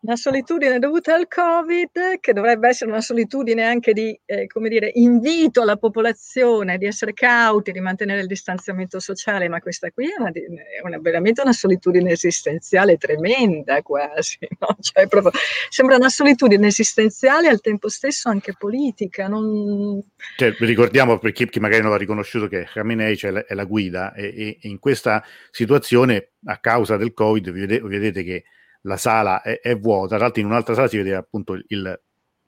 una 0.04 0.16
solitudine 0.16 0.78
dovuta 0.78 1.14
al 1.14 1.26
Covid, 1.26 2.20
che 2.20 2.32
dovrebbe 2.34 2.68
essere 2.68 2.90
una 2.90 3.00
solitudine 3.00 3.64
anche 3.64 3.94
di, 3.94 4.18
eh, 4.26 4.46
come 4.46 4.68
dire, 4.68 4.90
invito 4.94 5.62
alla 5.62 5.76
popolazione 5.76 6.76
di 6.76 6.84
essere 6.84 7.14
cauti, 7.14 7.72
di 7.72 7.80
mantenere 7.80 8.20
il 8.20 8.26
distanziamento 8.26 9.00
sociale, 9.00 9.48
ma 9.48 9.60
questa 9.60 9.90
qui 9.90 10.06
è, 10.06 10.20
una, 10.20 10.30
è 10.30 10.82
una, 10.82 10.98
veramente 11.00 11.40
una 11.40 11.54
solitudine 11.54 12.12
esistenziale 12.12 12.98
tremenda 12.98 13.80
quasi, 13.80 14.38
no? 14.60 14.76
cioè, 14.80 15.06
proprio, 15.06 15.32
sembra 15.70 15.96
una 15.96 16.10
solitudine 16.10 16.66
esistenziale 16.66 17.46
e 17.46 17.50
al 17.50 17.62
tempo 17.62 17.88
stesso 17.88 18.28
anche 18.28 18.54
politica. 18.58 19.26
Non... 19.26 20.02
Cioè, 20.36 20.54
ricordiamo 20.58 21.18
per 21.18 21.32
chi, 21.32 21.48
chi, 21.48 21.60
magari 21.60 21.80
non 21.80 21.92
l'ha 21.92 21.96
riconosciuto 21.96 22.46
che 22.46 22.68
Khamenei 22.70 23.16
cioè, 23.16 23.32
è 23.32 23.54
la 23.54 23.64
guida 23.64 24.12
e, 24.12 24.58
e, 24.60 24.68
in 24.68 24.78
questa 24.78 25.24
situazione, 25.50 26.32
a 26.44 26.58
causa 26.58 26.98
del 26.98 27.14
Covid, 27.14 27.50
vedete, 27.50 27.80
vedete 27.80 28.22
che 28.22 28.44
la 28.84 28.96
sala 28.96 29.42
è, 29.42 29.60
è, 29.60 29.76
vuota, 29.76 30.16
tra 30.16 30.24
l'altro 30.24 30.40
in 30.40 30.48
un'altra 30.48 30.74
sala 30.74 30.88
si 30.88 30.96
vede 30.96 31.14
appunto 31.14 31.54
il, 31.54 32.00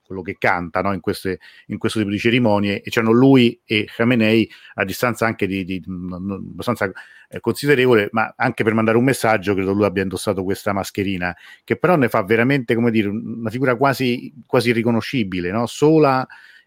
quello 0.06 0.22
che 0.22 0.36
canta 0.38 0.80
no? 0.80 0.92
in, 0.92 1.00
queste, 1.00 1.40
in, 1.66 1.78
questo 1.78 1.98
tipo 1.98 2.10
di 2.10 2.18
cerimonie 2.18 2.80
e 2.80 2.90
c'erano 2.90 3.12
lui 3.12 3.60
e 3.64 3.84
Khamenei 3.84 4.48
a 4.74 4.84
distanza 4.84 5.26
anche 5.26 5.46
di, 5.46 5.64
di, 5.64 5.80
di 5.80 5.86
abbastanza 6.10 6.90
eh, 7.28 7.40
considerevole, 7.40 8.08
ma 8.12 8.32
anche 8.36 8.62
per 8.64 8.74
mandare 8.74 8.96
un 8.96 9.04
messaggio 9.04 9.54
credo 9.54 9.72
lui 9.72 9.84
abbia 9.84 10.02
indossato 10.02 10.44
questa 10.44 10.72
mascherina, 10.72 11.36
che 11.64 11.76
però 11.76 11.96
ne 11.96 12.08
fa 12.08 12.22
veramente 12.22 12.74
come 12.74 12.90
dire 12.90 13.08
una 13.08 13.50
figura 13.50 13.76
quasi, 13.76 14.32
quasi 14.46 14.72
riconoscibile, 14.72 15.50
no? 15.50 15.66
sola 15.66 16.26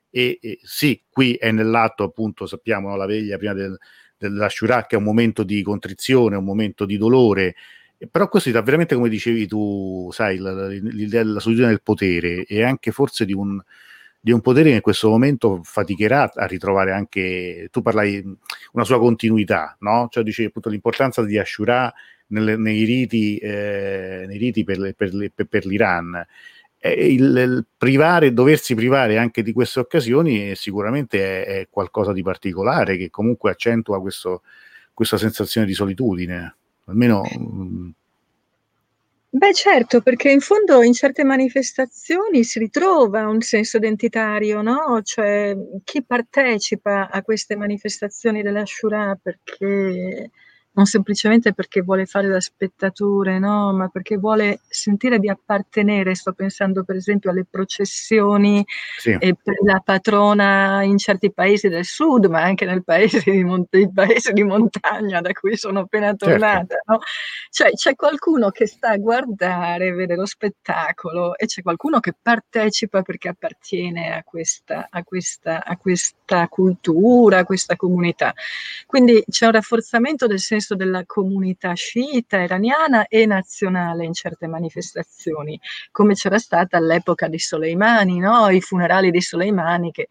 e, 0.09 0.39
e, 0.41 0.59
sì, 0.63 1.03
qui 1.09 1.35
è 1.35 1.51
nell'atto 1.51 2.03
appunto 2.03 2.45
sappiamo 2.45 2.89
no? 2.89 2.95
la 2.95 3.05
veglia 3.05 3.37
prima 3.37 3.53
del, 3.53 3.77
della 4.17 4.49
Shura 4.49 4.85
che 4.85 4.95
è 4.95 4.97
un 4.99 5.05
momento 5.05 5.43
di 5.43 5.61
contrizione, 5.61 6.35
un 6.35 6.43
momento 6.43 6.85
di 6.85 6.97
dolore, 6.97 7.55
però 8.07 8.29
questo 8.29 8.51
dà 8.51 8.61
veramente, 8.61 8.95
come 8.95 9.09
dicevi 9.09 9.47
tu, 9.47 10.09
sai, 10.11 10.37
l'idea 10.37 11.23
della 11.23 11.39
solitudine 11.39 11.71
del 11.71 11.81
potere 11.81 12.45
e 12.45 12.63
anche 12.63 12.91
forse 12.91 13.25
di 13.25 13.33
un, 13.33 13.61
di 14.21 14.31
un 14.31 14.39
potere 14.41 14.69
che 14.69 14.75
in 14.75 14.81
questo 14.81 15.09
momento 15.09 15.61
faticherà 15.63 16.31
a 16.33 16.45
ritrovare 16.45 16.93
anche, 16.93 17.67
tu 17.71 17.81
parlai 17.81 18.23
una 18.73 18.85
sua 18.85 18.99
continuità, 18.99 19.75
no? 19.81 20.07
Cioè 20.09 20.23
dicevi 20.23 20.47
appunto 20.47 20.69
l'importanza 20.69 21.23
di 21.25 21.37
Ashura 21.37 21.93
nelle, 22.27 22.55
nei 22.55 22.83
riti, 22.85 23.37
eh, 23.37 24.25
nei 24.27 24.37
riti 24.37 24.63
per, 24.63 24.93
per, 24.95 25.31
per, 25.33 25.47
per 25.47 25.65
l'Iran. 25.65 26.25
Il, 26.81 27.35
il, 27.35 27.65
privare, 27.77 28.31
doversi 28.31 28.73
privare 28.75 29.17
anche 29.17 29.43
di 29.43 29.51
queste 29.51 29.81
occasioni 29.81 30.55
sicuramente 30.55 31.43
è, 31.43 31.59
è 31.59 31.67
qualcosa 31.69 32.13
di 32.13 32.21
particolare 32.21 32.95
che 32.95 33.09
comunque 33.09 33.51
accentua 33.51 33.99
questo, 33.99 34.43
questa 34.93 35.17
sensazione 35.17 35.67
di 35.67 35.73
solitudine 35.73 36.58
almeno... 36.89 37.23
Mm. 37.37 37.89
Beh 39.31 39.53
certo, 39.53 40.01
perché 40.01 40.31
in 40.31 40.39
fondo 40.39 40.81
in 40.81 40.93
certe 40.93 41.23
manifestazioni 41.23 42.43
si 42.43 42.57
ritrova 42.57 43.27
un 43.27 43.41
senso 43.41 43.77
identitario, 43.77 44.63
no? 44.63 45.01
Cioè 45.03 45.55
chi 45.83 46.03
partecipa 46.03 47.09
a 47.11 47.21
queste 47.21 47.55
manifestazioni 47.55 48.41
della 48.41 48.65
Shura 48.65 49.15
perché 49.21 50.31
non 50.71 50.85
semplicemente 50.85 51.53
perché 51.53 51.81
vuole 51.81 52.05
fare 52.05 52.27
da 52.27 52.39
spettatore, 52.39 53.37
no? 53.37 53.73
ma 53.73 53.89
perché 53.89 54.17
vuole 54.17 54.61
sentire 54.67 55.19
di 55.19 55.29
appartenere. 55.29 56.15
Sto 56.15 56.33
pensando 56.33 56.83
per 56.83 56.95
esempio 56.95 57.31
alle 57.31 57.45
processioni 57.49 58.65
sì. 58.97 59.15
e 59.19 59.35
per 59.41 59.55
la 59.63 59.81
patrona 59.83 60.83
in 60.83 60.97
certi 60.97 61.31
paesi 61.31 61.67
del 61.67 61.85
sud, 61.85 62.25
ma 62.25 62.41
anche 62.41 62.65
nel 62.65 62.83
paese 62.83 63.29
di, 63.29 63.43
mont- 63.43 63.91
paese 63.91 64.31
di 64.31 64.43
montagna 64.43 65.21
da 65.21 65.31
cui 65.33 65.57
sono 65.57 65.81
appena 65.81 66.07
certo. 66.07 66.25
tornata. 66.25 66.75
Certo. 66.75 66.83
No? 66.85 66.99
Cioè 67.49 67.71
c'è 67.71 67.95
qualcuno 67.95 68.49
che 68.49 68.67
sta 68.67 68.89
a 68.91 68.97
guardare, 68.97 69.91
vede 69.91 70.15
lo 70.15 70.25
spettacolo 70.25 71.37
e 71.37 71.45
c'è 71.45 71.61
qualcuno 71.61 71.99
che 71.99 72.13
partecipa 72.19 73.01
perché 73.01 73.29
appartiene 73.29 74.13
a 74.15 74.23
questa, 74.23 74.87
a 74.89 75.03
questa, 75.03 75.63
a 75.63 75.75
questa 75.77 76.47
cultura, 76.47 77.39
a 77.39 77.43
questa 77.43 77.75
comunità. 77.75 78.33
Quindi 78.85 79.23
c'è 79.27 79.45
un 79.45 79.51
rafforzamento 79.51 80.27
del 80.27 80.39
senso 80.39 80.68
senso 80.69 80.75
della 80.75 81.03
comunità 81.05 81.73
sciita 81.73 82.37
iraniana 82.37 83.07
e 83.07 83.25
nazionale 83.25 84.05
in 84.05 84.13
certe 84.13 84.47
manifestazioni, 84.47 85.59
come 85.91 86.13
c'era 86.13 86.37
stata 86.37 86.77
all'epoca 86.77 87.27
di 87.27 87.39
Soleimani, 87.39 88.19
no? 88.19 88.49
i 88.49 88.61
funerali 88.61 89.09
di 89.09 89.21
Soleimani 89.21 89.91
che 89.91 90.07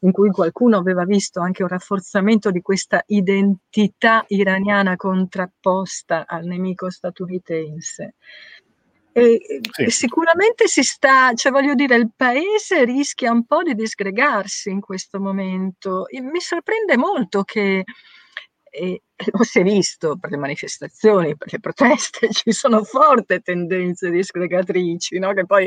in 0.00 0.12
cui 0.12 0.30
qualcuno 0.30 0.76
aveva 0.76 1.04
visto 1.04 1.40
anche 1.40 1.62
un 1.62 1.68
rafforzamento 1.68 2.50
di 2.50 2.60
questa 2.60 3.02
identità 3.06 4.24
iraniana 4.28 4.96
contrapposta 4.96 6.24
al 6.26 6.44
nemico 6.44 6.90
statunitense. 6.90 8.14
E 9.16 9.60
sì. 9.70 9.90
sicuramente 9.90 10.66
si 10.66 10.82
sta, 10.82 11.32
cioè 11.34 11.52
voglio 11.52 11.74
dire, 11.74 11.94
il 11.94 12.10
paese 12.16 12.84
rischia 12.84 13.30
un 13.30 13.44
po' 13.44 13.62
di 13.62 13.74
disgregarsi 13.74 14.70
in 14.70 14.80
questo 14.80 15.20
momento. 15.20 16.06
Mi 16.20 16.40
sorprende 16.40 16.96
molto 16.96 17.44
che 17.44 17.84
e 18.76 19.02
lo 19.30 19.44
si 19.44 19.60
è 19.60 19.62
visto 19.62 20.16
per 20.16 20.30
le 20.32 20.36
manifestazioni, 20.36 21.36
per 21.36 21.52
le 21.52 21.60
proteste, 21.60 22.28
ci 22.34 22.50
sono 22.50 22.82
forti 22.82 23.40
tendenze 23.40 24.10
disgregatrici, 24.10 25.20
no? 25.20 25.32
che 25.32 25.46
poi 25.46 25.64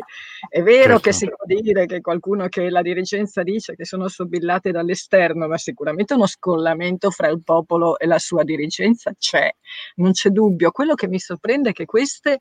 è 0.50 0.62
vero 0.62 1.00
certo. 1.00 1.00
che 1.00 1.12
si 1.14 1.26
può 1.28 1.46
dire 1.46 1.86
che 1.86 2.02
qualcuno 2.02 2.50
che 2.50 2.70
la 2.70 2.82
dirigenza 2.82 3.44
dice 3.44 3.76
che 3.76 3.86
sono 3.86 4.10
sobillate 4.10 4.72
dall'esterno, 4.72 5.48
ma 5.48 5.58
sicuramente 5.58 6.16
uno 6.16 6.26
scollamento 6.26 7.10
fra 7.10 7.30
il 7.30 7.42
popolo 7.42 7.98
e 7.98 8.08
la 8.08 8.20
sua 8.20 8.44
dirigenza 8.44 9.14
c'è, 9.18 9.50
non 9.96 10.12
c'è 10.12 10.30
dubbio. 10.30 10.72
Quello 10.72 10.94
che 10.94 11.08
mi 11.08 11.20
sorprende 11.20 11.70
è 11.70 11.74
che 11.74 11.86
queste 11.86 12.40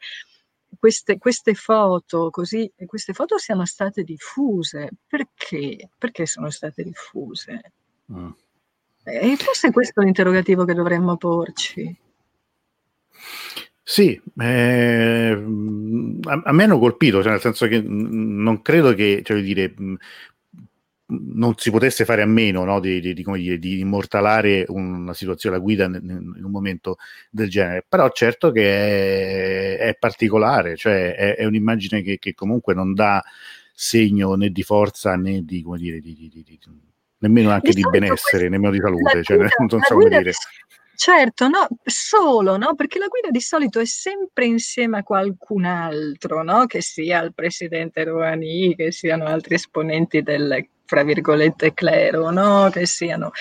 queste, 0.81 1.17
queste, 1.17 1.55
foto 1.55 2.29
così, 2.29 2.71
queste 2.87 3.13
foto 3.13 3.39
siano 3.39 3.65
state 3.65 4.03
diffuse. 4.03 4.91
Perché? 5.07 5.91
Perché 5.97 6.27
sono 6.27 6.51
state 6.51 6.83
diffuse? 6.83 7.73
Mm. 8.13 8.31
E 9.09 9.37
forse 9.37 9.71
questo 9.71 10.01
è 10.01 10.05
l'interrogativo 10.05 10.65
che 10.65 10.75
dovremmo 10.75 11.17
porci. 11.17 11.97
Sì, 13.89 14.21
eh, 14.41 15.45
a, 16.25 16.43
a, 16.45 16.53
me 16.53 16.65
hanno 16.65 16.79
colpito, 16.81 17.23
cioè 17.23 17.31
nel 17.31 17.41
senso 17.41 17.69
che 17.69 17.81
non 17.81 18.61
credo 18.61 18.93
che, 18.95 19.23
cioè 19.25 19.41
dire, 19.41 19.75
non 21.09 21.55
si 21.57 21.71
potesse 21.71 22.05
fare 22.05 22.23
a 22.23 22.27
meno 22.27 22.65
no, 22.65 22.81
di, 22.81 22.99
di, 23.01 23.15
di, 23.15 23.25
dire, 23.37 23.59
di, 23.61 23.79
immortalare 23.79 24.65
una 24.69 25.15
situazione 25.15 25.55
a 25.57 25.61
guida 25.61 25.85
in, 25.85 25.95
in, 26.37 26.45
un 26.45 26.51
momento 26.51 26.97
del 27.31 27.49
genere, 27.49 27.85
però 27.89 28.11
certo 28.11 28.51
che 28.51 29.79
è, 29.79 29.89
è 29.89 29.97
particolare, 29.97 30.75
cioè 30.77 31.15
è, 31.15 31.37
è 31.37 31.45
un'immagine 31.45 32.03
che, 32.03 32.19
che, 32.19 32.35
comunque 32.35 32.75
non 32.75 32.93
dà 32.93 33.23
segno 33.73 34.35
né 34.35 34.51
di 34.51 34.65
forza 34.65 35.15
né 35.15 35.45
di, 35.45 35.63
come 35.63 35.79
dire, 35.79 36.01
di, 36.01 36.15
nemmeno 37.27 37.51
anche 37.51 37.73
di, 37.73 37.83
di 37.83 37.89
benessere, 37.89 38.49
nemmeno 38.49 38.73
di 38.73 38.81
salute, 38.81 39.23
cioè, 39.23 39.37
guida, 39.37 39.51
non 39.69 39.81
so 39.83 39.95
come 39.95 40.09
dire. 40.09 40.33
Certo, 40.97 41.49
no, 41.49 41.69
solo, 41.85 42.57
no? 42.57 42.75
Perché 42.75 42.99
la 42.99 43.09
guida 43.09 43.29
di 43.31 43.41
solito 43.41 43.81
è 43.81 43.85
sempre 43.85 44.47
insieme 44.47 44.99
a 44.99 45.03
qualcun 45.03 45.67
altro, 45.67 46.43
no? 46.43 46.65
Che 46.65 46.81
sia 46.81 47.23
il 47.23 47.35
presidente 47.35 48.03
Rouhani, 48.03 48.75
che 48.75 48.91
siano 48.93 49.27
altri 49.27 49.57
esponenti 49.57 50.23
del, 50.23 50.67
fra 50.87 51.03
virgolette, 51.03 51.75
clero, 51.75 52.31
no? 52.31 52.71
Che 52.73 52.87
siano 52.87 53.33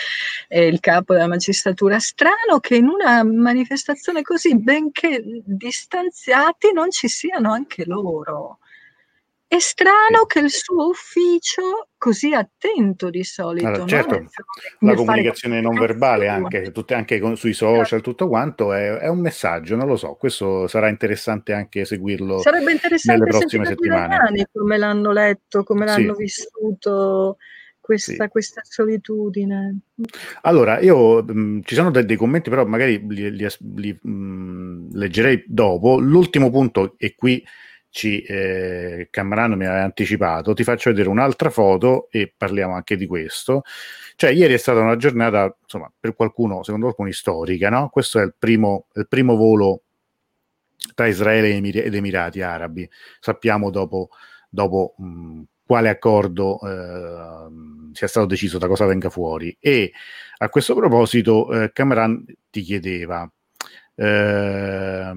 eh, 0.49 0.67
il 0.67 0.81
capo 0.81 1.13
della 1.13 1.27
magistratura. 1.27 1.97
Strano 1.97 2.59
che 2.59 2.75
in 2.75 2.89
una 2.89 3.23
manifestazione 3.23 4.21
così, 4.21 4.57
benché 4.59 5.23
distanziati, 5.45 6.73
non 6.73 6.91
ci 6.91 7.07
siano 7.07 7.53
anche 7.53 7.85
loro. 7.85 8.59
È 9.47 9.59
strano 9.59 10.25
che 10.25 10.39
il 10.39 10.49
suo 10.49 10.87
ufficio, 10.87 11.89
così 11.97 12.33
attento 12.33 13.11
di 13.11 13.23
solito, 13.23 13.67
allora, 13.67 13.85
certo, 13.85 14.19
no? 14.19 14.29
la 14.79 14.95
comunicazione 14.95 15.61
non 15.61 15.75
verbale 15.75 16.27
anche, 16.27 16.71
tutte, 16.71 16.95
anche 16.95 17.19
con, 17.19 17.37
sui 17.37 17.53
social, 17.53 17.85
certo. 17.85 18.09
tutto 18.09 18.27
quanto, 18.27 18.73
è, 18.73 18.97
è, 18.97 19.07
un 19.07 19.19
messaggio, 19.19 19.75
non 19.75 19.87
lo 19.87 19.97
so, 19.97 20.15
questo 20.15 20.67
sarà 20.67 20.89
interessante 20.89 21.53
anche 21.53 21.85
seguirlo 21.85 22.39
Sarebbe 22.39 22.71
interessante 22.71 23.19
nelle 23.19 23.37
prossime 23.37 23.65
settimane. 23.65 24.47
Come 24.51 24.77
l'hanno 24.77 25.11
letto, 25.11 25.63
come 25.63 25.85
l'hanno 25.85 26.15
sì. 26.15 26.21
vissuto 26.23 27.37
questa, 27.85 28.23
sì. 28.23 28.29
questa, 28.29 28.61
solitudine. 28.63 29.77
Allora, 30.41 30.79
io 30.79 31.21
mh, 31.23 31.61
ci 31.63 31.75
sono 31.75 31.91
dei, 31.91 32.03
dei, 32.03 32.17
commenti, 32.17 32.49
però 32.49 32.65
magari 32.65 33.05
li, 33.07 33.29
li, 33.29 33.47
li 33.59 33.99
mh, 34.01 34.97
leggerei 34.97 35.43
dopo. 35.45 35.99
L'ultimo 35.99 36.49
punto, 36.49 36.95
e 36.97 37.13
qui 37.15 37.45
ci, 37.95 38.19
eh, 38.23 39.07
Camerano 39.09 39.55
mi 39.55 39.65
aveva 39.65 39.83
anticipato, 39.85 40.53
ti 40.53 40.65
faccio 40.65 40.89
vedere 40.89 41.07
un'altra 41.07 41.49
foto 41.49 42.09
e 42.11 42.33
parliamo 42.35 42.73
anche 42.73 42.97
di 42.97 43.07
questo. 43.07 43.61
Cioè, 44.17 44.31
ieri 44.31 44.53
è 44.53 44.57
stata 44.57 44.81
una 44.81 44.97
giornata, 44.97 45.55
insomma, 45.61 45.89
per 45.97 46.13
qualcuno, 46.13 46.61
secondo 46.61 46.87
qualcuno, 46.87 47.09
storica, 47.13 47.69
no? 47.69 47.87
Questo 47.87 48.19
è 48.19 48.23
il 48.23 48.35
primo, 48.37 48.87
il 48.95 49.07
primo 49.07 49.37
volo 49.37 49.83
tra 50.93 51.07
Israele 51.07 51.55
ed 51.55 51.95
Emirati 51.95 52.41
Arabi. 52.41 52.89
Sappiamo 53.21 53.69
dopo, 53.69 54.09
dopo 54.49 54.95
mh, 54.97 55.41
quale 55.65 55.87
accordo 55.87 56.59
eh, 56.63 57.93
sia 57.93 58.07
stato 58.07 58.25
deciso, 58.25 58.57
da 58.57 58.67
cosa 58.67 58.85
venga 58.85 59.09
fuori. 59.09 59.55
E 59.57 59.93
a 60.39 60.49
questo 60.49 60.75
proposito, 60.75 61.49
eh, 61.53 61.71
Cameron 61.71 62.25
ti 62.49 62.59
chiedeva. 62.59 63.31
Eh, 63.95 65.13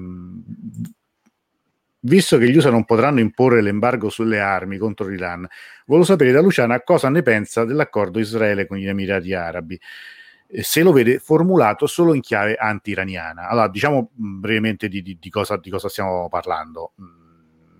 visto 2.01 2.37
che 2.37 2.49
gli 2.49 2.55
USA 2.55 2.69
non 2.69 2.85
potranno 2.85 3.19
imporre 3.19 3.61
l'embargo 3.61 4.09
sulle 4.09 4.39
armi 4.39 4.77
contro 4.77 5.07
l'Iran, 5.07 5.47
volevo 5.85 6.05
sapere 6.05 6.31
da 6.31 6.41
Luciana 6.41 6.81
cosa 6.81 7.09
ne 7.09 7.21
pensa 7.21 7.65
dell'accordo 7.65 8.19
Israele 8.19 8.67
con 8.67 8.77
gli 8.77 8.87
Emirati 8.87 9.33
Arabi, 9.33 9.79
se 10.61 10.81
lo 10.81 10.91
vede 10.91 11.19
formulato 11.19 11.85
solo 11.85 12.13
in 12.13 12.21
chiave 12.21 12.55
anti-iraniana. 12.55 13.47
Allora, 13.47 13.67
diciamo 13.67 14.09
brevemente 14.13 14.87
di, 14.87 15.01
di, 15.01 15.17
di, 15.19 15.29
cosa, 15.29 15.57
di 15.57 15.69
cosa, 15.69 15.89
stiamo 15.89 16.27
parlando. 16.27 16.93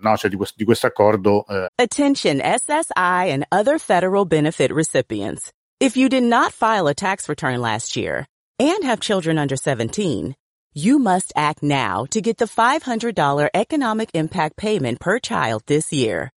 No, 0.00 0.16
cioè 0.16 0.30
di, 0.30 0.36
questo, 0.36 0.64
questo 0.64 0.86
accordo. 0.86 1.44
Eh. 1.46 1.66
Attention 1.74 2.38
SSI 2.38 3.30
and 3.32 3.44
other 3.50 3.78
federal 3.78 4.24
benefit 4.24 4.70
recipients. 4.70 5.50
If 5.78 5.96
you 5.96 6.08
did 6.08 6.22
not 6.22 6.52
file 6.52 6.86
a 6.86 6.94
tax 6.94 7.28
return 7.28 7.60
last 7.60 7.96
year 7.96 8.24
and 8.58 8.84
have 8.84 9.00
children 9.00 9.36
under 9.36 9.56
17, 9.56 10.34
you 10.74 10.98
must 10.98 11.32
act 11.34 11.62
now 11.62 12.06
to 12.10 12.20
get 12.20 12.38
the 12.38 12.44
$500 12.44 13.48
economic 13.54 14.10
impact 14.14 14.56
payment 14.56 15.00
per 15.00 15.18
child 15.18 15.62
this 15.66 15.92
year. 15.92 16.30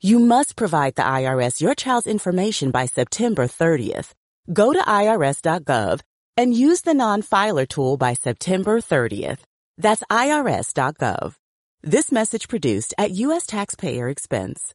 You 0.00 0.18
must 0.18 0.56
provide 0.56 0.94
the 0.94 1.02
IRS 1.02 1.60
your 1.60 1.74
child's 1.74 2.06
information 2.06 2.70
by 2.70 2.86
September 2.86 3.46
30th. 3.46 4.12
Go 4.52 4.72
to 4.72 4.78
irs.gov 4.78 6.00
and 6.36 6.54
use 6.54 6.82
the 6.82 6.94
non-filer 6.94 7.66
tool 7.66 7.96
by 7.96 8.14
September 8.14 8.80
30th. 8.80 9.40
That's 9.78 10.02
irs.gov. 10.10 11.34
This 11.82 12.12
message 12.12 12.48
produced 12.48 12.94
at 12.98 13.12
U.S. 13.12 13.46
taxpayer 13.46 14.08
expense. 14.08 14.74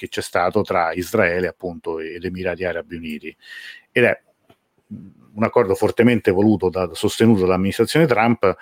che 0.00 0.08
c'è 0.08 0.22
stato 0.22 0.62
tra 0.62 0.94
Israele 0.94 1.46
appunto 1.46 1.98
ed 2.00 2.24
Emirati 2.24 2.64
Arabi 2.64 2.96
Uniti. 2.96 3.36
Ed 3.92 4.04
è 4.04 4.22
un 5.34 5.44
accordo 5.44 5.74
fortemente 5.74 6.30
voluto 6.30 6.70
da, 6.70 6.88
sostenuto 6.94 7.42
dall'amministrazione 7.42 8.06
Trump 8.06 8.56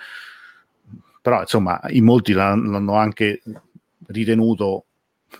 però 1.21 1.41
insomma 1.41 1.79
in 1.87 2.03
molti 2.03 2.33
l'hanno 2.33 2.95
anche 2.95 3.41
ritenuto 4.07 4.85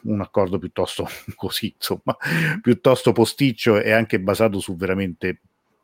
un 0.03 0.21
accordo 0.21 0.57
piuttosto 0.57 1.07
così 1.35 1.73
insomma 1.75 2.15
piuttosto 2.61 3.11
posticcio 3.11 3.81
e 3.81 3.91
anche 3.91 4.21
basato 4.21 4.59
su 4.59 4.77
veramente 4.77 5.37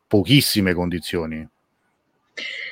pochissime 0.06 0.72
condizioni. 0.72 1.36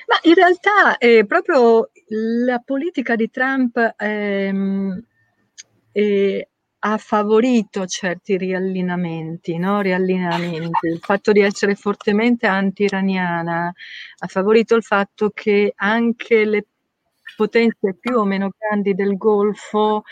Ma 0.06 0.18
in 0.22 0.34
realtà 0.34 0.96
è 0.98 1.24
proprio 1.26 1.90
la 2.08 2.58
politica 2.58 3.16
di 3.16 3.30
Trump 3.30 3.94
ehm, 3.96 5.02
è, 5.90 6.48
ha 6.86 6.98
favorito 6.98 7.86
certi 7.86 8.36
riallineamenti, 8.36 9.56
no? 9.56 9.80
riallineamenti. 9.80 10.86
Il 10.86 10.98
fatto 11.00 11.32
di 11.32 11.40
essere 11.40 11.74
fortemente 11.76 12.46
anti-iraniana 12.46 13.72
ha 14.18 14.26
favorito 14.26 14.74
il 14.74 14.82
fatto 14.82 15.30
che 15.30 15.72
anche 15.76 16.44
le 16.44 16.66
potenze 17.36 17.96
più 17.98 18.18
o 18.18 18.24
meno 18.24 18.50
grandi 18.56 18.94
del 18.94 19.16
Golfo 19.16 20.02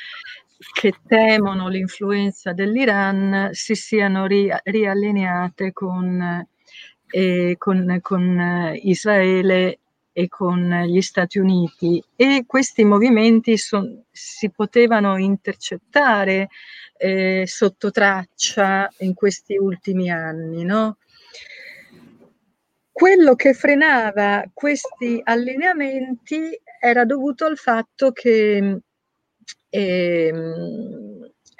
che 0.72 0.94
temono 1.06 1.68
l'influenza 1.68 2.52
dell'Iran 2.54 3.50
si 3.52 3.74
siano 3.74 4.24
ri- 4.24 4.50
riallineate 4.62 5.72
con, 5.72 6.46
eh, 7.10 7.54
con, 7.58 7.98
con 8.00 8.78
Israele 8.80 9.80
e 10.12 10.28
con 10.28 10.70
gli 10.86 11.00
Stati 11.00 11.38
Uniti 11.38 12.02
e 12.14 12.44
questi 12.46 12.84
movimenti 12.84 13.56
son, 13.56 14.04
si 14.10 14.50
potevano 14.50 15.16
intercettare 15.16 16.48
eh, 16.98 17.44
sotto 17.46 17.90
traccia 17.90 18.92
in 18.98 19.14
questi 19.14 19.56
ultimi 19.56 20.10
anni. 20.10 20.64
No? 20.64 20.98
Quello 22.90 23.34
che 23.34 23.54
frenava 23.54 24.44
questi 24.52 25.20
allineamenti 25.24 26.60
era 26.78 27.04
dovuto 27.04 27.46
al 27.46 27.56
fatto 27.56 28.12
che 28.12 28.80
eh, 29.70 30.32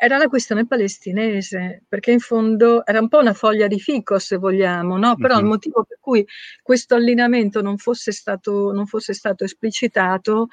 era 0.03 0.19
la 0.19 0.27
questione 0.27 0.67
palestinese, 0.67 1.85
perché 1.89 2.11
in 2.11 2.19
fondo 2.19 2.85
era 2.85 2.99
un 2.99 3.07
po' 3.07 3.21
una 3.21 3.35
foglia 3.35 3.69
di 3.69 3.79
fico, 3.79 4.19
se 4.19 4.37
vogliamo, 4.37 4.97
no? 4.97 5.15
però 5.15 5.35
mm-hmm. 5.35 5.45
il 5.45 5.49
motivo 5.49 5.85
per 5.85 5.99
cui 6.01 6.27
questo 6.61 6.97
allineamento 6.97 7.63
non 7.63 7.77
fosse 7.79 8.11
stato, 8.11 8.73
non 8.73 8.87
fosse 8.87 9.15
stato 9.15 9.45
esplicitato 9.45 10.49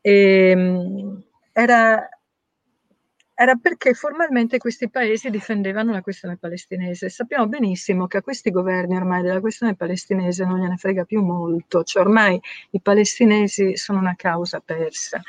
ehm, 0.00 1.22
era, 1.52 2.08
era 3.32 3.54
perché 3.54 3.94
formalmente 3.94 4.58
questi 4.58 4.90
paesi 4.90 5.30
difendevano 5.30 5.92
la 5.92 6.02
questione 6.02 6.36
palestinese. 6.36 7.08
Sappiamo 7.08 7.46
benissimo 7.46 8.08
che 8.08 8.16
a 8.16 8.22
questi 8.22 8.50
governi 8.50 8.96
ormai 8.96 9.22
della 9.22 9.38
questione 9.38 9.76
palestinese 9.76 10.44
non 10.44 10.58
gliene 10.58 10.76
frega 10.76 11.04
più 11.04 11.22
molto, 11.22 11.84
cioè 11.84 12.02
ormai 12.02 12.40
i 12.70 12.80
palestinesi 12.80 13.76
sono 13.76 14.00
una 14.00 14.16
causa 14.16 14.58
persa. 14.58 15.22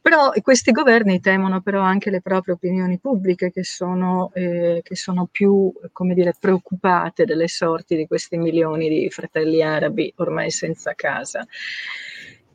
Però 0.00 0.30
questi 0.42 0.70
governi 0.70 1.20
temono 1.20 1.60
però 1.60 1.82
anche 1.82 2.10
le 2.10 2.22
proprie 2.22 2.54
opinioni 2.54 2.98
pubbliche 2.98 3.50
che 3.50 3.64
sono, 3.64 4.30
eh, 4.32 4.80
che 4.82 4.96
sono 4.96 5.28
più 5.30 5.72
dire, 6.14 6.34
preoccupate 6.38 7.24
delle 7.24 7.48
sorti 7.48 7.96
di 7.96 8.06
questi 8.06 8.38
milioni 8.38 8.88
di 8.88 9.10
fratelli 9.10 9.62
arabi 9.62 10.12
ormai 10.16 10.50
senza 10.50 10.94
casa. 10.94 11.46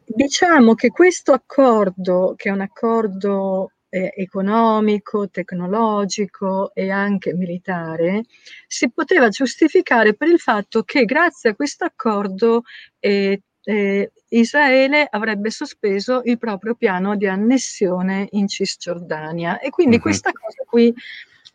Diciamo 0.05 0.73
che 0.73 0.89
questo 0.89 1.31
accordo, 1.31 2.33
che 2.35 2.49
è 2.49 2.51
un 2.51 2.61
accordo 2.61 3.71
eh, 3.89 4.11
economico, 4.15 5.29
tecnologico 5.29 6.73
e 6.73 6.89
anche 6.89 7.35
militare, 7.35 8.23
si 8.67 8.91
poteva 8.91 9.29
giustificare 9.29 10.15
per 10.15 10.29
il 10.29 10.39
fatto 10.39 10.81
che 10.81 11.05
grazie 11.05 11.51
a 11.51 11.55
questo 11.55 11.85
accordo 11.85 12.63
eh, 12.99 13.41
eh, 13.63 14.11
Israele 14.29 15.07
avrebbe 15.09 15.49
sospeso 15.49 16.21
il 16.25 16.37
proprio 16.37 16.75
piano 16.75 17.15
di 17.15 17.27
annessione 17.27 18.27
in 18.31 18.47
Cisgiordania 18.47 19.59
e 19.59 19.69
quindi 19.69 19.95
uh-huh. 19.95 20.01
questa 20.01 20.31
cosa 20.31 20.63
qui 20.65 20.93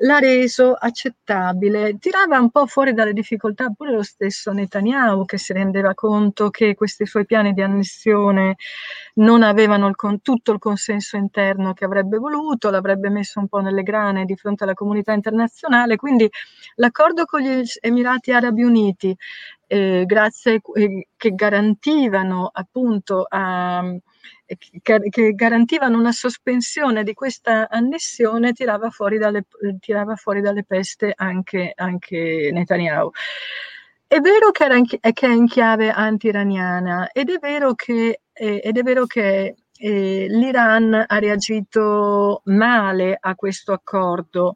l'ha 0.00 0.18
reso 0.18 0.74
accettabile. 0.74 1.98
Tirava 1.98 2.38
un 2.38 2.50
po' 2.50 2.66
fuori 2.66 2.92
dalle 2.92 3.12
difficoltà 3.12 3.70
pure 3.70 3.92
lo 3.92 4.02
stesso 4.02 4.52
Netanyahu 4.52 5.24
che 5.24 5.38
si 5.38 5.52
rendeva 5.52 5.94
conto 5.94 6.50
che 6.50 6.74
questi 6.74 7.06
suoi 7.06 7.24
piani 7.24 7.52
di 7.52 7.62
annessione 7.62 8.56
non 9.14 9.42
avevano 9.42 9.88
il 9.88 9.96
con- 9.96 10.20
tutto 10.20 10.52
il 10.52 10.58
consenso 10.58 11.16
interno 11.16 11.72
che 11.72 11.84
avrebbe 11.84 12.18
voluto, 12.18 12.70
l'avrebbe 12.70 13.08
messo 13.10 13.40
un 13.40 13.48
po' 13.48 13.58
nelle 13.60 13.82
grane 13.82 14.24
di 14.24 14.36
fronte 14.36 14.64
alla 14.64 14.74
comunità 14.74 15.12
internazionale. 15.12 15.96
Quindi 15.96 16.28
l'accordo 16.76 17.24
con 17.24 17.40
gli 17.40 17.62
Emirati 17.80 18.32
Arabi 18.32 18.62
Uniti, 18.62 19.16
eh, 19.66 20.04
grazie, 20.06 20.60
eh, 20.74 21.08
che 21.16 21.30
garantivano 21.34 22.48
appunto 22.52 23.26
a 23.28 23.82
che 25.10 25.32
garantivano 25.34 25.98
una 25.98 26.12
sospensione 26.12 27.02
di 27.02 27.12
questa 27.12 27.68
annessione 27.68 28.52
tirava 28.52 28.90
fuori 28.90 29.18
dalle, 29.18 29.44
tirava 29.80 30.16
fuori 30.16 30.40
dalle 30.40 30.64
peste 30.64 31.12
anche, 31.14 31.72
anche 31.74 32.50
Netanyahu. 32.52 33.10
È 34.06 34.20
vero 34.20 34.50
che, 34.50 34.64
in, 34.74 34.86
che, 34.86 35.26
è 35.26 35.30
in 35.30 35.46
chiave 35.46 35.90
anti-iraniana 35.90 37.10
ed 37.12 37.28
è 37.28 37.38
vero 37.38 37.74
che, 37.74 38.20
eh, 38.32 38.60
ed 38.64 38.78
è 38.78 38.82
vero 38.82 39.04
che 39.04 39.54
eh, 39.78 40.26
l'Iran 40.28 41.04
ha 41.06 41.18
reagito 41.18 42.40
male 42.46 43.16
a 43.20 43.34
questo 43.34 43.72
accordo 43.72 44.54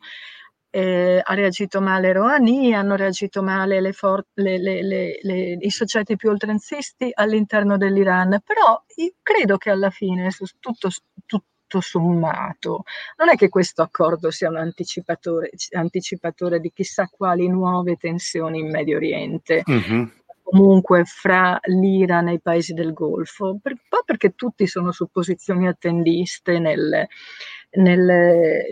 eh, 0.75 1.21
ha 1.23 1.35
reagito 1.35 1.83
male 1.83 2.15
Rouhani, 2.15 2.75
hanno 2.75 2.97
reagito 2.97 3.43
male 3.43 3.93
for- 3.93 4.25
le, 4.33 4.57
le, 4.59 4.83
le, 4.83 5.59
i 5.61 5.71
soggetti 5.71 6.17
più 6.17 6.31
oltranzisti 6.31 7.11
all'interno 7.13 7.77
dell'Iran, 7.77 8.41
però 8.43 8.83
credo 9.23 9.59
che 9.59 9.69
alla 9.69 9.91
fine, 9.91 10.31
tutto, 10.61 10.89
tutto 11.27 11.81
sommato, 11.83 12.85
non 13.19 13.29
è 13.29 13.37
che 13.37 13.51
questo 13.51 13.83
accordo 13.83 14.31
sia 14.31 14.49
un 14.49 14.57
anticipatore, 14.57 15.51
anticipatore 15.73 16.59
di 16.59 16.73
chissà 16.73 17.07
quali 17.07 17.49
nuove 17.49 17.97
tensioni 17.97 18.61
in 18.61 18.71
Medio 18.71 18.97
Oriente. 18.97 19.63
Mm-hmm 19.71 20.05
comunque 20.53 21.05
fra 21.07 21.59
l'Iran 21.63 22.29
e 22.29 22.35
i 22.35 22.41
paesi 22.41 22.75
del 22.75 22.93
Golfo, 22.93 23.59
per, 23.63 23.73
un 23.73 23.79
po' 23.89 24.03
perché 24.05 24.35
tutti 24.35 24.67
sono 24.67 24.93
su 24.93 25.09
posizioni 25.11 25.67
attendiste 25.67 26.59
nel, 26.59 27.09
nel, 27.75 28.63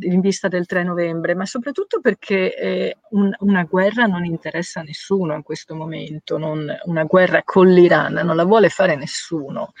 in 0.00 0.20
vista 0.20 0.48
del 0.48 0.66
3 0.66 0.82
novembre, 0.82 1.34
ma 1.34 1.44
soprattutto 1.44 2.00
perché 2.00 2.54
eh, 2.56 2.96
un, 3.10 3.30
una 3.40 3.64
guerra 3.64 4.06
non 4.06 4.24
interessa 4.24 4.80
a 4.80 4.82
nessuno 4.82 5.34
in 5.34 5.42
questo 5.42 5.74
momento, 5.74 6.38
non, 6.38 6.66
una 6.84 7.04
guerra 7.04 7.42
con 7.44 7.68
l'Iran 7.68 8.14
non 8.14 8.36
la 8.36 8.44
vuole 8.44 8.68
fare 8.68 8.96
nessuno. 8.96 9.72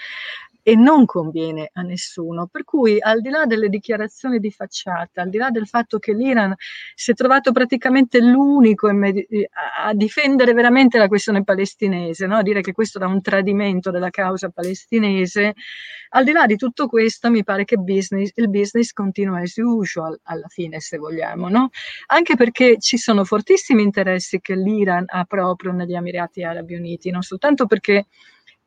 E 0.68 0.74
non 0.74 1.04
conviene 1.04 1.70
a 1.74 1.82
nessuno. 1.82 2.48
Per 2.48 2.64
cui 2.64 3.00
al 3.00 3.20
di 3.20 3.28
là 3.28 3.46
delle 3.46 3.68
dichiarazioni 3.68 4.40
di 4.40 4.50
facciata, 4.50 5.22
al 5.22 5.28
di 5.28 5.38
là 5.38 5.50
del 5.50 5.68
fatto 5.68 6.00
che 6.00 6.12
l'Iran 6.12 6.52
si 6.92 7.12
è 7.12 7.14
trovato 7.14 7.52
praticamente 7.52 8.20
l'unico 8.20 8.88
a 8.88 9.94
difendere 9.94 10.54
veramente 10.54 10.98
la 10.98 11.06
questione 11.06 11.44
palestinese, 11.44 12.26
no? 12.26 12.38
a 12.38 12.42
dire 12.42 12.62
che 12.62 12.72
questo 12.72 12.98
era 12.98 13.06
un 13.06 13.20
tradimento 13.22 13.92
della 13.92 14.10
causa 14.10 14.48
palestinese, 14.48 15.54
al 16.08 16.24
di 16.24 16.32
là 16.32 16.46
di 16.46 16.56
tutto 16.56 16.88
questo 16.88 17.30
mi 17.30 17.44
pare 17.44 17.64
che 17.64 17.76
business, 17.76 18.32
il 18.34 18.50
business 18.50 18.90
continua 18.90 19.42
as 19.42 19.54
usual 19.58 20.18
alla 20.24 20.48
fine, 20.48 20.80
se 20.80 20.98
vogliamo, 20.98 21.48
no? 21.48 21.70
anche 22.06 22.34
perché 22.34 22.78
ci 22.80 22.98
sono 22.98 23.22
fortissimi 23.22 23.84
interessi 23.84 24.40
che 24.40 24.56
l'Iran 24.56 25.04
ha 25.06 25.24
proprio 25.26 25.70
negli 25.70 25.94
Emirati 25.94 26.42
Arabi 26.42 26.74
Uniti, 26.74 27.10
non 27.10 27.22
soltanto 27.22 27.66
perché 27.66 28.06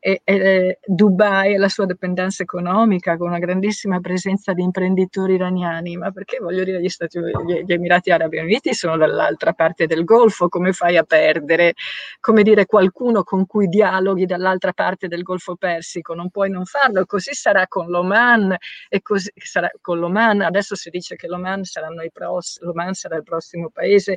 e, 0.02 0.22
e 0.24 0.78
Dubai 0.86 1.54
e 1.54 1.58
la 1.58 1.68
sua 1.68 1.84
dipendenza 1.84 2.42
economica 2.42 3.18
con 3.18 3.28
una 3.28 3.38
grandissima 3.38 4.00
presenza 4.00 4.54
di 4.54 4.62
imprenditori 4.62 5.34
iraniani, 5.34 5.96
ma 5.98 6.10
perché 6.10 6.38
voglio 6.40 6.64
dire 6.64 6.80
gli, 6.80 6.88
Stati, 6.88 7.20
gli, 7.20 7.62
gli 7.64 7.72
Emirati 7.72 8.10
Arabi 8.10 8.38
Uniti 8.38 8.72
sono 8.72 8.96
dall'altra 8.96 9.52
parte 9.52 9.86
del 9.86 10.04
Golfo, 10.04 10.48
come 10.48 10.72
fai 10.72 10.96
a 10.96 11.04
perdere, 11.04 11.74
come 12.18 12.42
dire, 12.42 12.64
qualcuno 12.64 13.22
con 13.22 13.46
cui 13.46 13.68
dialoghi 13.68 14.24
dall'altra 14.24 14.72
parte 14.72 15.06
del 15.06 15.22
Golfo 15.22 15.54
Persico, 15.56 16.14
non 16.14 16.30
puoi 16.30 16.48
non 16.48 16.64
farlo, 16.64 17.04
così 17.04 17.34
sarà 17.34 17.66
con 17.68 17.88
l'Oman 17.88 18.56
e 18.88 19.02
così 19.02 19.30
sarà 19.36 19.70
con 19.82 19.98
l'Oman, 19.98 20.40
adesso 20.40 20.74
si 20.74 20.88
dice 20.88 21.14
che 21.14 21.26
l'Oman, 21.26 21.64
saranno 21.64 22.02
i 22.02 22.10
pros, 22.10 22.58
l'Oman 22.62 22.94
sarà 22.94 23.16
il 23.16 23.22
prossimo 23.22 23.68
paese 23.68 24.16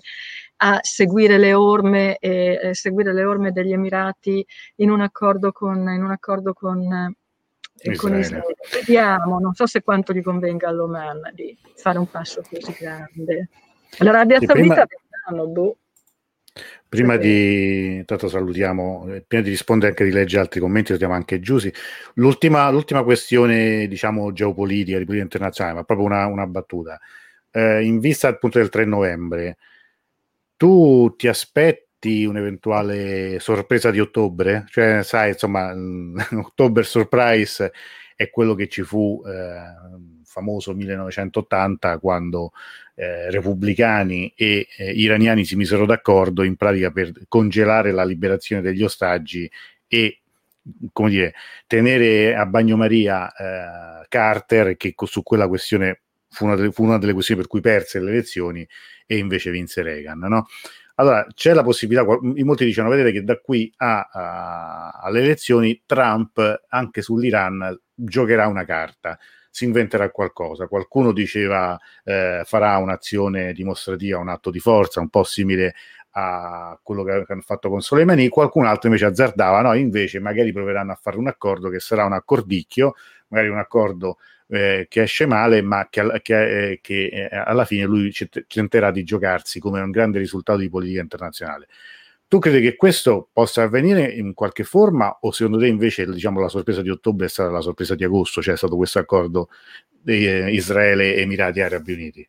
a 0.57 0.79
seguire 0.81 1.37
le 1.37 1.53
orme, 1.53 2.17
eh, 2.19 2.69
seguire 2.71 3.13
le 3.13 3.25
orme 3.25 3.51
degli 3.51 3.73
Emirati 3.73 4.45
in 4.77 4.89
un 4.89 5.01
accordo 5.01 5.51
con 5.51 5.72
con, 5.73 5.89
in 5.89 6.03
un 6.03 6.11
accordo 6.11 6.53
con, 6.53 6.81
eh, 6.81 7.15
Israele. 7.75 7.97
con 7.97 8.17
Israele. 8.17 8.55
Vediamo, 8.71 9.39
non 9.39 9.53
so 9.53 9.65
se 9.65 9.81
quanto 9.81 10.13
gli 10.13 10.21
convenga 10.21 10.69
all'Oman 10.69 11.31
di 11.33 11.57
fare 11.75 11.97
un 11.97 12.09
passo 12.09 12.41
così 12.47 12.75
grande. 12.79 13.49
L'Arabia 13.99 14.39
sì, 14.39 14.45
Saudita, 14.45 14.85
prima, 14.85 15.43
boh. 15.45 15.77
Prima 16.87 17.17
di, 17.17 18.03
tanto 18.05 18.27
salutiamo, 18.27 19.07
eh, 19.07 19.23
prima 19.25 19.41
di 19.41 19.49
rispondere 19.49 19.89
anche 19.89 20.03
di 20.03 20.11
leggere 20.11 20.41
altri 20.43 20.59
commenti, 20.59 20.87
salutiamo 20.87 21.15
anche 21.15 21.39
Giussi. 21.39 21.73
L'ultima, 22.15 22.69
l'ultima 22.69 23.03
questione, 23.03 23.87
diciamo, 23.87 24.31
geopolitica, 24.31 24.99
di 24.99 25.05
politica 25.05 25.23
internazionale, 25.25 25.77
ma 25.77 25.83
proprio 25.83 26.05
una, 26.05 26.27
una 26.27 26.45
battuta. 26.45 26.99
Eh, 27.49 27.83
in 27.83 27.99
vista 27.99 28.27
appunto 28.27 28.59
del 28.59 28.69
3 28.69 28.85
novembre, 28.85 29.57
tu 30.55 31.15
ti 31.17 31.27
aspetti 31.27 31.82
aspetti 32.03 32.25
un'eventuale 32.25 33.39
sorpresa 33.39 33.89
di 33.89 33.99
ottobre? 33.99 34.65
Cioè, 34.69 35.03
sai, 35.03 35.29
insomma, 35.29 35.73
October 36.37 36.85
Surprise 36.85 37.71
è 38.15 38.29
quello 38.29 38.53
che 38.53 38.67
ci 38.67 38.83
fu 38.83 39.21
eh, 39.25 40.21
famoso 40.23 40.73
1980 40.73 41.97
quando 41.99 42.51
eh, 42.95 43.31
repubblicani 43.31 44.33
e 44.35 44.67
eh, 44.77 44.91
iraniani 44.91 45.45
si 45.45 45.55
misero 45.55 45.85
d'accordo 45.85 46.43
in 46.43 46.55
pratica 46.55 46.91
per 46.91 47.11
congelare 47.27 47.91
la 47.91 48.03
liberazione 48.03 48.61
degli 48.61 48.83
ostaggi 48.83 49.49
e 49.87 50.19
come 50.93 51.09
dire, 51.09 51.33
tenere 51.67 52.35
a 52.35 52.45
bagnomaria 52.45 53.33
eh, 53.33 54.05
Carter 54.07 54.77
che 54.77 54.93
su 55.03 55.21
quella 55.21 55.47
questione 55.47 56.01
fu 56.29 56.45
una, 56.45 56.55
delle, 56.55 56.71
fu 56.71 56.83
una, 56.83 56.97
delle, 56.97 57.11
questioni 57.13 57.41
per 57.41 57.49
cui 57.49 57.59
perse 57.59 57.99
le 57.99 58.11
elezioni 58.11 58.65
e 59.05 59.17
invece 59.17 59.51
vinse 59.51 59.81
Reagan. 59.81 60.19
No? 60.19 60.47
Allora, 60.95 61.25
c'è 61.33 61.53
la 61.53 61.63
possibilità, 61.63 62.05
molti 62.21 62.65
dicono, 62.65 62.89
vedete 62.89 63.11
che 63.11 63.23
da 63.23 63.39
qui 63.39 63.71
a, 63.77 64.09
a, 64.11 64.89
alle 65.01 65.21
elezioni 65.21 65.81
Trump 65.85 66.65
anche 66.67 67.01
sull'Iran 67.01 67.79
giocherà 67.95 68.47
una 68.47 68.63
carta, 68.63 69.17
si 69.49 69.65
inventerà 69.65 70.11
qualcosa. 70.11 70.67
Qualcuno 70.67 71.11
diceva 71.11 71.79
eh, 72.03 72.43
farà 72.45 72.77
un'azione 72.77 73.53
dimostrativa, 73.53 74.19
un 74.19 74.29
atto 74.29 74.51
di 74.51 74.59
forza, 74.59 74.99
un 74.99 75.09
po' 75.09 75.23
simile 75.23 75.73
a 76.15 76.79
quello 76.83 77.03
che 77.03 77.25
hanno 77.27 77.41
fatto 77.41 77.69
con 77.69 77.81
Soleimani, 77.81 78.29
qualcun 78.29 78.65
altro 78.65 78.87
invece 78.87 79.05
azzardava, 79.05 79.61
no, 79.61 79.73
invece 79.73 80.19
magari 80.19 80.51
proveranno 80.51 80.91
a 80.91 80.99
fare 81.01 81.17
un 81.17 81.27
accordo 81.27 81.69
che 81.69 81.79
sarà 81.79 82.05
un 82.05 82.13
accordicchio, 82.13 82.93
magari 83.29 83.49
un 83.49 83.57
accordo 83.57 84.17
eh, 84.53 84.85
che 84.89 85.01
esce 85.01 85.25
male, 85.25 85.61
ma 85.61 85.87
che, 85.89 86.19
che, 86.21 86.71
eh, 86.71 86.79
che 86.81 87.05
eh, 87.05 87.29
alla 87.31 87.65
fine 87.65 87.85
lui 87.85 88.13
tenterà 88.47 88.91
di 88.91 89.03
giocarsi 89.03 89.59
come 89.59 89.81
un 89.81 89.91
grande 89.91 90.19
risultato 90.19 90.59
di 90.59 90.69
politica 90.69 91.01
internazionale. 91.01 91.67
Tu 92.27 92.39
credi 92.39 92.61
che 92.61 92.75
questo 92.75 93.29
possa 93.31 93.63
avvenire 93.63 94.11
in 94.11 94.33
qualche 94.33 94.63
forma 94.63 95.17
o 95.21 95.31
secondo 95.31 95.59
te 95.59 95.67
invece 95.67 96.05
diciamo, 96.05 96.39
la 96.39 96.49
sorpresa 96.49 96.81
di 96.81 96.89
ottobre 96.89 97.27
è 97.27 97.29
stata 97.29 97.51
la 97.51 97.61
sorpresa 97.61 97.95
di 97.95 98.03
agosto, 98.03 98.41
cioè 98.41 98.55
è 98.55 98.57
stato 98.57 98.75
questo 98.75 98.99
accordo 98.99 99.49
di 99.87 100.27
eh, 100.27 100.51
Israele 100.51 101.15
e 101.15 101.21
Emirati 101.21 101.61
Arabi 101.61 101.93
Uniti? 101.93 102.27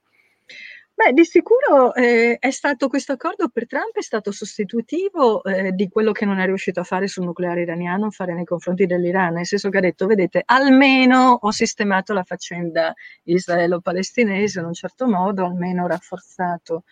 Beh, 0.97 1.13
di 1.13 1.25
sicuro 1.25 1.93
eh, 1.95 2.37
è 2.39 2.51
stato 2.51 2.87
questo 2.87 3.13
accordo 3.13 3.49
per 3.49 3.67
Trump 3.67 3.97
è 3.97 4.01
stato 4.01 4.31
sostitutivo 4.31 5.43
eh, 5.43 5.73
di 5.73 5.89
quello 5.89 6.13
che 6.13 6.25
non 6.25 6.39
è 6.39 6.45
riuscito 6.47 6.79
a 6.79 6.85
fare 6.85 7.09
sul 7.09 7.25
nucleare 7.25 7.63
iraniano, 7.63 8.13
fare 8.13 8.33
nei 8.33 8.45
confronti 8.45 8.87
dell'Iran, 8.87 9.35
nel 9.35 9.45
senso 9.47 9.71
che 9.71 9.79
ha 9.79 9.81
detto, 9.81 10.07
vedete, 10.07 10.43
almeno 10.45 11.37
ho 11.41 11.51
sistemato 11.51 12.13
la 12.13 12.23
faccenda 12.23 12.95
israelo-palestinese 13.25 14.61
in 14.61 14.67
un 14.67 14.73
certo 14.73 15.09
modo, 15.09 15.45
almeno 15.45 15.89
rafforzato 15.89 16.85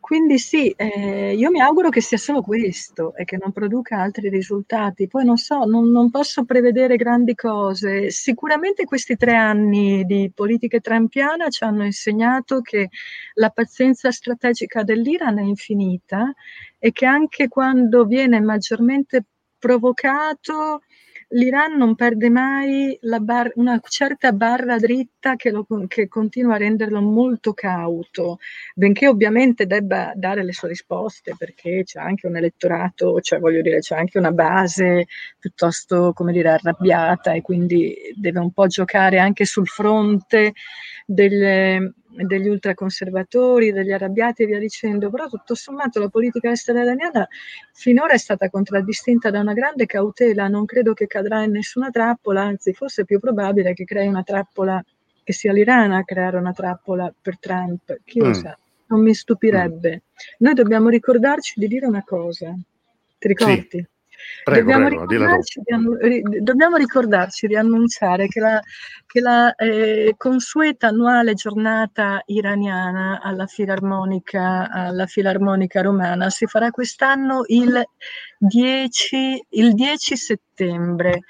quindi 0.00 0.38
sì, 0.38 0.70
eh, 0.70 1.34
io 1.34 1.50
mi 1.50 1.60
auguro 1.60 1.90
che 1.90 2.00
sia 2.00 2.16
solo 2.16 2.40
questo 2.42 3.14
e 3.14 3.24
che 3.24 3.36
non 3.40 3.52
produca 3.52 3.98
altri 4.00 4.28
risultati. 4.28 5.06
Poi 5.06 5.24
non 5.24 5.36
so, 5.36 5.64
non, 5.64 5.90
non 5.90 6.10
posso 6.10 6.44
prevedere 6.44 6.96
grandi 6.96 7.34
cose. 7.34 8.10
Sicuramente 8.10 8.84
questi 8.84 9.16
tre 9.16 9.36
anni 9.36 10.04
di 10.04 10.32
politica 10.34 10.80
trampiana 10.80 11.48
ci 11.50 11.64
hanno 11.64 11.84
insegnato 11.84 12.60
che 12.60 12.88
la 13.34 13.50
pazienza 13.50 14.10
strategica 14.10 14.82
dell'Iran 14.82 15.38
è 15.38 15.42
infinita 15.42 16.32
e 16.78 16.92
che 16.92 17.06
anche 17.06 17.48
quando 17.48 18.04
viene 18.06 18.40
maggiormente 18.40 19.24
provocato 19.58 20.80
l'Iran 21.30 21.76
non 21.76 21.94
perde 21.94 22.28
mai 22.30 22.98
bar- 23.20 23.52
una 23.56 23.80
certa 23.86 24.32
barra 24.32 24.78
dritta 24.78 25.36
che, 25.36 25.50
lo, 25.50 25.66
che, 25.86 26.08
continua 26.08 26.54
a 26.54 26.58
renderlo 26.58 27.00
molto 27.00 27.52
cauto, 27.52 28.38
benché 28.74 29.06
ovviamente 29.06 29.66
debba 29.66 30.12
dare 30.14 30.42
le 30.44 30.52
sue 30.52 30.68
risposte 30.68 31.34
perché 31.36 31.82
c'è 31.84 32.00
anche 32.00 32.26
un 32.26 32.36
elettorato, 32.36 33.20
cioè 33.20 33.38
voglio 33.38 33.62
dire, 33.62 33.78
c'è 33.78 33.96
anche 33.96 34.18
una 34.18 34.32
base 34.32 35.06
piuttosto, 35.38 36.12
come 36.12 36.32
dire, 36.32 36.50
arrabbiata 36.50 37.32
e 37.32 37.42
quindi 37.42 37.94
deve 38.14 38.40
un 38.40 38.52
po' 38.52 38.66
giocare 38.66 39.18
anche 39.18 39.44
sul 39.44 39.66
fronte 39.68 40.52
delle, 41.06 41.94
degli 42.12 42.48
ultraconservatori, 42.48 43.72
degli 43.72 43.92
arrabbiati 43.92 44.42
e 44.42 44.46
via 44.46 44.58
dicendo, 44.58 45.10
però 45.10 45.28
tutto 45.28 45.54
sommato 45.54 46.00
la 46.00 46.08
politica 46.08 46.50
estera 46.50 46.82
iraniana 46.82 47.26
finora 47.72 48.12
è 48.12 48.18
stata 48.18 48.50
contraddistinta 48.50 49.30
da 49.30 49.40
una 49.40 49.52
grande 49.52 49.86
cautela, 49.86 50.48
non 50.48 50.64
credo 50.64 50.92
che 50.92 51.06
cadrà 51.06 51.42
in 51.42 51.52
nessuna 51.52 51.90
trappola, 51.90 52.42
anzi 52.42 52.72
forse 52.72 53.02
è 53.02 53.04
più 53.04 53.18
probabile 53.18 53.74
che 53.74 53.84
crei 53.84 54.08
una 54.08 54.22
trappola, 54.22 54.82
che 55.22 55.32
sia 55.32 55.52
l'Iran 55.52 55.92
a 55.92 56.04
creare 56.04 56.36
una 56.36 56.52
trappola 56.52 57.12
per 57.20 57.38
Trump, 57.38 58.00
chi 58.04 58.18
lo 58.20 58.28
mm. 58.28 58.32
sa, 58.32 58.58
non 58.86 59.02
mi 59.02 59.14
stupirebbe. 59.14 59.94
Mm. 59.94 60.16
Noi 60.38 60.54
dobbiamo 60.54 60.88
ricordarci 60.88 61.58
di 61.58 61.68
dire 61.68 61.86
una 61.86 62.02
cosa, 62.04 62.54
ti 63.18 63.28
ricordi? 63.28 63.66
Sì. 63.70 63.86
Prego, 64.44 64.72
dobbiamo, 64.72 64.86
prego, 64.88 65.06
ricordarci 65.06 65.60
di, 65.62 66.40
dobbiamo, 66.40 66.76
ricordarci 66.76 67.46
di 67.46 67.56
annunciare 67.56 68.26
che 68.28 68.40
la, 68.40 68.60
che 69.06 69.20
la 69.20 69.54
eh, 69.54 70.14
consueta 70.16 70.88
annuale 70.88 71.34
giornata 71.34 72.22
iraniana 72.26 73.20
alla 73.22 73.46
filarmonica, 73.46 74.70
alla 74.70 75.06
filarmonica 75.06 75.82
romana 75.82 76.30
si 76.30 76.46
farà 76.46 76.70
quest'anno 76.70 77.42
il 77.46 77.82
10, 78.38 79.46
il 79.50 79.74
10 79.74 80.16
settembre. 80.16 81.20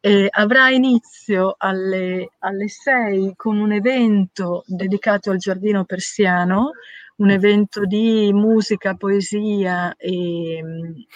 Eh, 0.00 0.28
avrà 0.30 0.70
inizio 0.70 1.54
alle, 1.58 2.30
alle 2.38 2.68
6 2.68 3.32
con 3.34 3.58
un 3.58 3.72
evento 3.72 4.62
dedicato 4.66 5.30
al 5.30 5.38
giardino 5.38 5.84
persiano 5.84 6.70
un 7.16 7.30
evento 7.30 7.84
di 7.84 8.30
musica, 8.32 8.94
poesia 8.94 9.94
e, 9.96 10.62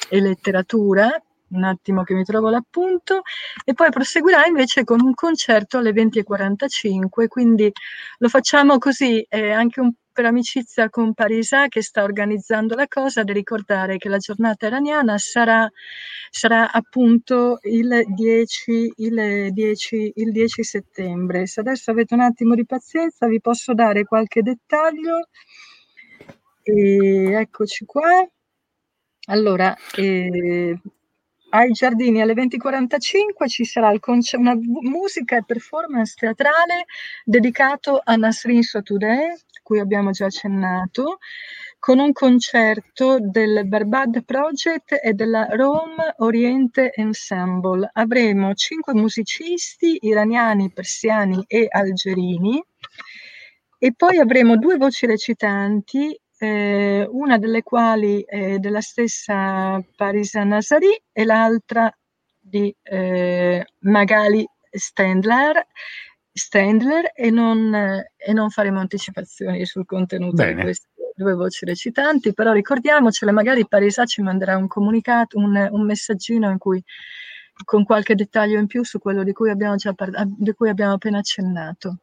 e 0.09 0.21
letteratura 0.21 1.11
un 1.51 1.65
attimo 1.65 2.03
che 2.03 2.15
mi 2.15 2.25
trovo 2.25 2.49
l'appunto, 2.49 3.23
e 3.65 3.75
poi 3.75 3.91
proseguirà 3.91 4.47
invece 4.47 4.85
con 4.85 5.01
un 5.01 5.15
concerto 5.15 5.79
alle 5.79 5.93
20.45, 5.93 7.27
quindi 7.29 7.71
lo 8.19 8.29
facciamo 8.29 8.79
così, 8.79 9.21
eh, 9.29 9.51
anche 9.51 9.81
un, 9.81 9.93
per 10.13 10.27
amicizia 10.27 10.89
con 10.91 11.15
Parisa 11.15 11.69
che 11.69 11.83
sta 11.83 12.03
organizzando 12.03 12.75
la 12.75 12.87
cosa, 12.87 13.23
di 13.23 13.33
ricordare 13.33 13.97
che 13.97 14.09
la 14.09 14.19
giornata 14.19 14.67
iraniana 14.67 15.19
sarà, 15.19 15.69
sarà 16.31 16.71
appunto 16.71 17.59
il 17.63 18.05
10, 18.07 18.93
il, 18.97 19.49
10, 19.51 20.13
il 20.17 20.33
10 20.33 20.63
settembre. 20.65 21.47
Se 21.47 21.61
adesso 21.61 21.91
avete 21.91 22.15
un 22.15 22.21
attimo 22.21 22.55
di 22.55 22.67
pazienza 22.67 23.27
vi 23.27 23.41
posso 23.41 23.73
dare 23.75 24.05
qualche 24.05 24.43
dettaglio. 24.43 25.29
E 26.63 27.33
eccoci 27.33 27.85
qua. 27.85 28.29
Allora, 29.27 29.75
eh, 29.97 30.79
ai 31.51 31.71
giardini 31.73 32.21
alle 32.21 32.35
20.45 32.35 33.49
ci 33.49 33.65
sarà 33.65 33.99
conce- 33.99 34.37
una 34.37 34.55
musica 34.55 35.37
e 35.37 35.45
performance 35.45 36.15
teatrale 36.19 36.85
dedicato 37.25 38.01
a 38.03 38.15
Nasrin 38.17 38.63
Sotoudeh, 38.63 39.39
cui 39.63 39.81
abbiamo 39.81 40.11
già 40.11 40.27
accennato, 40.27 41.19
con 41.79 41.99
un 41.99 42.13
concerto 42.13 43.19
del 43.21 43.67
Barbad 43.67 44.25
Project 44.25 44.99
e 45.03 45.13
della 45.15 45.47
Rome 45.51 46.15
Oriente 46.19 46.93
Ensemble. 46.95 47.89
Avremo 47.95 48.53
cinque 48.55 48.93
musicisti 48.95 49.99
iraniani, 50.03 50.71
persiani 50.73 51.43
e 51.47 51.67
algerini 51.71 52.63
e 53.79 53.95
poi 53.95 54.19
avremo 54.19 54.59
due 54.59 54.77
voci 54.77 55.07
recitanti 55.07 56.19
eh, 56.43 57.07
una 57.11 57.36
delle 57.36 57.62
quali 57.62 58.22
è 58.22 58.57
della 58.57 58.80
stessa 58.80 59.78
Parisa 59.95 60.43
Nasari 60.43 60.99
e 61.12 61.24
l'altra 61.24 61.95
di 62.38 62.74
eh, 62.82 63.66
Magali 63.80 64.49
Stendler, 64.70 65.66
Stendler 66.32 67.12
e, 67.14 67.30
non, 67.30 67.74
e 67.74 68.32
non 68.32 68.49
faremo 68.49 68.80
anticipazioni 68.80 69.66
sul 69.66 69.84
contenuto 69.84 70.36
Bene. 70.36 70.55
di 70.55 70.62
queste 70.62 70.88
due 71.14 71.34
voci 71.34 71.66
recitanti, 71.66 72.32
però 72.32 72.53
ricordiamocele, 72.53 73.32
magari 73.32 73.68
Parisa 73.68 74.07
ci 74.07 74.22
manderà 74.22 74.57
un 74.57 74.66
comunicato, 74.66 75.36
un, 75.36 75.68
un 75.70 75.84
messaggino 75.84 76.51
in 76.51 76.57
cui 76.57 76.82
con 77.66 77.84
qualche 77.84 78.14
dettaglio 78.14 78.59
in 78.59 78.66
più 78.66 78.82
su 78.82 78.99
quello 78.99 79.22
di 79.22 79.32
cui 79.32 79.51
abbiamo, 79.51 79.76
già 79.76 79.93
par- 79.93 80.24
di 80.26 80.55
cui 80.55 80.70
abbiamo 80.70 80.95
appena 80.95 81.18
accennato. 81.18 81.99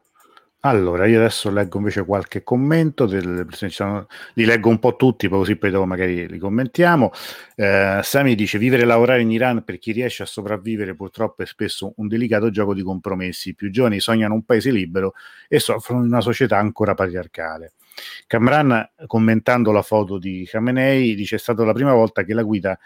Allora, 0.62 1.05
io 1.05 1.20
adesso 1.20 1.51
leggo 1.51 1.78
invece 1.78 2.03
qualche 2.03 2.41
commento, 2.43 3.05
delle 3.05 3.45
sono, 3.70 4.08
li 4.34 4.43
leggo 4.43 4.70
un 4.70 4.80
po' 4.80 4.95
tutti, 4.95 5.30
poi 5.30 5.38
così 5.39 5.55
poi 5.55 5.70
dopo 5.70 5.86
magari 5.86 6.28
li 6.28 6.39
commentiamo. 6.39 7.12
Eh, 7.55 7.99
Sami 8.03 8.34
dice: 8.36 8.58
Vivere 8.58 8.82
e 8.82 8.86
lavorare 8.86 9.22
in 9.22 9.32
Iran 9.32 9.64
per 9.64 9.78
chi 9.78 9.91
riesce 9.91 10.24
a 10.24 10.26
sopravvivere 10.26 10.95
purtroppo 10.95 11.43
è 11.43 11.45
spesso 11.45 11.93
un 11.97 12.08
delicato 12.08 12.49
gioco 12.49 12.74
di 12.74 12.82
compromessi. 12.82 13.49
I 13.49 13.55
più 13.55 13.70
giovani 13.70 13.99
sognano 13.99 14.34
un 14.34 14.43
paese 14.45 14.72
libero 14.72 15.14
e 15.47 15.60
soffrono 15.60 16.01
di 16.01 16.08
una 16.08 16.22
società 16.22 16.58
ancora 16.58 16.95
patriarcale. 16.95 17.74
Kamran, 18.26 18.89
commentando 19.05 19.72
la 19.72 19.82
foto 19.84 20.18
di 20.18 20.45
Khamenei, 20.49 21.14
dice: 21.16 21.36
È 21.36 21.39
stata 21.39 21.64
la 21.64 21.74
prima 21.74 21.93
volta 21.93 22.24
che 22.24 22.34
la 22.34 22.43
guida 22.43 22.78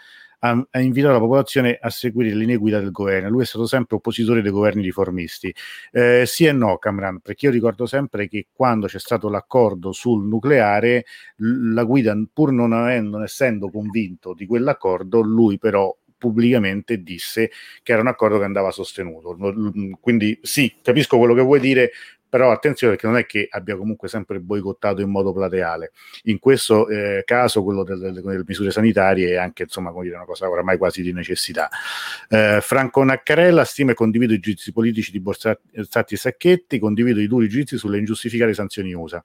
ha, 0.44 0.66
ha, 0.70 0.80
invitato 0.80 1.12
la 1.12 1.20
popolazione 1.20 1.78
a 1.80 1.88
seguire 1.90 2.30
le 2.30 2.36
linee 2.36 2.56
guida 2.56 2.80
del 2.80 2.90
governo. 2.90 3.28
Lui 3.28 3.42
è 3.42 3.46
stato 3.46 3.66
sempre 3.66 3.96
oppositore 3.96 4.42
dei 4.42 4.50
governi 4.50 4.82
riformisti. 4.82 5.54
Eh, 5.92 6.24
sì 6.26 6.46
e 6.46 6.52
no, 6.52 6.78
Camran, 6.78 7.20
perché 7.20 7.46
io 7.46 7.52
ricordo 7.52 7.86
sempre 7.86 8.28
che 8.28 8.48
quando 8.52 8.86
c'è 8.86 8.98
stato 8.98 9.28
l'accordo 9.28 9.92
sul 9.92 10.24
nucleare, 10.26 11.04
la 11.36 11.84
guida, 11.84 12.16
pur 12.32 12.52
non, 12.52 12.72
avendo, 12.72 13.10
non 13.10 13.22
essendo 13.22 13.70
convinto 13.70 14.34
di 14.34 14.46
quell'accordo, 14.46 15.20
lui 15.20 15.58
però 15.58 15.96
pubblicamente 16.18 17.02
disse 17.02 17.50
che 17.82 17.92
era 17.92 18.00
un 18.00 18.08
accordo 18.08 18.38
che 18.38 18.44
andava 18.44 18.70
sostenuto. 18.70 19.36
Quindi 20.00 20.38
sì, 20.42 20.72
capisco 20.82 21.18
quello 21.18 21.34
che 21.34 21.42
vuoi 21.42 21.60
dire, 21.60 21.92
però 22.32 22.50
attenzione 22.50 22.94
perché 22.94 23.06
non 23.06 23.18
è 23.18 23.26
che 23.26 23.46
abbia 23.50 23.76
comunque 23.76 24.08
sempre 24.08 24.40
boicottato 24.40 25.02
in 25.02 25.10
modo 25.10 25.34
plateale. 25.34 25.92
In 26.22 26.38
questo 26.38 26.88
eh, 26.88 27.24
caso 27.26 27.62
quello 27.62 27.84
delle, 27.84 28.10
delle, 28.10 28.42
misure 28.46 28.70
sanitarie 28.70 29.32
è 29.32 29.36
anche 29.36 29.64
insomma 29.64 29.92
dire, 30.00 30.14
una 30.14 30.24
cosa 30.24 30.48
oramai 30.48 30.78
quasi 30.78 31.02
di 31.02 31.12
necessità. 31.12 31.68
Eh, 32.30 32.60
Franco 32.62 33.04
Naccarella 33.04 33.66
stima 33.66 33.90
e 33.90 33.94
condivido 33.94 34.32
i 34.32 34.38
giudizi 34.38 34.72
politici 34.72 35.10
di 35.10 35.20
Borsatti 35.20 36.14
e 36.14 36.16
Sacchetti, 36.16 36.78
condivido 36.78 37.20
i 37.20 37.26
duri 37.26 37.50
giudizi 37.50 37.76
sulle 37.76 37.98
ingiustificate 37.98 38.54
sanzioni 38.54 38.94
USA. 38.94 39.22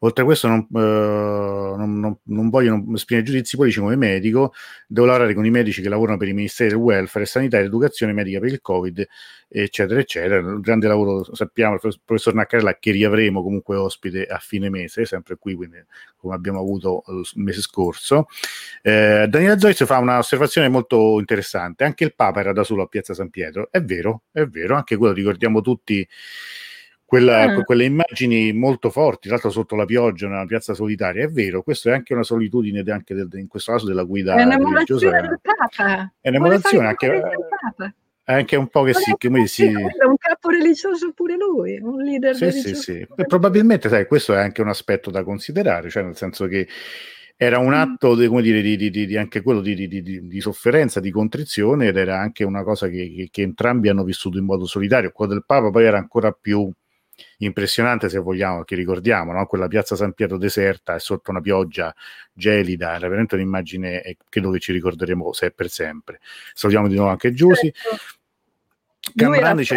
Oltre 0.00 0.22
a 0.22 0.26
questo, 0.26 0.48
non, 0.48 0.66
eh, 0.74 1.76
non, 1.76 1.98
non, 1.98 2.18
non 2.24 2.50
voglio 2.50 2.84
esprimere 2.94 3.26
giudizi 3.26 3.56
politici 3.56 3.80
come 3.80 3.96
medico, 3.96 4.52
devo 4.86 5.06
lavorare 5.06 5.34
con 5.34 5.46
i 5.46 5.50
medici 5.50 5.82
che 5.82 5.88
lavorano 5.88 6.18
per 6.18 6.28
i 6.28 6.32
ministeri 6.32 6.70
del 6.70 6.78
welfare, 6.78 7.26
sanità, 7.26 7.58
educazione 7.58 8.12
medica 8.12 8.38
per 8.40 8.50
il 8.50 8.60
Covid, 8.60 9.06
eccetera, 9.48 10.00
eccetera. 10.00 10.40
Un 10.40 10.60
grande 10.60 10.86
lavoro, 10.88 11.34
sappiamo, 11.34 11.74
il 11.74 12.00
professor 12.04 12.34
Naccarella, 12.34 12.78
che 12.78 12.90
riavremo 12.90 13.42
comunque 13.42 13.76
ospite 13.76 14.26
a 14.26 14.38
fine 14.38 14.68
mese, 14.68 15.04
sempre 15.06 15.36
qui, 15.36 15.54
quindi, 15.54 15.82
come 16.16 16.34
abbiamo 16.34 16.60
avuto 16.60 17.02
il 17.08 17.42
mese 17.42 17.60
scorso. 17.60 18.26
Eh, 18.82 19.26
Daniela 19.28 19.58
Zoiz 19.58 19.84
fa 19.84 19.98
un'osservazione 19.98 20.68
molto 20.68 21.18
interessante. 21.18 21.84
Anche 21.84 22.04
il 22.04 22.14
Papa 22.14 22.40
era 22.40 22.52
da 22.52 22.64
solo 22.64 22.82
a 22.82 22.86
Piazza 22.86 23.14
San 23.14 23.30
Pietro. 23.30 23.68
È 23.70 23.80
vero, 23.82 24.22
è 24.32 24.44
vero, 24.44 24.74
anche 24.76 24.96
quello 24.96 25.14
ricordiamo 25.14 25.60
tutti 25.60 26.06
quella, 27.06 27.42
ah. 27.42 27.62
quelle 27.62 27.84
immagini 27.84 28.52
molto 28.52 28.90
forti, 28.90 29.28
tra 29.28 29.32
l'altro 29.32 29.50
sotto 29.50 29.76
la 29.76 29.84
pioggia, 29.84 30.26
nella 30.26 30.44
piazza 30.44 30.74
solitaria. 30.74 31.24
È 31.24 31.28
vero, 31.28 31.62
questa 31.62 31.90
è 31.90 31.92
anche 31.94 32.12
una 32.12 32.24
solitudine, 32.24 32.82
anche 32.90 33.14
del, 33.14 33.28
in 33.34 33.46
questo 33.46 33.72
caso 33.72 33.86
della 33.86 34.02
guida 34.02 34.34
è 34.34 34.44
religiosa. 34.44 35.10
Del 35.10 35.40
Papa. 35.40 36.12
È 36.20 36.28
un'emulazione 36.28 36.88
anche, 36.88 37.22
anche 38.24 38.56
un 38.56 38.66
po' 38.66 38.82
che 38.82 38.94
sì, 38.94 39.14
che 39.16 39.46
sì. 39.46 39.66
È 39.66 40.04
un 40.04 40.16
capo 40.18 40.50
religioso 40.50 41.12
pure 41.12 41.36
lui, 41.36 41.78
un 41.80 42.02
leader 42.02 42.34
sì, 42.34 42.44
religioso. 42.46 42.74
Sì, 42.74 43.06
sì. 43.14 43.24
Probabilmente, 43.24 43.88
sai, 43.88 44.06
questo 44.06 44.34
è 44.34 44.38
anche 44.38 44.60
un 44.60 44.68
aspetto 44.68 45.10
da 45.10 45.22
considerare, 45.22 45.88
cioè 45.88 46.02
nel 46.02 46.16
senso 46.16 46.48
che 46.48 46.66
era 47.36 47.58
un 47.58 47.68
mm. 47.68 47.74
atto 47.74 48.16
di, 48.16 48.26
come 48.26 48.42
dire, 48.42 48.60
di, 48.62 48.76
di, 48.76 49.06
di 49.06 49.16
anche 49.16 49.42
quello 49.42 49.60
di, 49.60 50.40
sofferenza, 50.40 50.98
di 50.98 51.12
contrizione 51.12 51.86
ed 51.86 51.96
era 51.98 52.18
anche 52.18 52.42
una 52.42 52.64
cosa 52.64 52.88
che, 52.88 53.12
che, 53.14 53.28
che 53.30 53.42
entrambi 53.42 53.88
hanno 53.90 54.02
vissuto 54.02 54.38
in 54.38 54.44
modo 54.44 54.66
solitario. 54.66 55.12
Quello 55.12 55.34
del 55.34 55.44
Papa 55.46 55.70
poi 55.70 55.84
era 55.84 55.98
ancora 55.98 56.32
più 56.32 56.68
impressionante 57.38 58.08
se 58.08 58.18
vogliamo, 58.18 58.64
che 58.64 58.74
ricordiamo, 58.74 59.32
no? 59.32 59.46
quella 59.46 59.68
piazza 59.68 59.96
San 59.96 60.12
Pietro 60.12 60.38
deserta 60.38 60.94
e 60.94 60.98
sotto 60.98 61.30
una 61.30 61.40
pioggia 61.40 61.94
gelida, 62.32 62.94
era 62.94 63.08
veramente 63.08 63.34
un'immagine 63.34 64.16
credo 64.28 64.50
che 64.50 64.58
ci 64.58 64.72
ricorderemo 64.72 65.32
se 65.32 65.50
per 65.50 65.68
sempre. 65.68 66.20
Salutiamo 66.54 66.88
di 66.88 66.96
nuovo 66.96 67.10
anche 67.10 67.32
Giussi. 67.32 67.72
Certo. 67.72 68.14
C'è... 69.62 69.76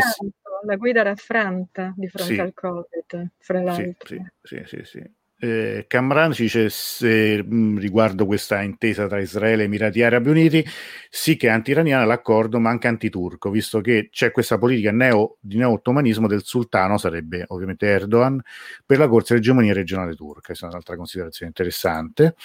La 0.65 0.75
guida 0.75 1.03
raffranta 1.03 1.93
di 1.95 2.09
fronte 2.09 2.33
sì. 2.33 2.39
al 2.39 2.53
Covid, 2.53 3.31
fra 3.37 3.61
l'altro. 3.61 4.07
Sì, 4.07 4.21
sì, 4.41 4.63
sì, 4.65 4.81
sì. 4.83 5.11
Eh, 5.41 5.85
Camran 5.87 6.33
ci 6.33 6.43
dice 6.43 6.69
se, 6.69 7.41
mm, 7.41 7.77
riguardo 7.77 8.25
questa 8.25 8.61
intesa 8.61 9.07
tra 9.07 9.21
Israele 9.21 9.61
e 9.61 9.65
Emirati 9.67 10.03
Arabi 10.03 10.29
Uniti, 10.29 10.65
sì 11.09 11.37
che 11.37 11.47
è 11.47 11.49
anti-iraniana 11.49 12.03
l'accordo, 12.03 12.59
ma 12.59 12.69
anche 12.69 12.87
anti-turco, 12.87 13.49
visto 13.49 13.79
che 13.79 14.09
c'è 14.11 14.31
questa 14.31 14.57
politica 14.57 14.91
neo, 14.91 15.37
di 15.39 15.55
neo-ottomanismo 15.55 16.27
del 16.27 16.43
sultano, 16.43 16.97
sarebbe 16.97 17.45
ovviamente 17.47 17.87
Erdogan, 17.87 18.41
per 18.85 18.97
la 18.97 19.07
corsa 19.07 19.33
all'egemonia 19.33 19.73
regionale 19.73 20.13
turca. 20.13 20.41
Questa 20.47 20.65
è 20.65 20.69
un'altra 20.69 20.97
considerazione 20.97 21.47
interessante. 21.55 22.35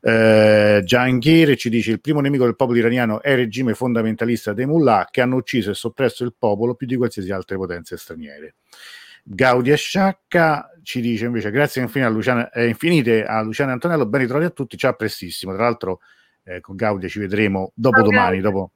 Eh, 0.00 0.80
Jahangir 0.84 1.56
ci 1.56 1.68
dice 1.68 1.90
il 1.90 2.00
primo 2.00 2.20
nemico 2.20 2.44
del 2.44 2.54
popolo 2.54 2.78
iraniano 2.78 3.20
è 3.20 3.30
il 3.30 3.36
regime 3.38 3.74
fondamentalista 3.74 4.52
dei 4.52 4.66
mullah 4.66 5.08
che 5.10 5.20
hanno 5.20 5.36
ucciso 5.36 5.70
e 5.70 5.74
soppresso 5.74 6.22
il 6.22 6.34
popolo 6.38 6.76
più 6.76 6.86
di 6.86 6.94
qualsiasi 6.96 7.32
altre 7.32 7.56
potenze 7.56 7.96
straniere. 7.96 8.54
Gaudia 9.26 9.74
Sciacca 9.74 10.68
ci 10.82 11.00
dice 11.00 11.24
invece 11.24 11.50
grazie 11.50 11.80
infine 11.80 12.04
a 12.04 12.10
Luciana, 12.10 12.50
eh, 12.50 12.68
infinite 12.68 13.24
a 13.24 13.40
Luciano 13.40 13.72
Antonello, 13.72 14.06
ben 14.06 14.20
ritrovati 14.20 14.46
a 14.46 14.50
tutti, 14.50 14.76
ciao 14.76 14.92
prestissimo. 14.94 15.54
Tra 15.54 15.62
l'altro 15.62 16.00
eh, 16.44 16.60
con 16.60 16.76
Gaudia 16.76 17.08
ci 17.08 17.18
vedremo 17.18 17.72
dopo 17.74 17.96
ciao, 17.96 18.04
domani, 18.04 18.40
dopo, 18.40 18.72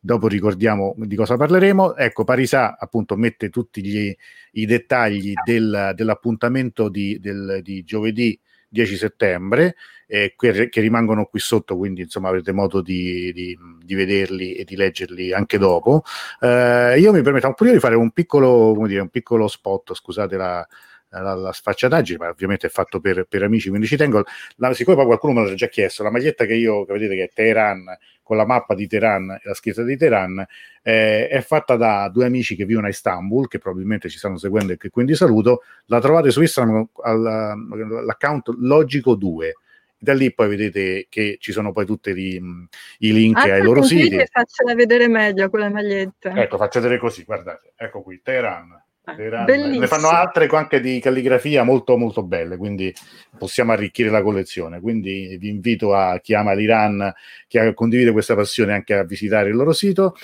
dopo, 0.00 0.26
ricordiamo 0.26 0.94
di 0.98 1.14
cosa 1.14 1.36
parleremo. 1.36 1.94
Ecco, 1.94 2.24
Parisà 2.24 2.76
appunto 2.76 3.16
mette 3.16 3.48
tutti 3.48 3.80
gli, 3.80 4.14
i 4.52 4.66
dettagli 4.66 5.34
del, 5.44 5.92
dell'appuntamento 5.94 6.88
di, 6.88 7.20
del, 7.20 7.60
di 7.62 7.84
giovedì 7.84 8.38
10 8.72 8.96
settembre, 8.96 9.76
eh, 10.06 10.34
che, 10.36 10.68
che, 10.70 10.80
rimangono 10.80 11.26
qui 11.26 11.38
sotto, 11.40 11.76
quindi 11.76 12.02
insomma 12.02 12.28
avrete 12.28 12.52
modo 12.52 12.80
di, 12.80 13.32
di, 13.32 13.56
di 13.82 13.94
vederli 13.94 14.54
e 14.54 14.64
di 14.64 14.76
leggerli 14.76 15.32
anche 15.32 15.58
dopo. 15.58 16.02
Eh, 16.40 16.98
io 16.98 17.12
mi 17.12 17.20
permetto 17.20 17.48
un 17.48 17.54
po' 17.54 17.66
di 17.66 17.78
fare 17.78 17.94
un 17.94 18.10
piccolo, 18.12 18.74
dire, 18.86 19.00
un 19.00 19.10
piccolo 19.10 19.46
spot, 19.46 19.92
scusate 19.92 20.36
la, 20.36 20.66
la, 21.10 21.34
la, 21.34 21.52
sfacciataggine, 21.52 22.18
ma 22.18 22.28
ovviamente 22.30 22.66
è 22.66 22.70
fatto 22.70 22.98
per, 22.98 23.26
per 23.28 23.42
amici, 23.42 23.68
quindi 23.68 23.86
ci 23.86 23.96
tengo. 23.96 24.24
La, 24.56 24.72
siccome 24.72 24.96
poi 24.96 25.06
qualcuno 25.06 25.40
me 25.40 25.48
l'ha 25.48 25.54
già 25.54 25.68
chiesto, 25.68 26.02
la 26.02 26.10
maglietta 26.10 26.46
che 26.46 26.54
io, 26.54 26.86
che 26.86 26.92
vedete 26.94 27.14
che 27.14 27.24
è 27.24 27.30
Teheran, 27.32 27.84
con 28.32 28.36
la 28.38 28.46
mappa 28.46 28.74
di 28.74 28.86
Teheran 28.86 29.30
e 29.30 29.40
la 29.42 29.52
scritta 29.52 29.82
di 29.82 29.94
Teheran, 29.94 30.42
eh, 30.82 31.28
è 31.28 31.40
fatta 31.42 31.76
da 31.76 32.08
due 32.08 32.24
amici 32.24 32.56
che 32.56 32.64
vivono 32.64 32.86
a 32.86 32.88
Istanbul, 32.88 33.46
che 33.46 33.58
probabilmente 33.58 34.08
ci 34.08 34.16
stanno 34.16 34.38
seguendo 34.38 34.72
e 34.72 34.78
che 34.78 34.88
quindi 34.88 35.14
saluto. 35.14 35.62
La 35.86 36.00
trovate 36.00 36.30
su 36.30 36.40
Instagram 36.40 36.88
all'account 37.02 38.48
Logico2 38.58 39.50
da 39.98 40.14
lì 40.14 40.34
poi 40.34 40.48
vedete 40.48 41.06
che 41.08 41.36
ci 41.38 41.52
sono 41.52 41.70
poi 41.70 41.86
tutti 41.86 42.10
i 42.10 43.12
link 43.12 43.36
Anche 43.36 43.52
ai 43.52 43.62
loro 43.62 43.82
siti. 43.82 44.16
Faccela 44.16 44.74
vedere 44.74 45.06
meglio 45.06 45.48
quella 45.48 45.70
maglietta. 45.70 46.34
Ecco, 46.34 46.56
faccio 46.56 46.80
vedere 46.80 46.98
così, 46.98 47.22
guardate, 47.22 47.74
ecco 47.76 48.02
qui, 48.02 48.20
Teheran. 48.20 48.82
Ne 49.04 49.86
fanno 49.88 50.08
altre 50.08 50.46
anche 50.46 50.80
di 50.80 51.00
calligrafia 51.00 51.64
molto 51.64 51.96
molto 51.96 52.22
belle, 52.22 52.56
quindi 52.56 52.94
possiamo 53.36 53.72
arricchire 53.72 54.10
la 54.10 54.22
collezione. 54.22 54.80
Quindi 54.80 55.36
vi 55.40 55.48
invito 55.48 55.92
a 55.94 56.20
chi 56.20 56.34
ama 56.34 56.52
l'Iran, 56.52 57.12
chi 57.48 57.58
condivide 57.74 58.12
questa 58.12 58.36
passione, 58.36 58.74
anche 58.74 58.94
a 58.94 59.02
visitare 59.04 59.48
il 59.48 59.56
loro 59.56 59.72
sito. 59.72 60.14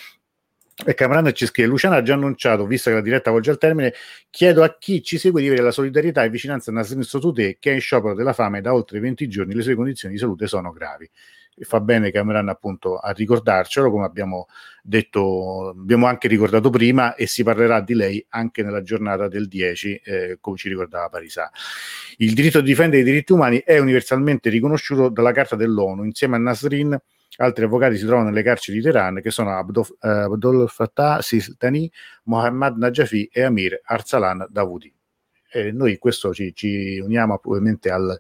E 0.86 0.94
Cameron 0.94 1.32
ci 1.34 1.44
scrive: 1.46 1.68
Luciano 1.68 1.96
ha 1.96 2.02
già 2.02 2.14
annunciato, 2.14 2.64
visto 2.64 2.88
che 2.90 2.96
la 2.96 3.02
diretta 3.02 3.32
volge 3.32 3.50
al 3.50 3.58
termine, 3.58 3.92
chiedo 4.30 4.62
a 4.62 4.76
chi 4.78 5.02
ci 5.02 5.18
segue 5.18 5.40
di 5.40 5.48
avere 5.48 5.62
la 5.62 5.72
solidarietà 5.72 6.22
e 6.22 6.30
vicinanza 6.30 6.70
a 6.70 6.74
Nasrin 6.74 7.02
Sotute, 7.02 7.56
che 7.58 7.72
è 7.72 7.74
in 7.74 7.80
sciopero 7.80 8.14
della 8.14 8.32
fame 8.32 8.60
da 8.60 8.72
oltre 8.72 9.00
20 9.00 9.26
giorni, 9.26 9.54
le 9.54 9.62
sue 9.62 9.74
condizioni 9.74 10.14
di 10.14 10.20
salute 10.20 10.46
sono 10.46 10.70
gravi. 10.70 11.10
fa 11.62 11.80
bene 11.80 12.12
Cameron 12.12 12.48
appunto 12.48 12.96
a 12.96 13.10
ricordarcelo, 13.10 13.90
come 13.90 14.04
abbiamo 14.04 14.46
detto, 14.88 15.68
abbiamo 15.68 16.06
anche 16.06 16.28
ricordato 16.28 16.70
prima 16.70 17.14
e 17.14 17.26
si 17.26 17.42
parlerà 17.42 17.80
di 17.80 17.94
lei 17.94 18.24
anche 18.30 18.62
nella 18.62 18.82
giornata 18.82 19.28
del 19.28 19.46
10, 19.46 20.00
eh, 20.02 20.38
come 20.40 20.56
ci 20.56 20.68
ricordava 20.68 21.08
Parisa. 21.08 21.50
Il 22.16 22.32
diritto 22.32 22.60
di 22.60 22.66
difendere 22.66 23.02
i 23.02 23.04
diritti 23.04 23.32
umani 23.32 23.62
è 23.64 23.78
universalmente 23.78 24.48
riconosciuto 24.48 25.10
dalla 25.10 25.32
Carta 25.32 25.56
dell'ONU, 25.56 26.04
insieme 26.04 26.36
a 26.36 26.38
Nasrin 26.38 26.98
altri 27.40 27.64
avvocati 27.64 27.96
si 27.96 28.04
trovano 28.04 28.30
nelle 28.30 28.42
carceri 28.42 28.78
di 28.78 28.82
Teheran 28.82 29.20
che 29.20 29.30
sono 29.30 29.56
Abdul, 29.56 29.86
eh, 30.00 30.08
Abdul 30.08 30.68
Fattah 30.68 31.22
Sistani, 31.22 31.90
Mohammad 32.24 32.76
Najafi 32.76 33.28
e 33.30 33.42
Amir 33.42 33.80
Arsalan 33.84 34.46
Davoudi. 34.48 34.92
E 35.50 35.70
noi 35.70 35.98
questo 35.98 36.34
ci, 36.34 36.52
ci 36.54 36.98
uniamo 36.98 37.40
ovviamente 37.44 37.90
al, 37.90 38.18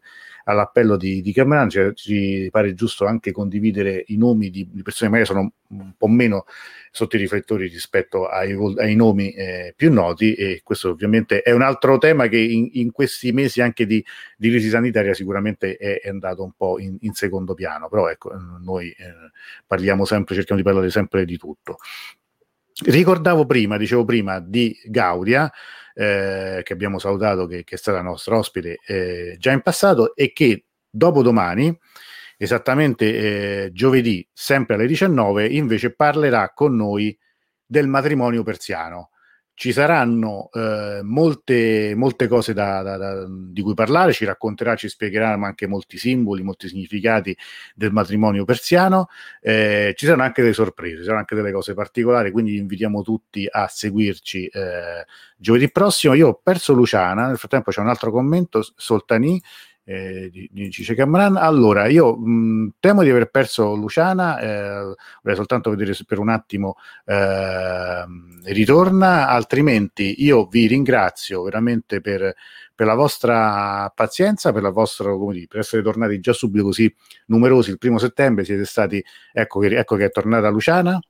all'appello 0.48 0.96
di, 0.96 1.20
di 1.20 1.32
Cameron, 1.32 1.68
cioè, 1.68 1.92
ci 1.92 2.48
pare 2.50 2.72
giusto 2.72 3.04
anche 3.04 3.32
condividere 3.32 4.04
i 4.06 4.16
nomi 4.16 4.48
di, 4.48 4.66
di, 4.70 4.82
persone 4.82 5.10
che 5.10 5.16
magari 5.18 5.26
sono 5.26 5.52
un 5.68 5.92
po' 5.96 6.08
meno 6.08 6.46
sotto 6.90 7.16
i 7.16 7.18
riflettori 7.18 7.68
rispetto 7.68 8.26
ai, 8.26 8.56
ai 8.78 8.96
nomi 8.96 9.30
eh, 9.32 9.74
più 9.76 9.92
noti 9.92 10.32
e 10.32 10.62
questo 10.64 10.88
ovviamente 10.88 11.42
è 11.42 11.52
un 11.52 11.60
altro 11.60 11.98
tema 11.98 12.28
che 12.28 12.38
in, 12.38 12.70
in 12.72 12.92
questi 12.92 13.30
mesi 13.30 13.60
anche 13.60 13.84
di, 13.84 14.02
di 14.38 14.48
crisi 14.48 14.70
sanitaria 14.70 15.12
sicuramente 15.12 15.76
è, 15.76 16.00
è, 16.00 16.08
andato 16.08 16.42
un 16.42 16.52
po' 16.56 16.78
in, 16.78 16.96
in 17.00 17.12
secondo 17.12 17.52
piano, 17.52 17.90
però 17.90 18.08
ecco, 18.08 18.32
noi 18.62 18.88
eh, 18.88 19.30
parliamo 19.66 20.06
sempre, 20.06 20.34
cerchiamo 20.34 20.60
di 20.60 20.66
parlare 20.66 20.88
sempre 20.88 21.26
di 21.26 21.36
tutto. 21.36 21.76
Ricordavo 22.86 23.44
prima, 23.44 23.76
dicevo 23.76 24.04
prima, 24.04 24.40
di 24.40 24.74
Gaudia, 24.84 25.52
eh, 25.98 26.60
che 26.62 26.72
abbiamo 26.72 27.00
salutato, 27.00 27.46
che, 27.46 27.64
che, 27.64 27.74
è 27.74 27.78
stata 27.78 28.00
nostra 28.02 28.38
ospite 28.38 28.78
eh, 28.86 29.34
già 29.36 29.50
in 29.50 29.62
passato 29.62 30.14
e 30.14 30.32
che 30.32 30.66
dopo 30.88 31.22
domani, 31.22 31.76
esattamente 32.36 33.64
eh, 33.64 33.72
giovedì, 33.72 34.26
sempre 34.32 34.76
alle 34.76 34.86
19, 34.86 35.48
invece 35.48 35.92
parlerà 35.92 36.52
con 36.54 36.76
noi 36.76 37.18
del 37.66 37.88
matrimonio 37.88 38.44
persiano 38.44 39.10
ci 39.58 39.72
saranno 39.72 40.50
eh, 40.52 41.00
molte, 41.02 41.92
molte 41.96 42.28
cose 42.28 42.52
da, 42.52 42.80
da, 42.82 42.96
da, 42.96 43.26
di 43.28 43.60
cui 43.60 43.74
parlare, 43.74 44.12
ci 44.12 44.24
racconterà, 44.24 44.76
ci 44.76 44.88
spiegherà 44.88 45.32
anche 45.32 45.66
molti 45.66 45.98
simboli, 45.98 46.44
molti 46.44 46.68
significati 46.68 47.36
del 47.74 47.90
matrimonio 47.90 48.44
persiano, 48.44 49.08
eh, 49.40 49.94
ci 49.96 50.04
saranno 50.04 50.22
anche 50.22 50.42
delle 50.42 50.54
sorprese, 50.54 50.98
ci 50.98 51.02
saranno 51.02 51.18
anche 51.18 51.34
delle 51.34 51.50
cose 51.50 51.74
particolari, 51.74 52.30
quindi 52.30 52.56
invitiamo 52.56 53.02
tutti 53.02 53.48
a 53.50 53.66
seguirci 53.66 54.46
eh, 54.46 55.04
giovedì 55.36 55.72
prossimo. 55.72 56.14
Io 56.14 56.28
ho 56.28 56.40
perso 56.40 56.72
Luciana, 56.72 57.26
nel 57.26 57.36
frattempo 57.36 57.72
c'è 57.72 57.80
un 57.80 57.88
altro 57.88 58.12
commento, 58.12 58.64
Soltani, 58.76 59.42
eh, 59.88 60.30
dice 60.50 60.94
Camran. 60.94 61.36
Allora, 61.36 61.86
io 61.86 62.14
mh, 62.14 62.74
temo 62.78 63.02
di 63.02 63.08
aver 63.08 63.30
perso 63.30 63.74
Luciana, 63.74 64.38
eh, 64.38 64.94
vorrei 65.22 65.36
soltanto 65.36 65.70
vedere 65.70 65.94
se 65.94 66.04
per 66.04 66.18
un 66.18 66.28
attimo 66.28 66.76
eh, 67.06 68.04
ritorna, 68.44 69.28
altrimenti 69.28 70.22
io 70.22 70.44
vi 70.44 70.66
ringrazio 70.66 71.42
veramente 71.42 72.02
per, 72.02 72.34
per 72.74 72.86
la 72.86 72.94
vostra 72.94 73.90
pazienza, 73.94 74.52
per 74.52 74.60
la 74.60 74.70
vostra, 74.70 75.10
dire, 75.32 75.46
per 75.46 75.60
essere 75.60 75.82
tornati 75.82 76.20
già 76.20 76.34
subito 76.34 76.64
così 76.64 76.94
numerosi 77.28 77.70
il 77.70 77.78
primo 77.78 77.96
settembre, 77.96 78.44
siete 78.44 78.66
stati, 78.66 79.02
ecco, 79.32 79.62
ecco 79.62 79.96
che 79.96 80.04
è 80.04 80.10
tornata 80.10 80.50
Luciana. 80.50 81.00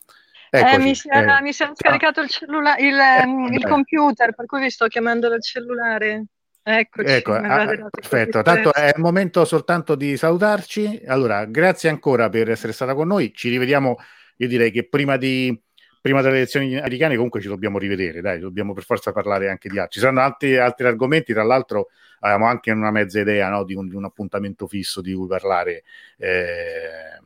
Eh, 0.50 0.78
mi, 0.78 0.94
si 0.94 1.08
è, 1.08 1.18
eh, 1.18 1.42
mi 1.42 1.52
si 1.52 1.64
è 1.64 1.70
scaricato 1.74 2.20
il, 2.20 2.28
cellula- 2.28 2.78
il, 2.78 2.96
eh, 2.96 3.54
il 3.54 3.66
computer, 3.66 4.34
per 4.34 4.46
cui 4.46 4.60
vi 4.60 4.70
sto 4.70 4.86
chiamando 4.86 5.28
dal 5.28 5.42
cellulare. 5.42 6.26
Eccoci, 6.70 7.10
ecco, 7.10 7.32
ah, 7.32 7.66
perfetto. 7.90 8.42
Tanto 8.42 8.74
è 8.74 8.92
il 8.94 9.00
momento 9.00 9.46
soltanto 9.46 9.94
di 9.94 10.18
salutarci. 10.18 11.00
Allora, 11.06 11.46
grazie 11.46 11.88
ancora 11.88 12.28
per 12.28 12.50
essere 12.50 12.74
stata 12.74 12.94
con 12.94 13.06
noi. 13.06 13.32
Ci 13.32 13.48
rivediamo. 13.48 13.96
Io 14.36 14.48
direi 14.48 14.70
che 14.70 14.86
prima, 14.86 15.16
di, 15.16 15.58
prima 16.02 16.20
delle 16.20 16.36
elezioni 16.36 16.76
americane, 16.76 17.14
comunque 17.14 17.40
ci 17.40 17.48
dobbiamo 17.48 17.78
rivedere. 17.78 18.20
Dai, 18.20 18.38
dobbiamo 18.38 18.74
per 18.74 18.84
forza 18.84 19.12
parlare 19.12 19.48
anche 19.48 19.70
di 19.70 19.78
altri. 19.78 19.92
Ci 19.92 20.00
saranno 20.00 20.20
altri, 20.20 20.58
altri 20.58 20.86
argomenti. 20.86 21.32
Tra 21.32 21.42
l'altro, 21.42 21.88
avevamo 22.20 22.44
anche 22.44 22.70
una 22.70 22.90
mezza 22.90 23.18
idea 23.18 23.48
no, 23.48 23.64
di, 23.64 23.72
un, 23.72 23.88
di, 23.88 23.94
un, 23.94 24.04
appuntamento 24.04 24.66
fisso 24.66 25.00
di 25.00 25.14
cui 25.14 25.26
parlare 25.26 25.84
eh, 26.18 27.18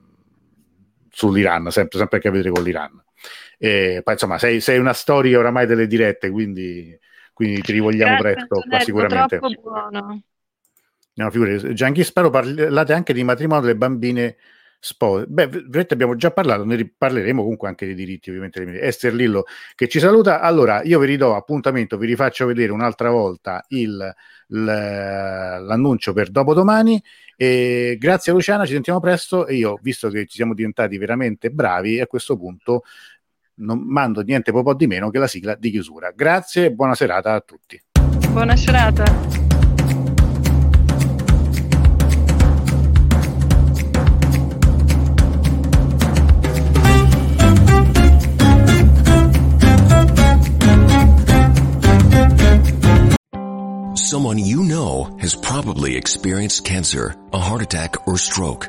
sull'Iran, 1.10 1.68
sempre, 1.72 1.98
sempre 1.98 2.18
a 2.18 2.20
che 2.20 2.30
vedere 2.30 2.50
con 2.50 2.62
l'Iran. 2.62 3.02
Eh, 3.58 4.02
poi, 4.04 4.12
insomma, 4.12 4.38
sei, 4.38 4.60
sei 4.60 4.78
una 4.78 4.92
storia 4.92 5.40
oramai 5.40 5.66
delle 5.66 5.88
dirette, 5.88 6.30
quindi 6.30 6.96
quindi 7.32 7.60
ti 7.60 7.72
rivogliamo 7.72 8.16
Grazie, 8.16 8.32
presto 8.34 8.62
qua 8.68 8.80
sicuramente. 8.80 9.38
Troppo 9.38 9.60
buono. 9.60 10.22
No, 11.14 11.30
figurati, 11.30 11.74
Gianchi, 11.74 12.04
spero 12.04 12.30
parlate 12.30 12.92
anche 12.94 13.12
di 13.12 13.22
matrimonio 13.22 13.62
delle 13.62 13.76
bambine 13.76 14.36
spose. 14.78 15.26
Beh, 15.28 15.46
vedete, 15.46 15.94
abbiamo 15.94 16.16
già 16.16 16.30
parlato, 16.30 16.64
ne 16.64 16.92
parleremo 16.96 17.42
comunque 17.42 17.68
anche 17.68 17.86
dei 17.86 17.94
diritti, 17.94 18.30
ovviamente. 18.30 18.80
Esther 18.80 19.14
Lillo 19.14 19.44
che 19.74 19.88
ci 19.88 20.00
saluta. 20.00 20.40
Allora, 20.40 20.82
io 20.82 20.98
vi 20.98 21.06
ridò 21.06 21.36
appuntamento, 21.36 21.98
vi 21.98 22.06
rifaccio 22.06 22.46
vedere 22.46 22.72
un'altra 22.72 23.10
volta 23.10 23.64
il, 23.68 24.14
l'annuncio 24.48 26.12
per 26.12 26.30
dopodomani. 26.30 27.02
E 27.36 27.96
grazie 27.98 28.32
Luciana, 28.32 28.64
ci 28.64 28.72
sentiamo 28.72 28.98
presto 28.98 29.46
e 29.46 29.54
io, 29.54 29.78
visto 29.82 30.08
che 30.08 30.26
ci 30.26 30.36
siamo 30.36 30.54
diventati 30.54 30.96
veramente 30.96 31.50
bravi, 31.50 32.00
a 32.00 32.06
questo 32.06 32.36
punto 32.36 32.82
non 33.62 33.80
mando 33.86 34.22
niente 34.22 34.52
po' 34.52 34.74
di 34.74 34.86
meno 34.86 35.10
che 35.10 35.18
la 35.18 35.26
sigla 35.26 35.54
di 35.54 35.70
chiusura. 35.70 36.12
Grazie 36.14 36.66
e 36.66 36.72
buona 36.72 36.94
serata 36.94 37.34
a 37.34 37.40
tutti. 37.40 37.80
Buona 38.30 38.56
serata. 38.56 39.04
Someone 53.94 54.36
you 54.36 54.62
know 54.64 55.16
has 55.20 55.34
probably 55.34 55.96
experienced 55.96 56.64
cancer, 56.64 57.14
a 57.32 57.38
heart 57.38 57.62
attack, 57.62 58.06
or 58.06 58.18
stroke. 58.18 58.68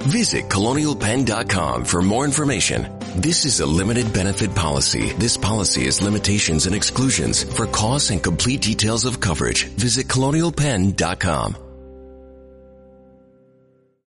Visit 0.09 0.49
colonialpenn.com 0.49 1.85
for 1.85 2.01
more 2.01 2.25
information. 2.25 2.97
This 3.17 3.45
is 3.45 3.59
a 3.59 3.65
limited 3.65 4.11
benefit 4.13 4.55
policy. 4.55 5.13
This 5.13 5.37
policy 5.37 5.85
has 5.85 6.01
limitations 6.01 6.65
and 6.65 6.75
exclusions. 6.75 7.43
For 7.43 7.67
costs 7.67 8.09
and 8.09 8.23
complete 8.23 8.61
details 8.61 9.05
of 9.05 9.19
coverage, 9.19 9.65
visit 9.65 10.07
colonialpenn.com. 10.07 11.55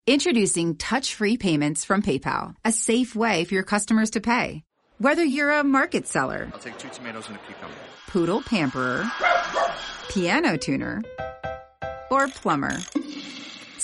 Introducing 0.08 0.76
touch-free 0.76 1.36
payments 1.36 1.84
from 1.84 2.00
PayPal, 2.00 2.54
a 2.64 2.70
safe 2.70 3.16
way 3.16 3.44
for 3.44 3.54
your 3.54 3.64
customers 3.64 4.10
to 4.10 4.20
pay. 4.20 4.62
Whether 4.98 5.24
you're 5.24 5.50
a 5.50 5.64
market 5.64 6.06
seller, 6.06 6.48
I'll 6.52 6.60
take 6.60 6.78
two 6.78 6.88
tomatoes 6.88 7.26
and 7.28 7.36
a 7.36 7.40
cucumber. 7.40 7.74
Poodle 8.06 8.40
pamperer, 8.40 9.04
piano 10.08 10.56
tuner, 10.56 11.02
or 12.10 12.28
plumber. 12.28 12.78